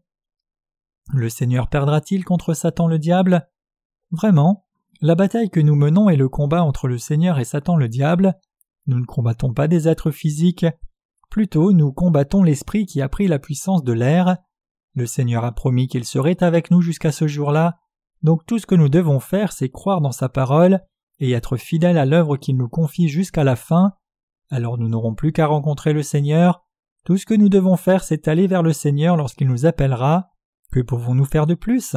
Le 1.13 1.29
Seigneur 1.29 1.69
perdra-t-il 1.69 2.25
contre 2.25 2.55
Satan 2.55 2.87
le 2.87 2.99
diable? 2.99 3.49
Vraiment, 4.11 4.67
la 5.01 5.15
bataille 5.15 5.51
que 5.51 5.61
nous 5.61 5.75
menons 5.75 6.09
est 6.09 6.17
le 6.17 6.29
combat 6.29 6.63
entre 6.63 6.87
le 6.87 6.99
Seigneur 6.99 7.39
et 7.39 7.45
Satan 7.45 7.77
le 7.77 7.89
diable. 7.89 8.35
Nous 8.87 9.01
ne 9.01 9.05
combattons 9.05 9.53
pas 9.53 9.69
des 9.69 9.89
êtres 9.89 10.11
physiques, 10.11 10.67
plutôt 11.31 11.73
nous 11.73 11.93
combattons 11.93 12.43
l'esprit 12.43 12.87
qui 12.87 13.01
a 13.01 13.09
pris 13.09 13.27
la 13.27 13.39
puissance 13.39 13.83
de 13.85 13.93
l'air. 13.93 14.37
Le 14.95 15.07
Seigneur 15.07 15.45
a 15.45 15.53
promis 15.53 15.89
qu'il 15.89 16.05
serait 16.05 16.43
avec 16.43 16.71
nous 16.71 16.83
jusqu'à 16.83 17.13
ce 17.13 17.27
jour-là, 17.27 17.79
donc 18.23 18.47
tout 18.47 18.59
ce 18.59 18.67
que 18.67 18.75
nous 18.75 18.89
devons 18.89 19.21
faire, 19.21 19.53
c'est 19.53 19.71
croire 19.71 20.01
dans 20.01 20.13
sa 20.13 20.29
parole 20.29 20.81
et 21.19 21.33
être 21.33 21.57
fidèles 21.57 21.99
à 21.99 22.07
l'œuvre 22.07 22.37
qu'il 22.37 22.57
nous 22.57 22.69
confie 22.69 23.09
jusqu'à 23.09 23.45
la 23.45 23.57
fin. 23.57 23.95
Alors 24.53 24.77
nous 24.77 24.91
n'aurons 24.91 25.15
plus 25.15 25.33
qu'à 25.33 25.47
rencontrer 25.47 25.95
le 25.95 26.03
Seigneur. 26.03 26.63
Tout 27.07 27.17
ce 27.17 27.25
que 27.25 27.33
nous 27.33 27.49
devons 27.49 27.79
faire, 27.79 28.05
c'est 28.05 28.29
aller 28.29 28.47
vers 28.47 28.63
le 28.63 28.75
Seigneur 28.75 29.17
lorsqu'il 29.17 29.49
nous 29.49 29.65
appellera. 29.65 30.29
Que 30.71 30.81
pouvons-nous 30.81 31.25
faire 31.25 31.47
de 31.47 31.55
plus? 31.55 31.97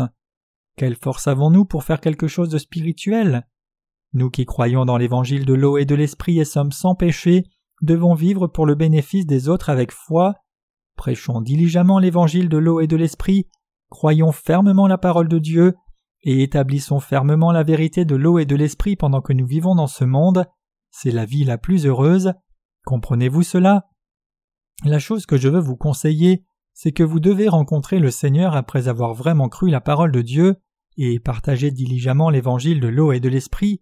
Quelle 0.78 0.96
force 0.96 1.28
avons-nous 1.28 1.66
pour 1.66 1.84
faire 1.84 2.00
quelque 2.00 2.28
chose 2.28 2.48
de 2.48 2.58
spirituel? 2.58 3.46
Nous 4.14 4.30
qui 4.30 4.46
croyons 4.46 4.86
dans 4.86 4.96
l'évangile 4.96 5.46
de 5.46 5.54
l'eau 5.54 5.78
et 5.78 5.84
de 5.84 5.96
l'esprit 5.96 6.40
et 6.40 6.46
sommes 6.46 6.72
sans 6.72 6.96
péché, 6.96 7.44
devons 7.82 8.14
vivre 8.14 8.48
pour 8.48 8.66
le 8.66 8.76
bénéfice 8.76 9.26
des 9.26 9.50
autres 9.50 9.70
avec 9.70 9.92
foi. 9.92 10.36
Prêchons 10.96 11.42
diligemment 11.42 12.00
l'évangile 12.00 12.48
de 12.48 12.58
l'eau 12.58 12.80
et 12.80 12.88
de 12.88 12.96
l'esprit, 12.96 13.50
croyons 13.90 14.32
fermement 14.32 14.88
la 14.88 14.98
parole 14.98 15.28
de 15.28 15.40
Dieu, 15.40 15.76
et 16.22 16.42
établissons 16.42 17.02
fermement 17.02 17.52
la 17.52 17.64
vérité 17.64 18.06
de 18.06 18.16
l'eau 18.16 18.40
et 18.40 18.46
de 18.46 18.56
l'esprit 18.56 18.96
pendant 18.96 19.20
que 19.20 19.34
nous 19.34 19.46
vivons 19.46 19.76
dans 19.76 19.88
ce 19.88 20.06
monde, 20.06 20.46
c'est 20.90 21.12
la 21.12 21.26
vie 21.26 21.44
la 21.44 21.58
plus 21.58 21.86
heureuse. 21.86 22.32
Comprenez-vous 22.86 23.44
cela? 23.44 23.90
La 24.84 25.00
chose 25.00 25.26
que 25.26 25.38
je 25.38 25.50
veux 25.50 25.60
vous 25.60 25.76
conseiller, 25.76 26.46
c'est 26.74 26.92
que 26.92 27.04
vous 27.04 27.20
devez 27.20 27.48
rencontrer 27.48 28.00
le 28.00 28.12
Seigneur 28.12 28.56
après 28.56 28.88
avoir 28.88 29.14
vraiment 29.14 29.50
cru 29.50 29.70
la 29.70 29.82
parole 29.82 30.12
de 30.12 30.22
Dieu 30.22 30.58
et 30.98 31.20
partager 31.20 31.72
diligemment 31.72 32.30
l'évangile 32.30 32.80
de 32.80 32.88
l'eau 32.88 33.12
et 33.12 33.20
de 33.20 33.30
l'esprit. 33.30 33.82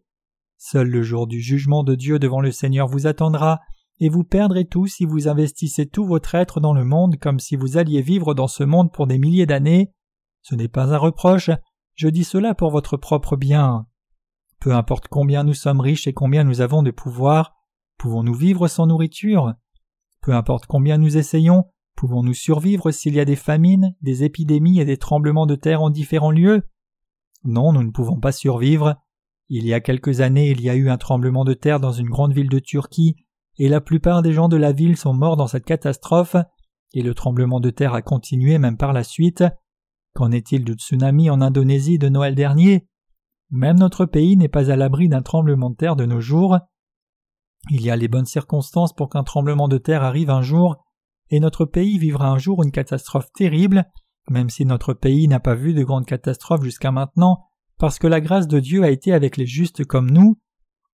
Seul 0.57 0.87
le 0.87 1.03
jour 1.03 1.27
du 1.27 1.41
jugement 1.41 1.83
de 1.83 1.95
Dieu 1.95 2.17
devant 2.17 2.39
le 2.39 2.51
Seigneur 2.51 2.87
vous 2.87 3.05
attendra, 3.05 3.59
et 3.99 4.09
vous 4.09 4.23
perdrez 4.23 4.65
tout 4.65 4.87
si 4.87 5.05
vous 5.05 5.27
investissez 5.27 5.85
tout 5.87 6.05
votre 6.05 6.35
être 6.35 6.59
dans 6.59 6.73
le 6.73 6.85
monde 6.85 7.17
comme 7.19 7.39
si 7.39 7.55
vous 7.55 7.77
alliez 7.77 8.01
vivre 8.01 8.33
dans 8.33 8.47
ce 8.47 8.63
monde 8.63 8.91
pour 8.91 9.07
des 9.07 9.17
milliers 9.17 9.45
d'années. 9.45 9.91
Ce 10.41 10.55
n'est 10.55 10.69
pas 10.69 10.93
un 10.93 10.97
reproche, 10.97 11.51
je 11.95 12.07
dis 12.07 12.23
cela 12.23 12.55
pour 12.55 12.71
votre 12.71 12.97
propre 12.97 13.35
bien. 13.35 13.85
Peu 14.59 14.73
importe 14.73 15.07
combien 15.09 15.43
nous 15.43 15.53
sommes 15.53 15.81
riches 15.81 16.07
et 16.07 16.13
combien 16.13 16.43
nous 16.43 16.61
avons 16.61 16.83
de 16.83 16.91
pouvoir, 16.91 17.53
pouvons-nous 18.03 18.33
vivre 18.33 18.67
sans 18.67 18.85
nourriture? 18.85 19.53
Peu 20.21 20.33
importe 20.33 20.65
combien 20.65 20.97
nous 20.97 21.15
essayons, 21.15 21.67
pouvons-nous 21.95 22.33
survivre 22.33 22.91
s'il 22.91 23.15
y 23.15 23.19
a 23.21 23.23
des 23.23 23.37
famines, 23.37 23.95
des 24.01 24.25
épidémies 24.25 24.81
et 24.81 24.85
des 24.85 24.97
tremblements 24.97 25.45
de 25.45 25.55
terre 25.55 25.81
en 25.81 25.89
différents 25.89 26.31
lieux? 26.31 26.63
Non, 27.45 27.71
nous 27.71 27.81
ne 27.81 27.91
pouvons 27.91 28.19
pas 28.19 28.33
survivre. 28.33 28.97
Il 29.47 29.65
y 29.65 29.73
a 29.73 29.79
quelques 29.79 30.19
années, 30.19 30.51
il 30.51 30.59
y 30.59 30.69
a 30.69 30.75
eu 30.75 30.89
un 30.89 30.97
tremblement 30.97 31.45
de 31.45 31.53
terre 31.53 31.79
dans 31.79 31.93
une 31.93 32.09
grande 32.09 32.33
ville 32.33 32.49
de 32.49 32.59
Turquie, 32.59 33.15
et 33.57 33.69
la 33.69 33.79
plupart 33.79 34.21
des 34.21 34.33
gens 34.33 34.49
de 34.49 34.57
la 34.57 34.73
ville 34.73 34.97
sont 34.97 35.13
morts 35.13 35.37
dans 35.37 35.47
cette 35.47 35.63
catastrophe, 35.63 36.35
et 36.93 37.03
le 37.03 37.13
tremblement 37.13 37.61
de 37.61 37.69
terre 37.69 37.93
a 37.93 38.01
continué 38.01 38.57
même 38.57 38.75
par 38.75 38.91
la 38.91 39.05
suite. 39.05 39.45
Qu'en 40.13 40.33
est-il 40.33 40.65
du 40.65 40.73
tsunami 40.73 41.29
en 41.29 41.39
Indonésie 41.39 41.99
de 41.99 42.09
Noël 42.09 42.35
dernier? 42.35 42.85
Même 43.49 43.79
notre 43.79 44.05
pays 44.05 44.35
n'est 44.35 44.49
pas 44.49 44.71
à 44.71 44.75
l'abri 44.75 45.07
d'un 45.07 45.21
tremblement 45.21 45.69
de 45.69 45.77
terre 45.77 45.95
de 45.95 46.05
nos 46.05 46.19
jours. 46.19 46.59
Il 47.69 47.81
y 47.81 47.89
a 47.89 47.95
les 47.95 48.07
bonnes 48.07 48.25
circonstances 48.25 48.93
pour 48.93 49.09
qu'un 49.09 49.23
tremblement 49.23 49.67
de 49.67 49.77
terre 49.77 50.03
arrive 50.03 50.29
un 50.29 50.41
jour, 50.41 50.83
et 51.29 51.39
notre 51.39 51.65
pays 51.65 51.97
vivra 51.97 52.27
un 52.29 52.37
jour 52.37 52.63
une 52.63 52.71
catastrophe 52.71 53.31
terrible, 53.33 53.85
même 54.29 54.49
si 54.49 54.65
notre 54.65 54.93
pays 54.93 55.27
n'a 55.27 55.39
pas 55.39 55.55
vu 55.55 55.73
de 55.73 55.83
grandes 55.83 56.05
catastrophes 56.05 56.63
jusqu'à 56.63 56.91
maintenant, 56.91 57.45
parce 57.77 57.99
que 57.99 58.07
la 58.07 58.21
grâce 58.21 58.47
de 58.47 58.59
Dieu 58.59 58.83
a 58.83 58.89
été 58.89 59.13
avec 59.13 59.37
les 59.37 59.45
justes 59.45 59.85
comme 59.85 60.11
nous. 60.11 60.37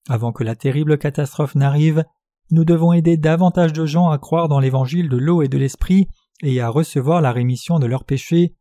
Avant 0.08 0.32
que 0.32 0.44
la 0.44 0.56
terrible 0.56 0.98
catastrophe 0.98 1.56
n'arrive, 1.56 2.04
nous 2.52 2.66
devons 2.66 2.94
aider 2.94 3.18
davantage 3.18 3.74
de 3.74 3.86
gens 3.86 4.10
à 4.10 4.18
croire 4.18 4.48
dans 4.48 4.60
l'évangile 4.60 5.10
de 5.10 5.18
l'eau 5.18 5.42
et 5.42 5.50
de 5.50 5.58
l'esprit 5.58 6.08
et 6.42 6.62
à 6.62 6.70
recevoir 6.70 7.22
la 7.22 7.32
rémission 7.32 7.80
de 7.80 7.86
leurs 7.86 8.06
péchés. 8.06 8.56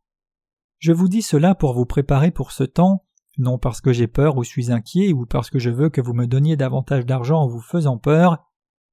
Je 0.77 0.91
vous 0.91 1.07
dis 1.07 1.21
cela 1.21 1.55
pour 1.55 1.73
vous 1.73 1.85
préparer 1.85 2.31
pour 2.31 2.51
ce 2.51 2.63
temps, 2.63 3.05
non 3.39 3.57
parce 3.57 3.81
que 3.81 3.93
j'ai 3.93 4.07
peur 4.07 4.37
ou 4.37 4.43
suis 4.43 4.71
inquiet 4.71 5.13
ou 5.13 5.25
parce 5.25 5.49
que 5.49 5.59
je 5.59 5.69
veux 5.69 5.89
que 5.89 6.01
vous 6.01 6.13
me 6.13 6.27
donniez 6.27 6.57
davantage 6.57 7.05
d'argent 7.05 7.41
en 7.41 7.47
vous 7.47 7.61
faisant 7.61 7.97
peur. 7.97 8.37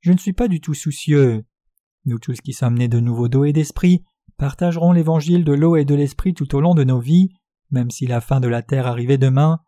Je 0.01 0.13
ne 0.13 0.19
suis 0.19 0.33
pas 0.33 0.49
du 0.49 0.61
tout 0.61 0.75
soucieux. 0.75 1.45
Nous 2.05 2.19
tous 2.19 2.41
qui 2.41 2.53
sommes 2.53 2.79
nés 2.79 2.89
de 2.89 3.01
nouveau 3.01 3.29
d'eau 3.29 3.45
et 3.45 3.53
d'esprit 3.53 4.05
partagerons 4.37 4.93
l'évangile 4.93 5.45
de 5.45 5.53
l'eau 5.53 5.77
et 5.77 5.85
de 5.85 5.95
l'esprit 5.95 6.35
tout 6.35 6.55
au 6.55 6.61
long 6.61 6.75
de 6.75 6.85
nos 6.85 7.01
vies, 7.01 7.31
même 7.71 7.91
si 7.91 8.07
la 8.07 8.21
fin 8.21 8.41
de 8.41 8.49
la 8.49 8.63
terre 8.63 8.87
arrivait 8.87 9.19
demain. 9.19 9.61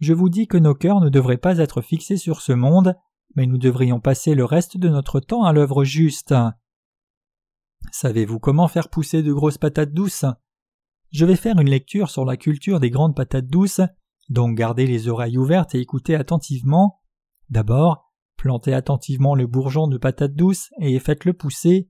Je 0.00 0.12
vous 0.12 0.28
dis 0.28 0.46
que 0.46 0.58
nos 0.58 0.74
cœurs 0.74 1.00
ne 1.00 1.08
devraient 1.08 1.38
pas 1.38 1.58
être 1.58 1.80
fixés 1.80 2.16
sur 2.16 2.40
ce 2.40 2.52
monde, 2.52 2.96
mais 3.34 3.46
nous 3.46 3.58
devrions 3.58 4.00
passer 4.00 4.34
le 4.34 4.44
reste 4.44 4.76
de 4.76 4.88
notre 4.88 5.20
temps 5.20 5.44
à 5.44 5.52
l'œuvre 5.52 5.84
juste. 5.84 6.34
Savez-vous 7.92 8.38
comment 8.38 8.68
faire 8.68 8.90
pousser 8.90 9.22
de 9.22 9.32
grosses 9.32 9.58
patates 9.58 9.92
douces? 9.92 10.26
Je 11.10 11.24
vais 11.24 11.36
faire 11.36 11.58
une 11.58 11.70
lecture 11.70 12.10
sur 12.10 12.24
la 12.24 12.36
culture 12.36 12.80
des 12.80 12.90
grandes 12.90 13.16
patates 13.16 13.46
douces, 13.46 13.80
donc 14.28 14.56
gardez 14.56 14.86
les 14.86 15.08
oreilles 15.08 15.38
ouvertes 15.38 15.74
et 15.74 15.80
écoutez 15.80 16.14
attentivement. 16.14 17.00
D'abord, 17.50 18.12
plantez 18.36 18.74
attentivement 18.74 19.34
le 19.34 19.46
bourgeon 19.46 19.88
de 19.88 19.98
patate 19.98 20.34
douce 20.34 20.70
et 20.80 20.98
faites-le 20.98 21.32
pousser, 21.32 21.88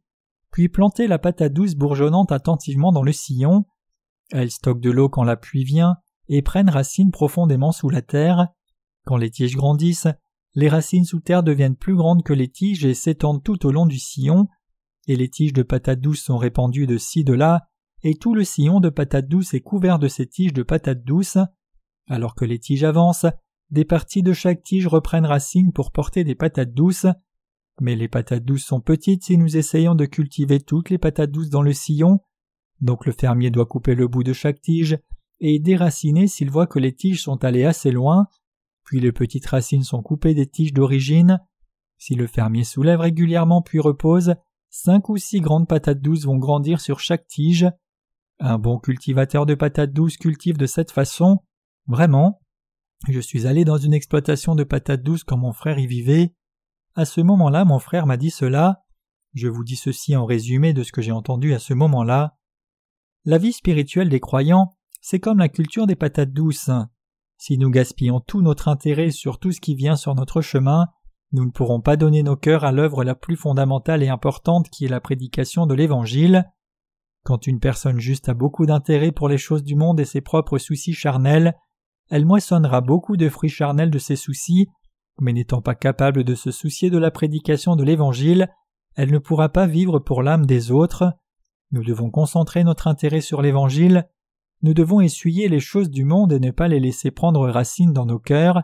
puis 0.50 0.68
plantez 0.68 1.06
la 1.06 1.18
patate 1.18 1.52
douce 1.52 1.74
bourgeonnante 1.74 2.32
attentivement 2.32 2.92
dans 2.92 3.02
le 3.02 3.12
sillon. 3.12 3.66
Elle 4.30 4.50
stocke 4.50 4.80
de 4.80 4.90
l'eau 4.90 5.08
quand 5.08 5.24
la 5.24 5.36
pluie 5.36 5.64
vient 5.64 5.96
et 6.28 6.42
prennent 6.42 6.70
racine 6.70 7.10
profondément 7.10 7.72
sous 7.72 7.90
la 7.90 8.02
terre. 8.02 8.48
Quand 9.04 9.16
les 9.16 9.30
tiges 9.30 9.56
grandissent, 9.56 10.08
les 10.54 10.68
racines 10.68 11.04
sous 11.04 11.20
terre 11.20 11.42
deviennent 11.42 11.76
plus 11.76 11.96
grandes 11.96 12.22
que 12.22 12.32
les 12.32 12.48
tiges 12.48 12.84
et 12.84 12.94
s'étendent 12.94 13.42
tout 13.42 13.66
au 13.66 13.72
long 13.72 13.86
du 13.86 13.98
sillon, 13.98 14.48
et 15.06 15.16
les 15.16 15.28
tiges 15.28 15.52
de 15.52 15.62
patates 15.62 16.00
douces 16.00 16.22
sont 16.22 16.36
répandues 16.36 16.86
de 16.86 16.98
ci 16.98 17.24
de 17.24 17.32
là 17.32 17.68
et 18.02 18.14
tout 18.14 18.34
le 18.34 18.44
sillon 18.44 18.80
de 18.80 18.90
patates 18.90 19.28
douces 19.28 19.54
est 19.54 19.60
couvert 19.60 19.98
de 19.98 20.08
ces 20.08 20.26
tiges 20.26 20.52
de 20.52 20.62
patates 20.62 21.04
douces. 21.04 21.38
Alors 22.08 22.34
que 22.34 22.44
les 22.44 22.58
tiges 22.58 22.84
avancent, 22.84 23.26
des 23.70 23.84
parties 23.84 24.22
de 24.22 24.32
chaque 24.32 24.62
tige 24.62 24.86
reprennent 24.86 25.26
racine 25.26 25.72
pour 25.72 25.92
porter 25.92 26.24
des 26.24 26.34
patates 26.34 26.72
douces. 26.72 27.06
Mais 27.80 27.94
les 27.94 28.08
patates 28.08 28.44
douces 28.44 28.64
sont 28.64 28.80
petites 28.80 29.24
si 29.24 29.36
nous 29.38 29.56
essayons 29.56 29.94
de 29.94 30.06
cultiver 30.06 30.60
toutes 30.60 30.90
les 30.90 30.98
patates 30.98 31.30
douces 31.30 31.50
dans 31.50 31.62
le 31.62 31.72
sillon, 31.72 32.20
donc 32.80 33.06
le 33.06 33.12
fermier 33.12 33.50
doit 33.50 33.66
couper 33.66 33.94
le 33.94 34.08
bout 34.08 34.24
de 34.24 34.32
chaque 34.32 34.60
tige 34.60 34.98
et 35.40 35.58
déraciner 35.58 36.26
s'il 36.26 36.50
voit 36.50 36.66
que 36.66 36.78
les 36.78 36.94
tiges 36.94 37.22
sont 37.22 37.44
allées 37.44 37.64
assez 37.64 37.90
loin, 37.90 38.26
puis 38.84 39.00
les 39.00 39.12
petites 39.12 39.46
racines 39.46 39.84
sont 39.84 40.02
coupées 40.02 40.34
des 40.34 40.46
tiges 40.46 40.72
d'origine. 40.72 41.40
Si 41.98 42.14
le 42.14 42.26
fermier 42.26 42.64
soulève 42.64 43.00
régulièrement 43.00 43.62
puis 43.62 43.80
repose, 43.80 44.34
cinq 44.70 45.08
ou 45.08 45.16
six 45.16 45.40
grandes 45.40 45.68
patates 45.68 46.00
douces 46.00 46.24
vont 46.24 46.38
grandir 46.38 46.80
sur 46.80 47.00
chaque 47.00 47.26
tige. 47.26 47.66
Un 48.40 48.58
bon 48.58 48.78
cultivateur 48.78 49.46
de 49.46 49.54
patates 49.54 49.92
douces 49.92 50.16
cultive 50.16 50.56
de 50.56 50.66
cette 50.66 50.92
façon. 50.92 51.38
Vraiment. 51.88 52.40
Je 53.08 53.18
suis 53.18 53.46
allé 53.46 53.64
dans 53.64 53.78
une 53.78 53.94
exploitation 53.94 54.54
de 54.54 54.64
patates 54.64 55.02
douces 55.02 55.24
quand 55.24 55.38
mon 55.38 55.52
frère 55.52 55.78
y 55.78 55.86
vivait. 55.86 56.34
À 56.94 57.04
ce 57.04 57.20
moment-là, 57.20 57.64
mon 57.64 57.78
frère 57.78 58.06
m'a 58.06 58.16
dit 58.16 58.30
cela. 58.30 58.84
Je 59.34 59.48
vous 59.48 59.64
dis 59.64 59.76
ceci 59.76 60.14
en 60.14 60.26
résumé 60.26 60.72
de 60.72 60.82
ce 60.82 60.92
que 60.92 61.02
j'ai 61.02 61.12
entendu 61.12 61.54
à 61.54 61.58
ce 61.58 61.74
moment-là. 61.74 62.36
La 63.24 63.38
vie 63.38 63.52
spirituelle 63.52 64.08
des 64.08 64.20
croyants, 64.20 64.70
c'est 65.00 65.20
comme 65.20 65.38
la 65.38 65.48
culture 65.48 65.86
des 65.86 65.96
patates 65.96 66.32
douces. 66.32 66.70
Si 67.36 67.56
nous 67.56 67.70
gaspillons 67.70 68.20
tout 68.20 68.42
notre 68.42 68.68
intérêt 68.68 69.10
sur 69.10 69.38
tout 69.38 69.52
ce 69.52 69.60
qui 69.60 69.74
vient 69.74 69.96
sur 69.96 70.14
notre 70.14 70.40
chemin, 70.40 70.88
nous 71.32 71.44
ne 71.44 71.50
pourrons 71.50 71.80
pas 71.80 71.96
donner 71.96 72.22
nos 72.22 72.36
cœurs 72.36 72.64
à 72.64 72.72
l'œuvre 72.72 73.04
la 73.04 73.14
plus 73.14 73.36
fondamentale 73.36 74.02
et 74.02 74.08
importante 74.08 74.68
qui 74.70 74.86
est 74.86 74.88
la 74.88 75.00
prédication 75.00 75.66
de 75.66 75.74
l'Évangile. 75.74 76.50
Quand 77.24 77.46
une 77.46 77.60
personne 77.60 78.00
juste 78.00 78.28
a 78.28 78.34
beaucoup 78.34 78.66
d'intérêt 78.66 79.12
pour 79.12 79.28
les 79.28 79.38
choses 79.38 79.62
du 79.62 79.76
monde 79.76 80.00
et 80.00 80.04
ses 80.04 80.20
propres 80.20 80.58
soucis 80.58 80.94
charnels, 80.94 81.54
elle 82.10 82.24
moissonnera 82.24 82.80
beaucoup 82.80 83.16
de 83.16 83.28
fruits 83.28 83.50
charnels 83.50 83.90
de 83.90 83.98
ses 83.98 84.16
soucis, 84.16 84.68
mais 85.20 85.32
n'étant 85.32 85.60
pas 85.60 85.74
capable 85.74 86.24
de 86.24 86.34
se 86.34 86.50
soucier 86.50 86.90
de 86.90 86.98
la 86.98 87.10
prédication 87.10 87.76
de 87.76 87.84
l'Évangile, 87.84 88.48
elle 88.94 89.12
ne 89.12 89.18
pourra 89.18 89.48
pas 89.48 89.66
vivre 89.66 89.98
pour 89.98 90.22
l'âme 90.22 90.46
des 90.46 90.70
autres. 90.70 91.12
Nous 91.70 91.84
devons 91.84 92.10
concentrer 92.10 92.64
notre 92.64 92.86
intérêt 92.86 93.20
sur 93.20 93.42
l'Évangile. 93.42 94.08
nous 94.62 94.74
devons 94.74 95.00
essuyer 95.00 95.48
les 95.48 95.60
choses 95.60 95.88
du 95.88 96.04
monde 96.04 96.32
et 96.32 96.40
ne 96.40 96.50
pas 96.50 96.66
les 96.66 96.80
laisser 96.80 97.12
prendre 97.12 97.48
racine 97.48 97.92
dans 97.92 98.06
nos 98.06 98.18
cœurs. 98.18 98.62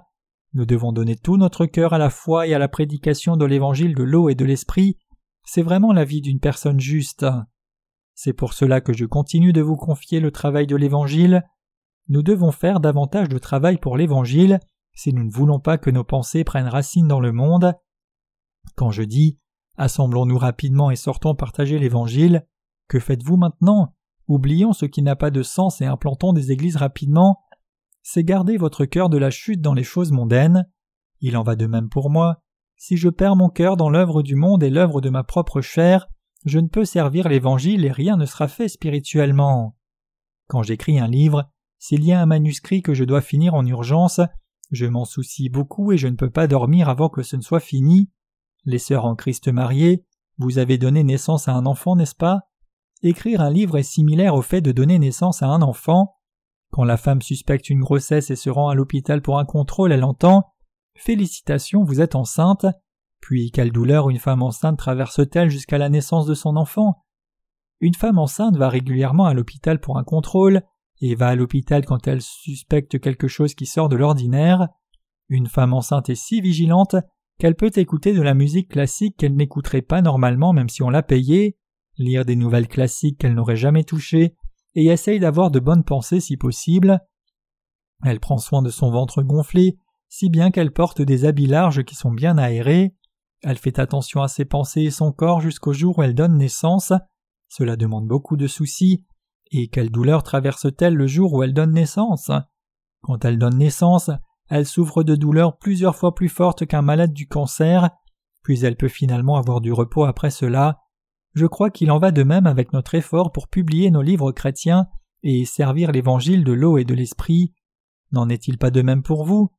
Nous 0.52 0.66
devons 0.66 0.92
donner 0.92 1.14
tout 1.14 1.36
notre 1.36 1.66
cœur 1.66 1.92
à 1.92 1.98
la 1.98 2.10
foi 2.10 2.46
et 2.46 2.54
à 2.54 2.58
la 2.58 2.68
prédication 2.68 3.36
de 3.36 3.44
l'évangile 3.44 3.94
de 3.94 4.02
l'eau 4.02 4.28
et 4.28 4.34
de 4.34 4.44
l'esprit. 4.44 4.98
C'est 5.44 5.62
vraiment 5.62 5.92
la 5.92 6.04
vie 6.04 6.20
d'une 6.20 6.40
personne 6.40 6.80
juste. 6.80 7.26
C'est 8.14 8.32
pour 8.32 8.54
cela 8.54 8.80
que 8.80 8.92
je 8.92 9.04
continue 9.04 9.52
de 9.52 9.60
vous 9.60 9.76
confier 9.76 10.18
le 10.18 10.30
travail 10.30 10.66
de 10.66 10.76
l'évangile. 10.76 11.44
Nous 12.08 12.22
devons 12.22 12.52
faire 12.52 12.80
davantage 12.80 13.28
de 13.28 13.38
travail 13.38 13.78
pour 13.78 13.96
l'évangile 13.96 14.60
si 14.94 15.12
nous 15.12 15.24
ne 15.24 15.30
voulons 15.30 15.58
pas 15.58 15.78
que 15.78 15.90
nos 15.90 16.04
pensées 16.04 16.44
prennent 16.44 16.68
racine 16.68 17.08
dans 17.08 17.20
le 17.20 17.32
monde. 17.32 17.74
Quand 18.76 18.90
je 18.90 19.02
dis 19.02 19.38
Assemblons-nous 19.76 20.38
rapidement 20.38 20.90
et 20.90 20.96
sortons 20.96 21.34
partager 21.34 21.78
l'Évangile, 21.78 22.46
que 22.88 23.00
faites-vous 23.00 23.36
maintenant? 23.36 23.94
Oublions 24.28 24.72
ce 24.72 24.86
qui 24.86 25.02
n'a 25.02 25.16
pas 25.16 25.30
de 25.30 25.42
sens 25.42 25.80
et 25.80 25.86
implantons 25.86 26.32
des 26.32 26.52
églises 26.52 26.76
rapidement. 26.76 27.40
C'est 28.02 28.24
garder 28.24 28.56
votre 28.56 28.84
cœur 28.84 29.08
de 29.08 29.18
la 29.18 29.30
chute 29.30 29.60
dans 29.60 29.74
les 29.74 29.82
choses 29.82 30.12
mondaines. 30.12 30.68
Il 31.20 31.36
en 31.36 31.42
va 31.42 31.56
de 31.56 31.66
même 31.66 31.88
pour 31.88 32.08
moi. 32.08 32.42
Si 32.76 32.96
je 32.96 33.08
perds 33.08 33.36
mon 33.36 33.48
cœur 33.48 33.76
dans 33.76 33.90
l'œuvre 33.90 34.22
du 34.22 34.36
monde 34.36 34.62
et 34.62 34.70
l'œuvre 34.70 35.00
de 35.00 35.10
ma 35.10 35.24
propre 35.24 35.60
chair, 35.60 36.06
je 36.44 36.58
ne 36.58 36.68
peux 36.68 36.84
servir 36.84 37.28
l'Évangile 37.28 37.84
et 37.84 37.92
rien 37.92 38.16
ne 38.16 38.26
sera 38.26 38.48
fait 38.48 38.68
spirituellement. 38.68 39.76
Quand 40.48 40.62
j'écris 40.62 40.98
un 40.98 41.08
livre, 41.08 41.50
s'il 41.78 42.04
y 42.04 42.12
a 42.12 42.20
un 42.20 42.26
manuscrit 42.26 42.82
que 42.82 42.94
je 42.94 43.04
dois 43.04 43.20
finir 43.20 43.54
en 43.54 43.66
urgence, 43.66 44.20
je 44.70 44.86
m'en 44.86 45.04
soucie 45.04 45.48
beaucoup 45.48 45.92
et 45.92 45.98
je 45.98 46.08
ne 46.08 46.16
peux 46.16 46.30
pas 46.30 46.46
dormir 46.46 46.88
avant 46.88 47.08
que 47.08 47.22
ce 47.22 47.36
ne 47.36 47.42
soit 47.42 47.60
fini. 47.60 48.10
Les 48.64 48.78
sœurs 48.78 49.04
en 49.04 49.14
Christ 49.14 49.48
mariées, 49.48 50.04
vous 50.38 50.58
avez 50.58 50.78
donné 50.78 51.04
naissance 51.04 51.48
à 51.48 51.52
un 51.52 51.66
enfant, 51.66 51.96
n'est-ce 51.96 52.14
pas? 52.14 52.48
Écrire 53.02 53.40
un 53.40 53.50
livre 53.50 53.76
est 53.76 53.82
similaire 53.82 54.34
au 54.34 54.42
fait 54.42 54.62
de 54.62 54.72
donner 54.72 54.98
naissance 54.98 55.42
à 55.42 55.48
un 55.48 55.62
enfant. 55.62 56.16
Quand 56.70 56.84
la 56.84 56.96
femme 56.96 57.22
suspecte 57.22 57.68
une 57.68 57.80
grossesse 57.80 58.30
et 58.30 58.36
se 58.36 58.50
rend 58.50 58.68
à 58.68 58.74
l'hôpital 58.74 59.20
pour 59.22 59.38
un 59.38 59.44
contrôle, 59.44 59.92
elle 59.92 60.04
entend 60.04 60.54
Félicitations, 60.96 61.84
vous 61.84 62.00
êtes 62.00 62.14
enceinte. 62.14 62.66
Puis 63.20 63.50
quelle 63.50 63.72
douleur 63.72 64.10
une 64.10 64.18
femme 64.18 64.42
enceinte 64.42 64.78
traverse-t-elle 64.78 65.50
jusqu'à 65.50 65.78
la 65.78 65.88
naissance 65.88 66.26
de 66.26 66.34
son 66.34 66.56
enfant? 66.56 67.04
Une 67.80 67.94
femme 67.94 68.18
enceinte 68.18 68.56
va 68.56 68.68
régulièrement 68.68 69.26
à 69.26 69.34
l'hôpital 69.34 69.80
pour 69.80 69.98
un 69.98 70.04
contrôle, 70.04 70.62
et 71.06 71.14
va 71.16 71.28
à 71.28 71.34
l'hôpital 71.34 71.84
quand 71.84 72.08
elle 72.08 72.22
suspecte 72.22 72.98
quelque 72.98 73.28
chose 73.28 73.54
qui 73.54 73.66
sort 73.66 73.90
de 73.90 73.96
l'ordinaire. 73.96 74.68
Une 75.28 75.48
femme 75.48 75.74
enceinte 75.74 76.08
est 76.08 76.14
si 76.14 76.40
vigilante 76.40 76.96
qu'elle 77.38 77.56
peut 77.56 77.72
écouter 77.76 78.14
de 78.14 78.22
la 78.22 78.32
musique 78.32 78.70
classique 78.70 79.18
qu'elle 79.18 79.36
n'écouterait 79.36 79.82
pas 79.82 80.00
normalement 80.00 80.54
même 80.54 80.70
si 80.70 80.82
on 80.82 80.88
l'a 80.88 81.02
payée, 81.02 81.58
lire 81.98 82.24
des 82.24 82.36
nouvelles 82.36 82.68
classiques 82.68 83.18
qu'elle 83.18 83.34
n'aurait 83.34 83.54
jamais 83.54 83.84
touchées, 83.84 84.34
et 84.76 84.86
essaye 84.86 85.20
d'avoir 85.20 85.50
de 85.50 85.60
bonnes 85.60 85.84
pensées 85.84 86.20
si 86.20 86.38
possible. 86.38 87.00
Elle 88.02 88.18
prend 88.18 88.38
soin 88.38 88.62
de 88.62 88.70
son 88.70 88.90
ventre 88.90 89.22
gonflé, 89.22 89.76
si 90.08 90.30
bien 90.30 90.50
qu'elle 90.50 90.72
porte 90.72 91.02
des 91.02 91.26
habits 91.26 91.46
larges 91.46 91.84
qui 91.84 91.96
sont 91.96 92.12
bien 92.12 92.38
aérés. 92.38 92.94
Elle 93.42 93.58
fait 93.58 93.78
attention 93.78 94.22
à 94.22 94.28
ses 94.28 94.46
pensées 94.46 94.82
et 94.82 94.90
son 94.90 95.12
corps 95.12 95.42
jusqu'au 95.42 95.74
jour 95.74 95.98
où 95.98 96.02
elle 96.02 96.14
donne 96.14 96.38
naissance. 96.38 96.94
Cela 97.48 97.76
demande 97.76 98.06
beaucoup 98.06 98.38
de 98.38 98.46
soucis. 98.46 99.04
Et 99.50 99.68
quelle 99.68 99.90
douleur 99.90 100.22
traverse-t-elle 100.22 100.94
le 100.94 101.06
jour 101.06 101.32
où 101.32 101.42
elle 101.42 101.54
donne 101.54 101.72
naissance? 101.72 102.30
Quand 103.02 103.24
elle 103.24 103.38
donne 103.38 103.58
naissance, 103.58 104.10
elle 104.48 104.66
souffre 104.66 105.02
de 105.02 105.14
douleurs 105.14 105.58
plusieurs 105.58 105.96
fois 105.96 106.14
plus 106.14 106.28
fortes 106.28 106.66
qu'un 106.66 106.82
malade 106.82 107.12
du 107.12 107.26
cancer, 107.26 107.90
puis 108.42 108.64
elle 108.64 108.76
peut 108.76 108.88
finalement 108.88 109.36
avoir 109.36 109.60
du 109.60 109.72
repos 109.72 110.04
après 110.04 110.30
cela. 110.30 110.80
Je 111.34 111.46
crois 111.46 111.70
qu'il 111.70 111.90
en 111.90 111.98
va 111.98 112.12
de 112.12 112.22
même 112.22 112.46
avec 112.46 112.72
notre 112.72 112.94
effort 112.94 113.32
pour 113.32 113.48
publier 113.48 113.90
nos 113.90 114.02
livres 114.02 114.32
chrétiens 114.32 114.86
et 115.22 115.44
servir 115.44 115.90
l'évangile 115.90 116.44
de 116.44 116.52
l'eau 116.52 116.78
et 116.78 116.84
de 116.84 116.94
l'esprit. 116.94 117.54
N'en 118.12 118.28
est-il 118.28 118.58
pas 118.58 118.70
de 118.70 118.82
même 118.82 119.02
pour 119.02 119.24
vous? 119.24 119.50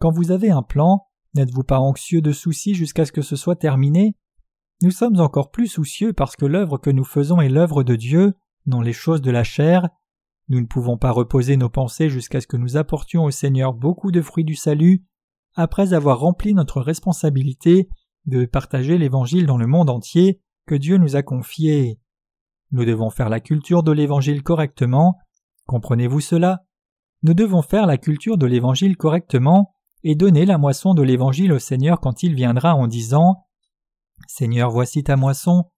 Quand 0.00 0.10
vous 0.10 0.32
avez 0.32 0.50
un 0.50 0.62
plan, 0.62 1.06
n'êtes-vous 1.34 1.62
pas 1.62 1.78
anxieux 1.78 2.20
de 2.20 2.32
soucis 2.32 2.74
jusqu'à 2.74 3.06
ce 3.06 3.12
que 3.12 3.22
ce 3.22 3.36
soit 3.36 3.56
terminé? 3.56 4.16
Nous 4.82 4.90
sommes 4.90 5.18
encore 5.20 5.50
plus 5.50 5.68
soucieux 5.68 6.12
parce 6.12 6.36
que 6.36 6.44
l'œuvre 6.44 6.78
que 6.78 6.90
nous 6.90 7.04
faisons 7.04 7.40
est 7.40 7.48
l'œuvre 7.48 7.84
de 7.84 7.96
Dieu, 7.96 8.34
non 8.66 8.80
les 8.80 8.92
choses 8.92 9.22
de 9.22 9.30
la 9.30 9.44
chair. 9.44 9.88
Nous 10.48 10.60
ne 10.60 10.66
pouvons 10.66 10.98
pas 10.98 11.10
reposer 11.10 11.56
nos 11.56 11.70
pensées 11.70 12.08
jusqu'à 12.08 12.40
ce 12.40 12.46
que 12.46 12.56
nous 12.56 12.76
apportions 12.76 13.24
au 13.24 13.30
Seigneur 13.30 13.72
beaucoup 13.72 14.10
de 14.10 14.20
fruits 14.20 14.44
du 14.44 14.54
salut, 14.54 15.04
après 15.54 15.92
avoir 15.94 16.18
rempli 16.18 16.54
notre 16.54 16.80
responsabilité 16.80 17.88
de 18.26 18.44
partager 18.44 18.98
l'Évangile 18.98 19.46
dans 19.46 19.56
le 19.56 19.66
monde 19.66 19.90
entier 19.90 20.40
que 20.66 20.74
Dieu 20.74 20.98
nous 20.98 21.16
a 21.16 21.22
confié. 21.22 22.00
Nous 22.72 22.84
devons 22.84 23.10
faire 23.10 23.28
la 23.28 23.40
culture 23.40 23.82
de 23.82 23.92
l'Évangile 23.92 24.42
correctement. 24.42 25.18
Comprenez-vous 25.66 26.20
cela? 26.20 26.64
Nous 27.22 27.34
devons 27.34 27.62
faire 27.62 27.86
la 27.86 27.98
culture 27.98 28.36
de 28.36 28.46
l'Évangile 28.46 28.96
correctement 28.96 29.74
et 30.02 30.14
donner 30.14 30.44
la 30.44 30.58
moisson 30.58 30.92
de 30.92 31.02
l'Évangile 31.02 31.52
au 31.52 31.58
Seigneur 31.58 32.00
quand 32.00 32.22
il 32.22 32.34
viendra 32.34 32.74
en 32.74 32.86
disant 32.86 33.46
Seigneur, 34.26 34.70
voici 34.70 35.02
ta 35.02 35.16
moisson. 35.16 35.70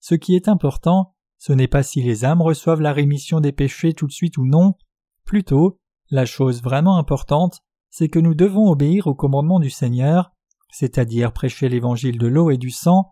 Ce 0.00 0.14
qui 0.14 0.36
est 0.36 0.48
important, 0.48 1.15
ce 1.38 1.52
n'est 1.52 1.68
pas 1.68 1.82
si 1.82 2.02
les 2.02 2.24
âmes 2.24 2.42
reçoivent 2.42 2.80
la 2.80 2.92
rémission 2.92 3.40
des 3.40 3.52
péchés 3.52 3.92
tout 3.92 4.06
de 4.06 4.12
suite 4.12 4.38
ou 4.38 4.46
non, 4.46 4.74
plutôt, 5.24 5.78
la 6.10 6.24
chose 6.24 6.62
vraiment 6.62 6.96
importante, 6.96 7.60
c'est 7.90 8.08
que 8.08 8.18
nous 8.18 8.34
devons 8.34 8.68
obéir 8.68 9.06
au 9.06 9.14
commandement 9.14 9.60
du 9.60 9.70
Seigneur, 9.70 10.32
c'est-à-dire 10.70 11.32
prêcher 11.32 11.68
l'évangile 11.68 12.18
de 12.18 12.26
l'eau 12.26 12.50
et 12.50 12.58
du 12.58 12.70
sang, 12.70 13.10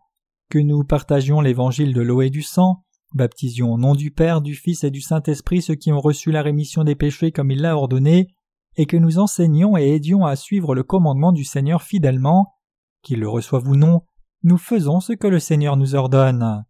que 0.50 0.58
nous 0.58 0.84
partagions 0.84 1.40
l'évangile 1.40 1.94
de 1.94 2.02
l'eau 2.02 2.22
et 2.22 2.30
du 2.30 2.42
sang, 2.42 2.84
baptisions 3.14 3.72
au 3.72 3.78
nom 3.78 3.94
du 3.94 4.10
Père, 4.10 4.40
du 4.40 4.54
Fils 4.54 4.84
et 4.84 4.90
du 4.90 5.00
Saint-Esprit 5.00 5.62
ceux 5.62 5.74
qui 5.74 5.92
ont 5.92 6.00
reçu 6.00 6.30
la 6.30 6.42
rémission 6.42 6.84
des 6.84 6.94
péchés 6.96 7.32
comme 7.32 7.50
il 7.50 7.62
l'a 7.62 7.76
ordonné, 7.76 8.28
et 8.76 8.86
que 8.86 8.96
nous 8.96 9.18
enseignions 9.18 9.76
et 9.76 9.88
aidions 9.94 10.24
à 10.24 10.36
suivre 10.36 10.74
le 10.74 10.82
commandement 10.82 11.32
du 11.32 11.44
Seigneur 11.44 11.82
fidèlement, 11.82 12.54
qu'il 13.02 13.20
le 13.20 13.28
reçoive 13.28 13.68
ou 13.68 13.76
non, 13.76 14.02
nous 14.42 14.58
faisons 14.58 15.00
ce 15.00 15.12
que 15.12 15.26
le 15.26 15.38
Seigneur 15.38 15.76
nous 15.76 15.94
ordonne. 15.94 16.64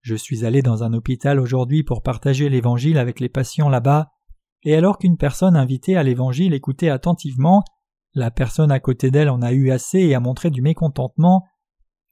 Je 0.00 0.14
suis 0.14 0.44
allé 0.46 0.62
dans 0.62 0.82
un 0.82 0.94
hôpital 0.94 1.38
aujourd'hui 1.38 1.82
pour 1.82 2.02
partager 2.02 2.48
l'Évangile 2.48 2.98
avec 2.98 3.20
les 3.20 3.28
patients 3.28 3.68
là-bas, 3.68 4.10
et 4.62 4.74
alors 4.74 4.98
qu'une 4.98 5.16
personne 5.16 5.56
invitée 5.56 5.96
à 5.96 6.02
l'Évangile 6.02 6.54
écoutait 6.54 6.88
attentivement, 6.88 7.64
la 8.14 8.30
personne 8.30 8.72
à 8.72 8.80
côté 8.80 9.10
d'elle 9.10 9.28
en 9.28 9.42
a 9.42 9.52
eu 9.52 9.70
assez 9.70 9.98
et 9.98 10.14
a 10.14 10.20
montré 10.20 10.50
du 10.50 10.62
mécontentement, 10.62 11.44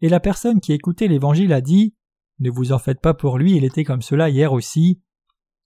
et 0.01 0.09
la 0.09 0.20
personne 0.20 0.61
qui 0.61 0.72
écoutait 0.72 1.09
l'Évangile 1.09 1.53
a 1.53 1.61
dit 1.61 1.95
Ne 2.41 2.51
vous 2.51 2.72
en 2.72 2.78
faites 2.78 3.01
pas 3.01 3.14
pour 3.14 3.39
lui, 3.39 3.57
il 3.57 3.64
était 3.64 3.84
comme 3.84 4.03
cela 4.03 4.28
hier 4.28 4.53
aussi. 4.53 5.03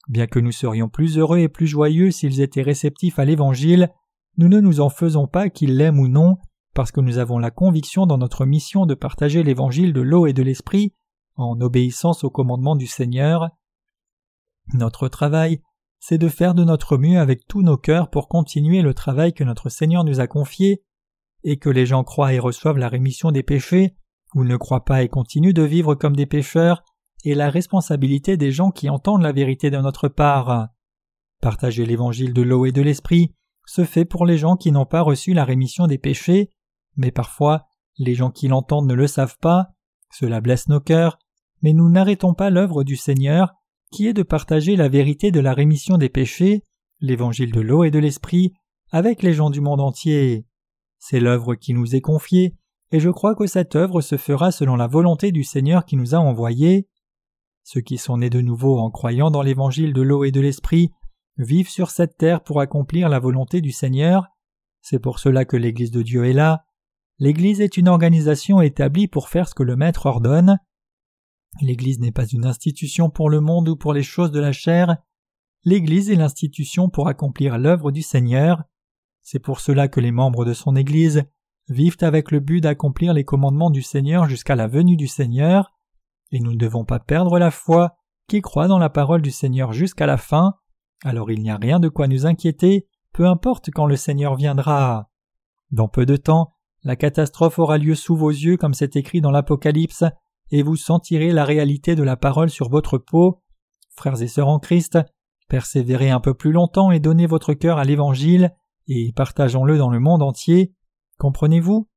Bien 0.08 0.26
que 0.26 0.38
nous 0.38 0.52
serions 0.52 0.88
plus 0.88 1.18
heureux 1.18 1.38
et 1.38 1.48
plus 1.48 1.66
joyeux 1.66 2.10
s'ils 2.10 2.40
étaient 2.40 2.62
réceptifs 2.62 3.18
à 3.18 3.24
l'Évangile, 3.24 3.90
nous 4.38 4.48
ne 4.48 4.60
nous 4.60 4.80
en 4.80 4.88
faisons 4.88 5.26
pas 5.26 5.50
qu'ils 5.50 5.76
l'aiment 5.76 6.00
ou 6.00 6.08
non, 6.08 6.36
parce 6.74 6.92
que 6.92 7.00
nous 7.00 7.18
avons 7.18 7.38
la 7.38 7.50
conviction 7.50 8.06
dans 8.06 8.18
notre 8.18 8.46
mission 8.46 8.86
de 8.86 8.94
partager 8.94 9.42
l'Évangile 9.42 9.92
de 9.92 10.00
l'eau 10.00 10.26
et 10.26 10.32
de 10.32 10.42
l'Esprit 10.42 10.94
en 11.36 11.60
obéissance 11.60 12.24
au 12.24 12.30
commandement 12.30 12.76
du 12.76 12.86
Seigneur. 12.86 13.50
Notre 14.74 15.08
travail, 15.08 15.60
c'est 15.98 16.18
de 16.18 16.28
faire 16.28 16.54
de 16.54 16.64
notre 16.64 16.96
mieux 16.96 17.18
avec 17.18 17.46
tous 17.46 17.62
nos 17.62 17.76
cœurs 17.76 18.10
pour 18.10 18.28
continuer 18.28 18.82
le 18.82 18.94
travail 18.94 19.32
que 19.32 19.44
notre 19.44 19.68
Seigneur 19.68 20.04
nous 20.04 20.20
a 20.20 20.26
confié, 20.26 20.82
et 21.44 21.58
que 21.58 21.70
les 21.70 21.86
gens 21.86 22.04
croient 22.04 22.32
et 22.32 22.38
reçoivent 22.38 22.78
la 22.78 22.88
rémission 22.88 23.30
des 23.30 23.42
péchés, 23.42 23.96
ou 24.34 24.44
ne 24.44 24.56
croient 24.56 24.84
pas 24.84 25.02
et 25.02 25.08
continuent 25.08 25.54
de 25.54 25.62
vivre 25.62 25.94
comme 25.94 26.16
des 26.16 26.26
pécheurs, 26.26 26.82
et 27.24 27.34
la 27.34 27.50
responsabilité 27.50 28.36
des 28.36 28.50
gens 28.50 28.70
qui 28.70 28.88
entendent 28.90 29.22
la 29.22 29.32
vérité 29.32 29.70
de 29.70 29.78
notre 29.78 30.08
part. 30.08 30.68
Partager 31.40 31.86
l'évangile 31.86 32.32
de 32.32 32.42
l'eau 32.42 32.66
et 32.66 32.72
de 32.72 32.82
l'esprit 32.82 33.34
se 33.66 33.84
fait 33.84 34.04
pour 34.04 34.26
les 34.26 34.38
gens 34.38 34.56
qui 34.56 34.72
n'ont 34.72 34.86
pas 34.86 35.02
reçu 35.02 35.32
la 35.34 35.44
rémission 35.44 35.86
des 35.86 35.98
péchés, 35.98 36.50
mais 36.96 37.10
parfois 37.10 37.66
les 37.98 38.14
gens 38.14 38.30
qui 38.30 38.48
l'entendent 38.48 38.88
ne 38.88 38.94
le 38.94 39.06
savent 39.06 39.38
pas, 39.38 39.68
cela 40.10 40.40
blesse 40.40 40.68
nos 40.68 40.80
cœurs, 40.80 41.18
mais 41.62 41.72
nous 41.72 41.88
n'arrêtons 41.88 42.34
pas 42.34 42.50
l'œuvre 42.50 42.84
du 42.84 42.96
Seigneur, 42.96 43.54
qui 43.90 44.06
est 44.06 44.12
de 44.12 44.22
partager 44.22 44.76
la 44.76 44.88
vérité 44.88 45.30
de 45.30 45.40
la 45.40 45.54
rémission 45.54 45.98
des 45.98 46.08
péchés, 46.08 46.62
l'évangile 47.00 47.52
de 47.52 47.60
l'eau 47.60 47.84
et 47.84 47.90
de 47.90 47.98
l'esprit, 47.98 48.52
avec 48.90 49.22
les 49.22 49.32
gens 49.32 49.50
du 49.50 49.60
monde 49.60 49.80
entier. 49.80 50.46
C'est 50.98 51.20
l'œuvre 51.20 51.54
qui 51.54 51.74
nous 51.74 51.94
est 51.94 52.00
confiée, 52.00 52.56
et 52.90 53.00
je 53.00 53.10
crois 53.10 53.34
que 53.34 53.46
cette 53.46 53.74
œuvre 53.74 54.00
se 54.00 54.16
fera 54.16 54.52
selon 54.52 54.76
la 54.76 54.86
volonté 54.86 55.32
du 55.32 55.44
Seigneur 55.44 55.84
qui 55.84 55.96
nous 55.96 56.14
a 56.14 56.18
envoyés. 56.18 56.88
Ceux 57.64 57.80
qui 57.80 57.96
sont 57.96 58.18
nés 58.18 58.30
de 58.30 58.40
nouveau 58.40 58.78
en 58.78 58.90
croyant 58.90 59.30
dans 59.30 59.42
l'évangile 59.42 59.92
de 59.92 60.02
l'eau 60.02 60.24
et 60.24 60.30
de 60.30 60.40
l'esprit 60.40 60.90
vivent 61.38 61.70
sur 61.70 61.90
cette 61.90 62.16
terre 62.16 62.42
pour 62.42 62.60
accomplir 62.60 63.08
la 63.08 63.18
volonté 63.18 63.60
du 63.60 63.72
Seigneur. 63.72 64.26
C'est 64.82 64.98
pour 64.98 65.18
cela 65.18 65.44
que 65.44 65.56
l'Église 65.56 65.90
de 65.90 66.02
Dieu 66.02 66.24
est 66.26 66.32
là. 66.32 66.64
L'Église 67.18 67.60
est 67.60 67.76
une 67.76 67.88
organisation 67.88 68.60
établie 68.60 69.08
pour 69.08 69.28
faire 69.28 69.48
ce 69.48 69.54
que 69.54 69.62
le 69.62 69.76
Maître 69.76 70.06
ordonne. 70.06 70.58
L'Église 71.60 72.00
n'est 72.00 72.12
pas 72.12 72.26
une 72.26 72.46
institution 72.46 73.10
pour 73.10 73.28
le 73.28 73.40
monde 73.40 73.68
ou 73.68 73.76
pour 73.76 73.92
les 73.92 74.02
choses 74.02 74.32
de 74.32 74.40
la 74.40 74.52
chair. 74.52 74.96
L'Église 75.64 76.10
est 76.10 76.16
l'institution 76.16 76.88
pour 76.88 77.08
accomplir 77.08 77.58
l'œuvre 77.58 77.92
du 77.92 78.02
Seigneur. 78.02 78.64
C'est 79.20 79.38
pour 79.38 79.60
cela 79.60 79.88
que 79.88 80.00
les 80.00 80.10
membres 80.10 80.44
de 80.44 80.54
son 80.54 80.74
Église 80.74 81.24
vivent 81.68 81.98
avec 82.00 82.30
le 82.30 82.40
but 82.40 82.60
d'accomplir 82.60 83.12
les 83.14 83.24
commandements 83.24 83.70
du 83.70 83.82
Seigneur 83.82 84.28
jusqu'à 84.28 84.56
la 84.56 84.66
venue 84.66 84.96
du 84.96 85.06
Seigneur, 85.06 85.72
et 86.32 86.40
nous 86.40 86.52
ne 86.52 86.58
devons 86.58 86.84
pas 86.84 86.98
perdre 86.98 87.38
la 87.38 87.50
foi 87.50 87.96
qui 88.28 88.40
croit 88.40 88.68
dans 88.68 88.78
la 88.78 88.90
parole 88.90 89.22
du 89.22 89.30
Seigneur 89.30 89.72
jusqu'à 89.72 90.06
la 90.06 90.16
fin, 90.16 90.54
Alors 91.04 91.30
il 91.30 91.42
n'y 91.42 91.50
a 91.50 91.56
rien 91.56 91.80
de 91.80 91.88
quoi 91.88 92.08
nous 92.08 92.26
inquiéter, 92.26 92.86
peu 93.12 93.26
importe 93.26 93.70
quand 93.70 93.86
le 93.86 93.96
Seigneur 93.96 94.36
viendra. 94.36 95.10
Dans 95.70 95.88
peu 95.88 96.06
de 96.06 96.16
temps, 96.16 96.54
la 96.82 96.96
catastrophe 96.96 97.58
aura 97.58 97.78
lieu 97.78 97.94
sous 97.94 98.16
vos 98.16 98.30
yeux 98.30 98.56
comme 98.56 98.74
c'est 98.74 98.96
écrit 98.96 99.20
dans 99.20 99.30
l'Apocalypse, 99.30 100.04
et 100.52 100.62
vous 100.62 100.76
sentirez 100.76 101.32
la 101.32 101.44
réalité 101.44 101.96
de 101.96 102.02
la 102.02 102.16
parole 102.16 102.50
sur 102.50 102.68
votre 102.68 102.98
peau. 102.98 103.42
Frères 103.96 104.22
et 104.22 104.28
sœurs 104.28 104.48
en 104.48 104.58
Christ, 104.58 104.98
persévérez 105.48 106.10
un 106.10 106.20
peu 106.20 106.34
plus 106.34 106.52
longtemps 106.52 106.90
et 106.90 107.00
donnez 107.00 107.26
votre 107.26 107.54
cœur 107.54 107.78
à 107.78 107.84
l'Évangile, 107.84 108.54
et 108.86 109.12
partageons-le 109.16 109.78
dans 109.78 109.90
le 109.90 109.98
monde 109.98 110.22
entier. 110.22 110.74
Comprenez-vous? 111.18 111.88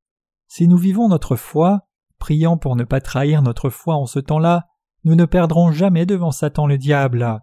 Si 0.47 0.67
nous 0.67 0.77
vivons 0.77 1.09
notre 1.09 1.35
foi, 1.35 1.87
priant 2.17 2.57
pour 2.57 2.75
ne 2.75 2.85
pas 2.85 3.01
trahir 3.01 3.41
notre 3.41 3.69
foi 3.69 3.95
en 3.95 4.05
ce 4.05 4.19
temps-là, 4.19 4.65
nous 5.03 5.15
ne 5.15 5.25
perdrons 5.25 5.71
jamais 5.71 6.05
devant 6.05 6.31
Satan 6.31 6.65
le 6.65 6.77
diable. 6.77 7.41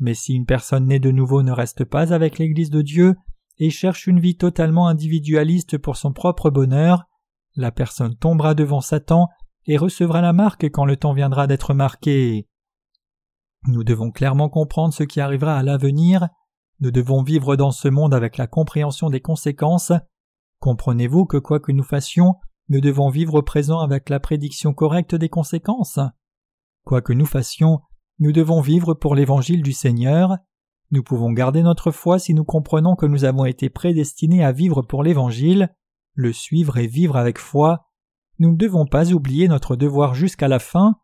Mais 0.00 0.14
si 0.14 0.34
une 0.34 0.46
personne 0.46 0.86
née 0.86 0.98
de 0.98 1.10
nouveau 1.10 1.42
ne 1.42 1.52
reste 1.52 1.84
pas 1.84 2.12
avec 2.12 2.38
l'Église 2.38 2.70
de 2.70 2.82
Dieu 2.82 3.16
et 3.58 3.70
cherche 3.70 4.06
une 4.06 4.20
vie 4.20 4.36
totalement 4.36 4.88
individualiste 4.88 5.78
pour 5.78 5.96
son 5.96 6.12
propre 6.12 6.50
bonheur, 6.50 7.04
la 7.54 7.70
personne 7.72 8.16
tombera 8.16 8.54
devant 8.54 8.80
Satan 8.80 9.28
et 9.68 9.76
recevra 9.76 10.20
la 10.20 10.32
marque 10.32 10.64
quand 10.64 10.84
le 10.84 10.96
temps 10.96 11.12
viendra 11.12 11.46
d'être 11.46 11.74
marqué. 11.74 12.48
Nous 13.68 13.84
devons 13.84 14.10
clairement 14.10 14.48
comprendre 14.48 14.94
ce 14.94 15.04
qui 15.04 15.20
arrivera 15.20 15.56
à 15.56 15.62
l'avenir, 15.62 16.28
nous 16.80 16.90
devons 16.90 17.22
vivre 17.22 17.54
dans 17.54 17.70
ce 17.70 17.88
monde 17.88 18.14
avec 18.14 18.36
la 18.36 18.46
compréhension 18.46 19.10
des 19.10 19.20
conséquences. 19.20 19.92
Comprenez-vous 20.60 21.26
que 21.26 21.36
quoi 21.36 21.60
que 21.60 21.72
nous 21.72 21.82
fassions, 21.82 22.36
nous 22.68 22.80
devons 22.80 23.10
vivre 23.10 23.34
au 23.34 23.42
présent 23.42 23.80
avec 23.80 24.08
la 24.08 24.20
prédiction 24.20 24.72
correcte 24.72 25.14
des 25.14 25.28
conséquences? 25.28 25.98
Quoi 26.84 27.02
que 27.02 27.12
nous 27.12 27.26
fassions, 27.26 27.80
nous 28.20 28.32
devons 28.32 28.60
vivre 28.60 28.94
pour 28.94 29.14
l'évangile 29.14 29.62
du 29.62 29.72
Seigneur. 29.72 30.38
Nous 30.90 31.02
pouvons 31.02 31.32
garder 31.32 31.62
notre 31.62 31.90
foi 31.90 32.18
si 32.18 32.32
nous 32.32 32.44
comprenons 32.44 32.96
que 32.96 33.06
nous 33.06 33.24
avons 33.24 33.44
été 33.44 33.68
prédestinés 33.68 34.44
à 34.44 34.52
vivre 34.52 34.82
pour 34.82 35.02
l'évangile, 35.02 35.74
le 36.14 36.32
suivre 36.32 36.78
et 36.78 36.86
vivre 36.86 37.16
avec 37.16 37.38
foi. 37.38 37.87
Nous 38.38 38.52
ne 38.52 38.56
devons 38.56 38.86
pas 38.86 39.12
oublier 39.12 39.48
notre 39.48 39.76
devoir 39.76 40.14
jusqu'à 40.14 40.48
la 40.48 40.58
fin. 40.58 40.96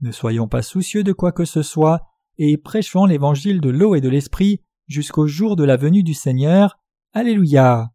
Ne 0.00 0.10
soyons 0.10 0.48
pas 0.48 0.62
soucieux 0.62 1.04
de 1.04 1.12
quoi 1.12 1.30
que 1.30 1.44
ce 1.44 1.62
soit, 1.62 2.00
et 2.38 2.56
prêchons 2.58 3.04
l'évangile 3.04 3.60
de 3.60 3.70
l'eau 3.70 3.94
et 3.94 4.00
de 4.00 4.08
l'esprit 4.08 4.62
jusqu'au 4.88 5.26
jour 5.26 5.54
de 5.54 5.64
la 5.64 5.76
venue 5.76 6.02
du 6.02 6.14
Seigneur. 6.14 6.78
Alléluia. 7.12 7.92